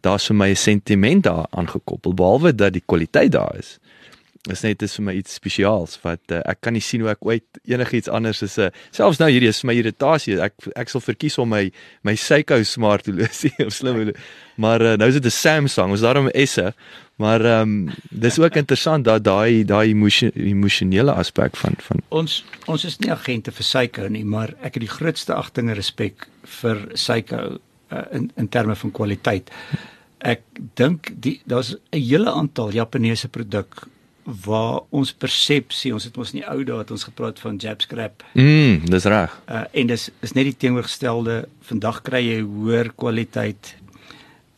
daar's 0.00 0.26
vir 0.26 0.36
my 0.36 0.50
'n 0.50 0.56
sentiment 0.56 1.22
daar 1.22 1.46
aangekoppel 1.50 2.14
behalwe 2.14 2.54
dat 2.54 2.72
die 2.72 2.82
kwaliteit 2.86 3.32
daar 3.32 3.54
is. 3.58 3.78
Is 4.48 4.62
net 4.64 4.82
is 4.82 4.94
vir 4.96 5.04
my 5.04 5.12
iets 5.18 5.34
spesiaals 5.36 5.98
wat 6.00 6.32
uh, 6.32 6.40
ek 6.48 6.62
kan 6.64 6.72
nie 6.72 6.80
sien 6.80 7.02
hoe 7.04 7.10
ek 7.12 7.26
ooit 7.28 7.58
enigiets 7.68 8.08
anders 8.08 8.40
is 8.42 8.56
'n 8.56 8.70
uh, 8.70 8.76
selfs 8.90 9.20
nou 9.20 9.28
hierdie 9.28 9.50
is 9.52 9.60
vir 9.60 9.68
my 9.68 9.76
irritasie. 9.76 10.40
Ek 10.40 10.54
ek 10.76 10.88
sal 10.88 11.04
verkies 11.04 11.36
om 11.38 11.48
my 11.48 11.70
my 12.02 12.14
Seiko 12.16 12.62
smart 12.64 13.06
horlosie 13.06 13.52
of 13.66 13.72
slim 13.72 14.14
maar 14.56 14.80
uh, 14.80 14.96
nou 14.96 15.08
is 15.08 15.20
dit 15.20 15.26
'n 15.26 15.30
Samsung, 15.30 15.90
ons 15.90 16.00
daarom 16.00 16.30
S. 16.32 16.58
Maar 17.20 17.44
ehm 17.44 17.88
um, 17.88 17.92
dis 18.10 18.38
ook 18.38 18.56
interessant 18.62 19.04
dat 19.04 19.24
daai 19.24 19.64
daai 19.64 19.92
emosionele 20.34 21.12
aspek 21.12 21.56
van 21.56 21.74
van 21.76 22.00
ons 22.08 22.44
ons 22.66 22.84
is 22.84 22.98
nie 22.98 23.12
agente 23.12 23.52
vir 23.52 23.64
Seiko 23.64 24.08
nie, 24.08 24.24
maar 24.24 24.54
ek 24.62 24.74
het 24.74 24.80
die 24.88 24.96
grootste 24.96 25.34
agting 25.34 25.68
en 25.68 25.74
respek 25.76 26.28
vir 26.62 26.88
Seiko 26.94 27.60
uh, 27.92 28.04
in 28.10 28.32
in 28.36 28.48
terme 28.48 28.74
van 28.74 28.90
kwaliteit. 28.90 29.50
Ek 30.18 30.42
dink 30.74 31.12
die 31.12 31.40
daar's 31.44 31.76
'n 31.92 32.00
hele 32.00 32.32
aantal 32.32 32.72
Japaneese 32.72 33.28
produk 33.28 33.86
waar 34.44 34.80
ons 34.94 35.12
persepsie, 35.12 35.92
ons 35.94 36.04
het 36.04 36.16
ons 36.20 36.32
in 36.32 36.40
die 36.40 36.48
ou 36.48 36.62
dae 36.66 36.78
het 36.82 36.90
ons 36.94 37.06
gepraat 37.08 37.40
van 37.42 37.58
jab 37.60 37.82
scrap. 37.84 38.24
Mm, 38.34 38.86
dis 38.90 39.08
reg. 39.10 39.34
Uh 39.50 39.64
en 39.72 39.90
dis 39.90 40.08
is 40.20 40.34
net 40.36 40.48
die 40.50 40.56
teenoorgestelde. 40.64 41.44
Vandag 41.70 42.02
kry 42.06 42.22
jy 42.26 42.40
hoër 42.44 42.92
kwaliteit 42.96 43.74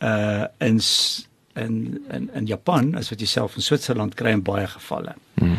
uh 0.03 0.45
in 0.59 0.79
in 1.55 1.75
in 2.11 2.29
in 2.33 2.49
Japan 2.49 2.93
as 2.99 3.09
wat 3.13 3.21
jy 3.21 3.29
self 3.29 3.55
in 3.55 3.65
Switserland 3.65 4.17
kry 4.19 4.35
in 4.37 4.45
baie 4.45 4.67
gevalle. 4.67 5.15
Mm. 5.41 5.57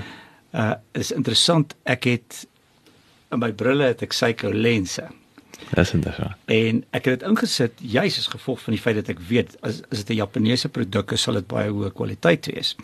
Uh 0.55 0.73
is 0.93 1.13
interessant. 1.13 1.75
Ek 1.85 2.09
het 2.11 2.47
in 3.33 3.43
my 3.43 3.53
brille 3.53 3.93
het 3.93 4.03
ek 4.07 4.15
Seiko 4.15 4.53
lense. 4.53 5.07
Dis 5.75 5.93
interessant. 5.95 6.39
En 6.51 6.83
ek 6.95 7.09
het 7.09 7.21
dit 7.21 7.29
ingesit 7.29 7.81
juis 7.81 8.19
as 8.19 8.31
gevolg 8.31 8.63
van 8.63 8.77
die 8.77 8.83
feit 8.83 8.99
dat 9.01 9.11
ek 9.15 9.23
weet 9.29 9.57
as 9.63 9.83
as 9.91 10.05
dit 10.05 10.15
'n 10.15 10.23
Japaneese 10.23 10.69
produk 10.69 11.13
is, 11.13 11.23
sal 11.23 11.35
dit 11.41 11.47
baie 11.47 11.71
hoë 11.71 11.93
kwaliteit 11.93 12.47
wees. 12.47 12.77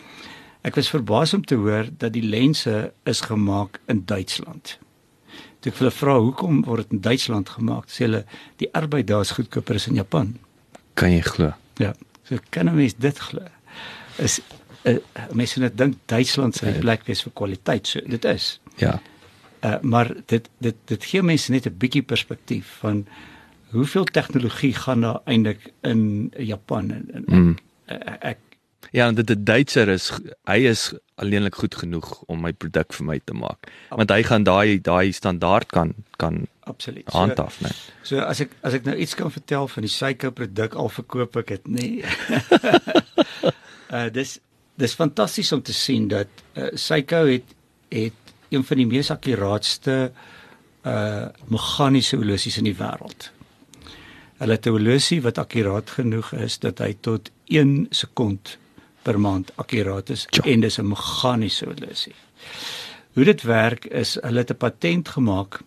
Ek 0.61 0.75
was 0.77 0.89
verbaas 0.93 1.33
om 1.33 1.45
te 1.45 1.55
hoor 1.57 1.89
dat 1.97 2.13
die 2.13 2.25
lense 2.25 2.93
is 3.09 3.21
gemaak 3.25 3.79
in 3.89 4.03
Duitsland. 4.05 4.77
Toe 5.61 5.71
ek 5.71 5.79
hulle 5.81 5.93
vra 5.93 6.17
hoekom 6.21 6.61
word 6.67 6.89
dit 6.89 6.97
in 6.97 7.03
Duitsland 7.05 7.49
gemaak, 7.49 7.89
sê 7.89 8.05
hulle 8.05 8.23
die 8.61 8.69
arbeid 8.77 9.09
daar 9.09 9.25
is 9.25 9.33
goedkoper 9.37 9.79
as 9.79 9.87
in 9.89 9.97
Japan. 9.97 10.35
Kan 10.97 11.13
jy 11.13 11.21
glo? 11.25 11.53
Ja. 11.81 11.93
So 12.29 12.37
kan 12.49 12.69
'n 12.69 12.75
mens 12.75 12.95
dit 12.95 13.17
glo. 13.19 13.45
Is 14.17 14.39
uh, 14.85 14.97
mense 15.33 15.59
net 15.59 15.77
dink 15.77 15.97
Duitsland 16.05 16.55
se 16.55 16.77
plek 16.79 17.05
wees 17.05 17.23
vir 17.23 17.33
kwaliteit. 17.33 17.87
So 17.87 17.99
dit 18.05 18.25
is. 18.25 18.59
Ja. 18.77 18.99
Uh, 19.65 19.75
maar 19.81 20.13
dit 20.25 20.49
dit 20.57 20.75
dit 20.85 21.05
gee 21.05 21.21
mense 21.21 21.51
net 21.51 21.65
'n 21.65 21.77
bietjie 21.77 22.01
perspektief 22.01 22.77
van 22.79 23.05
hoeveel 23.71 24.03
tegnologie 24.03 24.73
gaan 24.73 25.01
daar 25.01 25.21
eintlik 25.25 25.73
in 25.81 26.31
Japan 26.37 26.91
en, 26.91 27.05
en 27.13 27.25
mm. 27.27 27.57
ek, 27.85 28.17
ek 28.21 28.37
Ja, 28.89 29.07
en 29.07 29.15
dit 29.15 29.29
'n 29.29 29.43
Duitser 29.43 29.87
is 29.87 30.11
hy 30.43 30.57
is 30.67 30.93
alleenlik 31.15 31.55
goed 31.55 31.75
genoeg 31.75 32.23
om 32.25 32.41
my 32.41 32.51
produk 32.53 32.93
vir 32.93 33.05
my 33.05 33.19
te 33.23 33.33
maak. 33.33 33.69
Want 33.89 34.09
hy 34.09 34.23
gaan 34.23 34.43
daai 34.43 34.81
daai 34.81 35.11
standaard 35.11 35.69
kan 35.71 35.93
kan 36.17 36.47
absoluut 36.59 37.09
handhaaf, 37.13 37.57
so, 37.59 37.63
né? 37.63 37.71
So 38.03 38.19
as 38.19 38.39
ek 38.39 38.55
as 38.61 38.73
ek 38.73 38.85
nou 38.85 38.95
iets 38.95 39.15
kan 39.15 39.31
vertel 39.31 39.67
van 39.67 39.85
die 39.85 39.91
suiker 39.91 40.31
produk 40.31 40.75
al 40.75 40.89
verkoop 40.89 41.37
ek 41.43 41.47
dit 41.47 41.67
nie. 41.67 42.03
uh 43.91 44.07
dis 44.17 44.39
dis 44.75 44.93
fantasties 44.97 45.51
om 45.51 45.61
te 45.61 45.73
sien 45.73 46.07
dat 46.07 46.27
uh, 46.55 46.71
Seiko 46.73 47.25
het 47.29 47.55
het 47.91 48.33
een 48.49 48.63
van 48.63 48.77
die 48.77 48.87
mees 48.87 49.11
akkuraatste 49.11 50.11
uh 50.85 51.27
meganiese 51.47 52.17
horlosies 52.17 52.57
in 52.57 52.65
die 52.71 52.77
wêreld. 52.77 53.29
Hulle 54.41 54.57
het 54.57 54.65
'n 54.65 54.73
horlosie 54.73 55.21
wat 55.21 55.37
akkuraat 55.37 55.89
genoeg 55.99 56.33
is 56.33 56.59
dat 56.59 56.79
hy 56.79 56.95
tot 56.99 57.29
1 57.45 57.87
sekond 57.89 58.57
per 59.03 59.19
maand 59.19 59.51
akkuraat 59.55 60.09
is 60.09 60.27
ja. 60.29 60.43
en 60.45 60.59
dis 60.61 60.77
'n 60.79 60.87
meganiese 60.87 61.65
horlosie. 61.65 62.15
Hoe 63.13 63.23
dit 63.23 63.41
werk 63.41 63.85
is 63.85 64.17
hulle 64.21 64.39
het 64.39 64.51
'n 64.51 64.57
patent 64.57 65.09
gemaak 65.09 65.61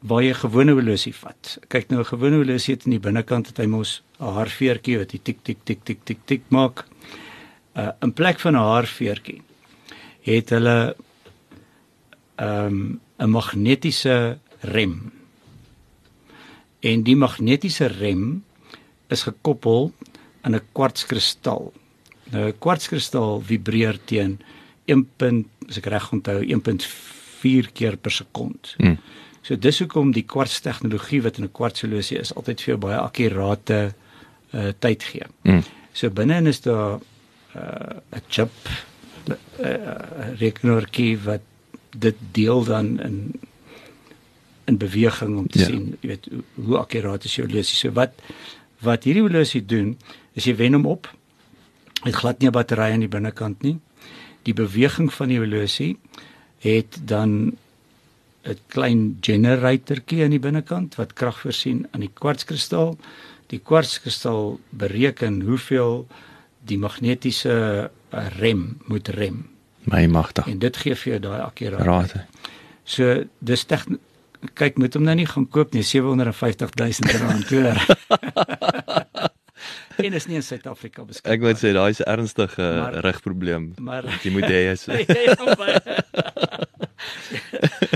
waar 0.00 0.22
jy 0.22 0.30
'n 0.30 0.44
gewone 0.44 0.72
horlosie 0.72 1.14
vat. 1.14 1.58
Kyk 1.68 1.88
nou 1.88 2.00
'n 2.00 2.12
gewone 2.12 2.36
horlosie 2.36 2.74
het 2.74 2.84
in 2.84 2.90
die 2.90 3.00
binnekant 3.00 3.46
het 3.46 3.58
hy 3.58 3.66
mos 3.66 4.02
'n 4.20 4.24
haarveertjie 4.24 4.98
wat 4.98 5.12
hy 5.12 5.20
tik 5.22 5.38
tik 5.42 5.58
tik 5.64 5.84
tik 5.84 6.04
tik 6.04 6.18
tik 6.26 6.42
maak. 6.48 6.84
Uh 7.76 7.90
in 8.02 8.12
plek 8.12 8.40
van 8.40 8.54
'n 8.54 8.68
haarveertjie 8.70 9.42
het 10.22 10.50
hulle 10.50 10.96
um, 12.40 13.00
'n 13.18 13.30
magnetiese 13.30 14.38
rem. 14.60 15.12
En 16.80 17.02
die 17.02 17.16
magnetiese 17.16 17.86
rem 17.86 18.44
is 19.08 19.22
gekoppel 19.22 19.92
aan 20.40 20.54
'n 20.54 20.66
kwartskristal. 20.72 21.72
Nou 22.32 22.48
'n 22.48 22.58
kwartskristal 22.58 23.42
vibreer 23.42 23.98
teen 24.04 24.40
1. 24.86 25.46
as 25.68 25.78
ek 25.78 25.86
reg 25.86 26.12
onthou 26.12 26.40
1.4 26.42 27.72
keer 27.72 27.96
per 27.96 28.12
sekond. 28.12 28.74
Hmm. 28.76 28.98
So 29.42 29.56
dis 29.56 29.78
hoekom 29.78 30.12
die 30.12 30.24
kwarts 30.24 30.60
tegnologie 30.60 31.22
wat 31.22 31.38
in 31.38 31.44
'n 31.44 31.52
kwartshorlosie 31.52 32.18
is 32.18 32.34
altyd 32.34 32.60
vir 32.60 32.72
jou 32.74 32.78
baie 32.78 32.98
akkurate 32.98 33.94
uh 34.54 34.72
tyd 34.78 35.02
gee. 35.02 35.26
Hmm. 35.42 35.62
So 35.92 36.10
binne-in 36.10 36.46
is 36.46 36.60
daar 36.60 37.00
uh 37.56 37.96
'n 38.12 38.22
chip 38.28 38.52
'n 39.28 39.36
uh, 39.60 40.38
rekenaartjie 40.38 41.18
wat 41.24 41.42
dit 41.98 42.16
deel 42.32 42.64
dan 42.64 43.00
in 43.00 43.32
in 44.64 44.78
beweging 44.78 45.36
om 45.38 45.46
te 45.46 45.58
ja. 45.58 45.64
sien, 45.64 45.96
jy 46.00 46.08
weet, 46.08 46.26
hoe, 46.30 46.42
hoe 46.64 46.78
akkuraat 46.78 47.24
is 47.24 47.34
jou 47.36 47.46
horlosie. 47.46 47.76
So 47.76 47.92
wat 47.92 48.16
wat 48.84 49.04
hierdie 49.04 49.22
horlosie 49.24 49.64
doen, 49.64 49.94
is 50.32 50.44
jy 50.44 50.56
wen 50.56 50.76
hom 50.76 50.86
op. 50.86 51.08
Dit 52.04 52.14
glad 52.14 52.38
nie 52.38 52.48
'n 52.48 52.52
battery 52.52 52.92
aan 52.92 53.04
die 53.04 53.08
binnekant 53.08 53.62
nie. 53.62 53.78
Die 54.42 54.54
beweging 54.54 55.12
van 55.12 55.28
die 55.28 55.38
horlosie 55.38 55.98
het 56.58 56.98
dan 57.00 57.56
'n 58.44 58.58
klein 58.66 59.18
generatorkie 59.20 60.22
aan 60.24 60.30
die 60.36 60.38
binnekant 60.38 60.94
wat 60.94 61.12
krag 61.12 61.40
voorsien 61.40 61.86
aan 61.90 62.00
die 62.00 62.12
kwartskristal. 62.12 62.98
Die 63.46 63.58
kwartskristal 63.58 64.60
bereken 64.70 65.40
hoeveel 65.40 66.06
die 66.60 66.78
magnetiese 66.78 67.90
rem 68.10 68.78
moet 68.86 69.08
rem 69.08 69.54
my 69.84 70.06
magtig. 70.06 70.46
En 70.46 70.58
dit 70.58 70.76
gee 70.76 70.96
vir 70.96 71.12
jou 71.12 71.20
daai 71.20 71.40
akkuraatheid. 71.44 72.42
So 72.84 73.24
dis 73.38 73.64
teg 73.64 73.86
kyk 74.54 74.76
moet 74.80 74.94
hom 74.94 75.06
nou 75.08 75.14
nie 75.16 75.28
gaan 75.28 75.46
koop 75.48 75.72
nie 75.72 75.82
750 75.82 76.74
000 76.76 77.20
rand 77.22 77.48
hoor. 77.48 77.80
en 79.96 80.12
is 80.12 80.26
nie 80.26 80.36
in 80.36 80.42
Suid-Afrika 80.42 81.04
beskikbaar. 81.04 81.34
Ek 81.34 81.40
moet 81.40 81.58
sê 81.60 81.72
daai 81.72 81.90
is 81.90 82.00
'n 82.00 82.08
ernstige 82.10 82.66
rugprobleem. 83.06 83.72
Maar 83.78 84.04
jy 84.22 84.30
moet 84.30 84.48
hê 84.50 84.72
is. 84.72 84.88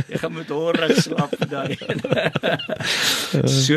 Ek 0.08 0.18
gaan 0.22 0.34
met 0.34 0.50
hoor 0.52 0.76
slaap 0.98 1.34
daai. 1.50 1.76
so 3.64 3.76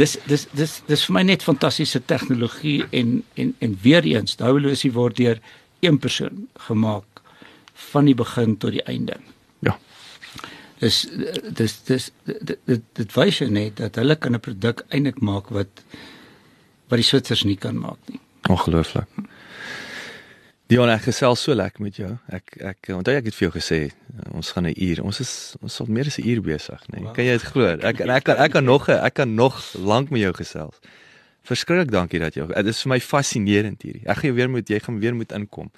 dis 0.00 0.16
dis 0.30 0.46
dis 0.56 0.76
dis 0.88 1.04
vir 1.06 1.16
my 1.16 1.24
net 1.26 1.44
fantastiese 1.46 2.00
tegnologie 2.10 2.84
en 2.90 3.20
en 3.40 3.54
en 3.64 3.76
weer 3.82 4.06
eens 4.14 4.38
daai 4.40 4.50
horlosie 4.50 4.92
word 4.94 5.18
deur 5.20 5.42
een 5.84 5.98
persoon 5.98 6.46
gemaak 6.68 7.22
van 7.92 8.08
die 8.08 8.16
begin 8.16 8.56
tot 8.56 8.74
die 8.76 8.84
einde. 8.90 9.18
Ja. 9.66 9.76
Dis 10.80 11.04
dis 11.60 11.78
dis 11.90 12.10
dit 12.24 12.58
dit, 12.64 12.82
dit 13.00 13.16
wys 13.18 13.42
net 13.50 13.78
dat 13.82 14.00
hulle 14.00 14.16
kan 14.16 14.34
'n 14.34 14.44
produk 14.46 14.84
eintlik 14.88 15.20
maak 15.20 15.50
wat 15.50 15.84
wat 16.94 17.02
die 17.02 17.08
Switsers 17.08 17.42
nie 17.48 17.58
kan 17.58 17.78
maak 17.82 17.98
nie. 18.06 18.20
Ongelooflik. 18.50 19.10
Dion, 20.72 20.88
ek 20.88 21.10
gesels 21.10 21.42
so 21.44 21.52
lekker 21.52 21.82
met 21.84 21.98
jou. 22.00 22.08
Ek 22.32 22.54
ek 22.70 22.88
onthou 22.94 23.12
ek 23.18 23.26
het 23.28 23.36
vir 23.36 23.46
jou 23.48 23.54
gesê 23.58 23.78
ons 24.32 24.52
gaan 24.54 24.66
'n 24.70 24.76
uur. 24.78 25.02
Ons 25.04 25.20
is 25.20 25.32
ons 25.60 25.74
sal 25.74 25.86
meer 25.86 26.06
as 26.06 26.18
'n 26.18 26.24
uur 26.24 26.40
besig, 26.40 26.80
nê. 26.92 27.02
Nee. 27.02 27.12
Kan 27.12 27.24
jy 27.24 27.32
dit 27.36 27.42
glo? 27.42 27.66
Ek 27.66 28.00
ek 28.00 28.24
kan 28.24 28.36
ek 28.36 28.52
kan 28.52 28.64
nog 28.64 28.88
ek 28.88 29.14
kan 29.14 29.34
nog 29.34 29.60
lank 29.74 30.10
met 30.10 30.22
jou 30.22 30.32
gesels. 30.32 30.78
Verskriklik 31.44 31.90
dankie 31.90 32.18
dat 32.18 32.34
jy. 32.34 32.46
Dit 32.46 32.66
is 32.66 32.82
vir 32.82 32.88
my 32.88 33.00
fascinerend 33.00 33.82
hierdie. 33.82 34.06
Ek 34.06 34.16
gaan 34.16 34.34
weer 34.34 34.48
moet 34.48 34.68
jy 34.68 34.80
gaan 34.80 35.00
weer 35.00 35.14
moet 35.14 35.32
inkom 35.32 35.70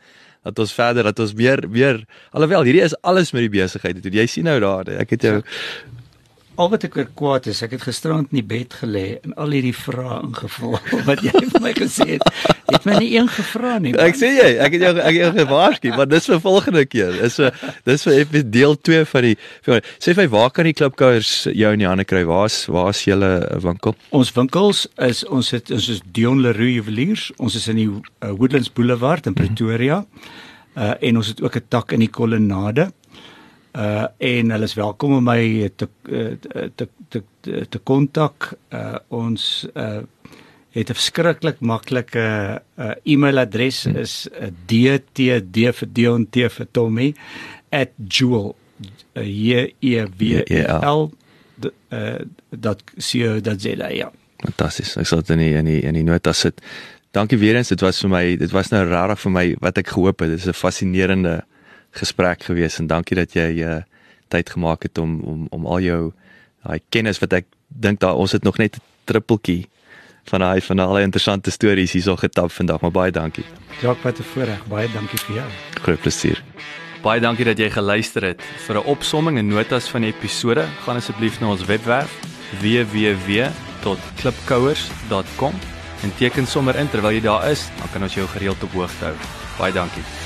dat 0.47 0.59
ons 0.59 0.73
verder 0.73 1.03
dat 1.03 1.19
ons 1.19 1.33
weer 1.33 1.59
weer 1.69 2.05
alhoewel 2.31 2.63
hierdie 2.63 2.83
is 2.83 2.95
alles 3.03 3.33
met 3.33 3.43
die 3.43 3.61
besigheid. 3.61 3.99
Jy 4.05 4.27
sien 4.27 4.45
nou 4.45 4.61
daar, 4.61 4.89
ek 5.03 5.17
het 5.17 5.23
jou 5.23 5.43
al 6.57 6.71
wat 6.73 6.85
ek 6.89 6.97
oor 6.99 7.09
kwaad 7.19 7.49
is, 7.51 7.63
ek 7.65 7.77
het 7.77 7.85
gisterand 7.87 8.31
in 8.33 8.41
die 8.41 8.47
bed 8.47 8.77
gelê 8.81 9.05
en 9.25 9.35
al 9.41 9.55
hierdie 9.57 9.75
vrae 9.77 10.21
ingevul 10.23 10.77
wat 11.09 11.25
jy 11.25 11.33
vir 11.53 11.63
my 11.65 11.73
gesê 11.77 12.07
het. 12.15 12.25
Het 12.71 12.89
my 12.89 12.97
nie 13.03 13.13
een 13.15 13.29
gevra 13.31 13.77
nie. 13.83 13.93
Man. 13.95 14.03
Ek 14.07 14.19
sê 14.19 14.33
jy, 14.35 14.49
ek 14.65 14.77
het 14.77 14.87
jou 14.87 14.95
ek 14.97 15.11
het 15.11 15.21
jou 15.23 15.33
gewaarsku, 15.37 15.93
maar 15.99 16.09
dis 16.11 16.31
vir 16.33 16.41
volgende 16.45 16.85
keer. 16.89 17.21
Dis 17.21 17.39
vir 17.41 17.61
dis 17.89 18.07
vir 18.09 18.43
deel 18.57 18.79
2 18.91 19.05
van 19.13 19.29
die 19.29 19.37
vir, 19.69 19.85
sê 20.03 20.17
vir 20.19 20.33
waar 20.33 20.51
kan 20.55 20.69
die 20.69 20.75
klipkouers 20.77 21.35
jou 21.53 21.75
in 21.77 21.85
die 21.85 21.91
hande 21.91 22.09
kry? 22.09 22.25
Waar's 22.29 22.65
waar's 22.73 23.05
julle 23.07 23.31
winkel? 23.65 23.97
Ons 24.17 24.35
winkels 24.37 24.87
is 25.07 25.23
ons 25.29 25.53
het 25.55 25.71
ons 25.75 25.93
is 25.95 26.03
Dion 26.17 26.43
Leroux 26.43 26.81
Juweliers. 26.81 27.31
Ons 27.39 27.59
is 27.61 27.71
in 27.73 27.81
die 27.81 27.89
uh, 27.91 28.33
Woodlands 28.33 28.73
Boulevard 28.73 29.27
in 29.31 29.39
Pretoria. 29.39 30.03
Mm 30.03 30.11
-hmm. 30.11 30.45
Uh 30.77 30.93
en 31.01 31.17
ons 31.17 31.27
het 31.27 31.43
ook 31.43 31.57
'n 31.57 31.65
tak 31.69 31.93
in 31.93 31.99
die 31.99 32.11
kolonnade. 32.11 32.93
Uh 33.77 34.07
en 34.19 34.51
hulle 34.55 34.65
is 34.65 34.75
welkom 34.75 35.19
om 35.19 35.25
my 35.25 35.71
te 35.77 35.89
te 36.01 36.71
te 36.75 36.89
te, 37.09 37.23
te 37.69 37.79
kontak. 37.79 38.55
Uh 38.73 38.97
ons 39.09 39.67
uh 39.75 40.03
het 40.77 40.91
'n 40.91 40.95
verskriklik 40.95 41.61
maklike 41.61 42.61
uh, 42.79 42.91
e-mailadres 43.03 43.85
hmm. 43.85 43.97
is 43.97 44.29
uh, 44.29 44.49
dtd 44.67 45.73
vir 45.79 45.89
Dion 45.93 46.27
T 46.29 46.49
vir 46.53 46.67
Tommy 46.71 47.15
@jewel 48.09 48.55
j 49.15 49.73
e 49.81 50.05
w 50.19 50.43
e 50.45 50.63
l. 50.85 51.11
dat 52.51 52.83
co 52.85 53.41
dat 53.41 53.61
zeda 53.61 53.89
ja. 53.89 54.13
Fantasties 54.37 54.97
ek 54.97 55.07
sal 55.07 55.25
dit 55.25 55.31
in 55.31 55.39
die, 55.39 55.55
in 55.55 55.65
die, 55.65 55.81
in 55.81 55.95
die 55.95 56.05
notas 56.05 56.41
sit. 56.41 56.61
Dankie 57.11 57.39
weer 57.39 57.57
eens. 57.57 57.69
Dit 57.69 57.81
was 57.81 58.01
vir 58.01 58.11
my 58.11 58.37
dit 58.37 58.51
was 58.53 58.69
nou 58.69 58.85
rarig 58.85 59.21
vir 59.21 59.33
my 59.33 59.47
wat 59.61 59.79
ek 59.79 59.89
gehoop 59.89 60.21
het. 60.21 60.29
Dit 60.29 60.45
is 60.45 60.49
'n 60.49 60.53
fascinerende 60.53 61.45
gesprek 61.99 62.43
gewees 62.43 62.79
en 62.79 62.87
dankie 62.87 63.17
dat 63.17 63.33
jy 63.33 63.65
uh, 63.65 63.83
tyd 64.29 64.51
gemaak 64.51 64.83
het 64.83 64.99
om 64.99 65.21
om 65.21 65.47
om 65.51 65.67
al 65.67 65.81
jou 65.81 66.13
daai 66.67 66.81
kennis 66.91 67.19
wat 67.23 67.33
ek 67.33 67.47
dink 67.69 68.01
daar 68.01 68.15
ons 68.15 68.33
het 68.33 68.45
nog 68.45 68.59
net 68.59 68.77
'n 68.77 68.81
trippeltjie 69.05 69.67
van 70.25 70.41
daai 70.41 70.61
van 70.61 70.79
al 70.79 70.95
die 70.95 71.03
interessante 71.03 71.51
stories 71.51 71.93
hierso 71.93 72.17
getap 72.17 72.53
vandag 72.53 72.81
maar 72.81 72.91
baie 72.91 73.13
dankie. 73.13 73.45
Jacques 73.81 74.05
wat 74.05 74.19
'n 74.19 74.23
voorreg 74.23 74.67
baie 74.67 74.89
dankie 74.93 75.19
vir 75.19 75.37
jou. 75.37 75.49
Groot 75.83 76.01
plesier. 76.01 76.43
Baie 77.03 77.21
dankie 77.21 77.45
dat 77.45 77.59
jy 77.59 77.71
geluister 77.71 78.25
het. 78.25 78.43
Vir 78.67 78.77
'n 78.77 78.85
opsomming 78.85 79.39
en 79.39 79.49
notas 79.49 79.89
van 79.89 80.01
die 80.01 80.13
episode, 80.13 80.65
gaan 80.85 80.97
asseblief 80.97 81.41
na 81.41 81.49
ons 81.49 81.65
webwerf 81.65 82.11
www.klipkouers.com 82.61 85.55
en 86.03 86.15
teken 86.19 86.47
sommer 86.47 86.77
in 86.77 86.89
terwyl 86.89 87.13
jy 87.13 87.21
daar 87.21 87.51
is, 87.51 87.69
dan 87.79 87.89
kan 87.93 88.03
ons 88.03 88.15
jou 88.15 88.27
gereeld 88.27 88.63
op 88.63 88.73
hoogte 88.73 89.05
hou. 89.05 89.15
Baie 89.59 89.73
dankie. 89.73 90.26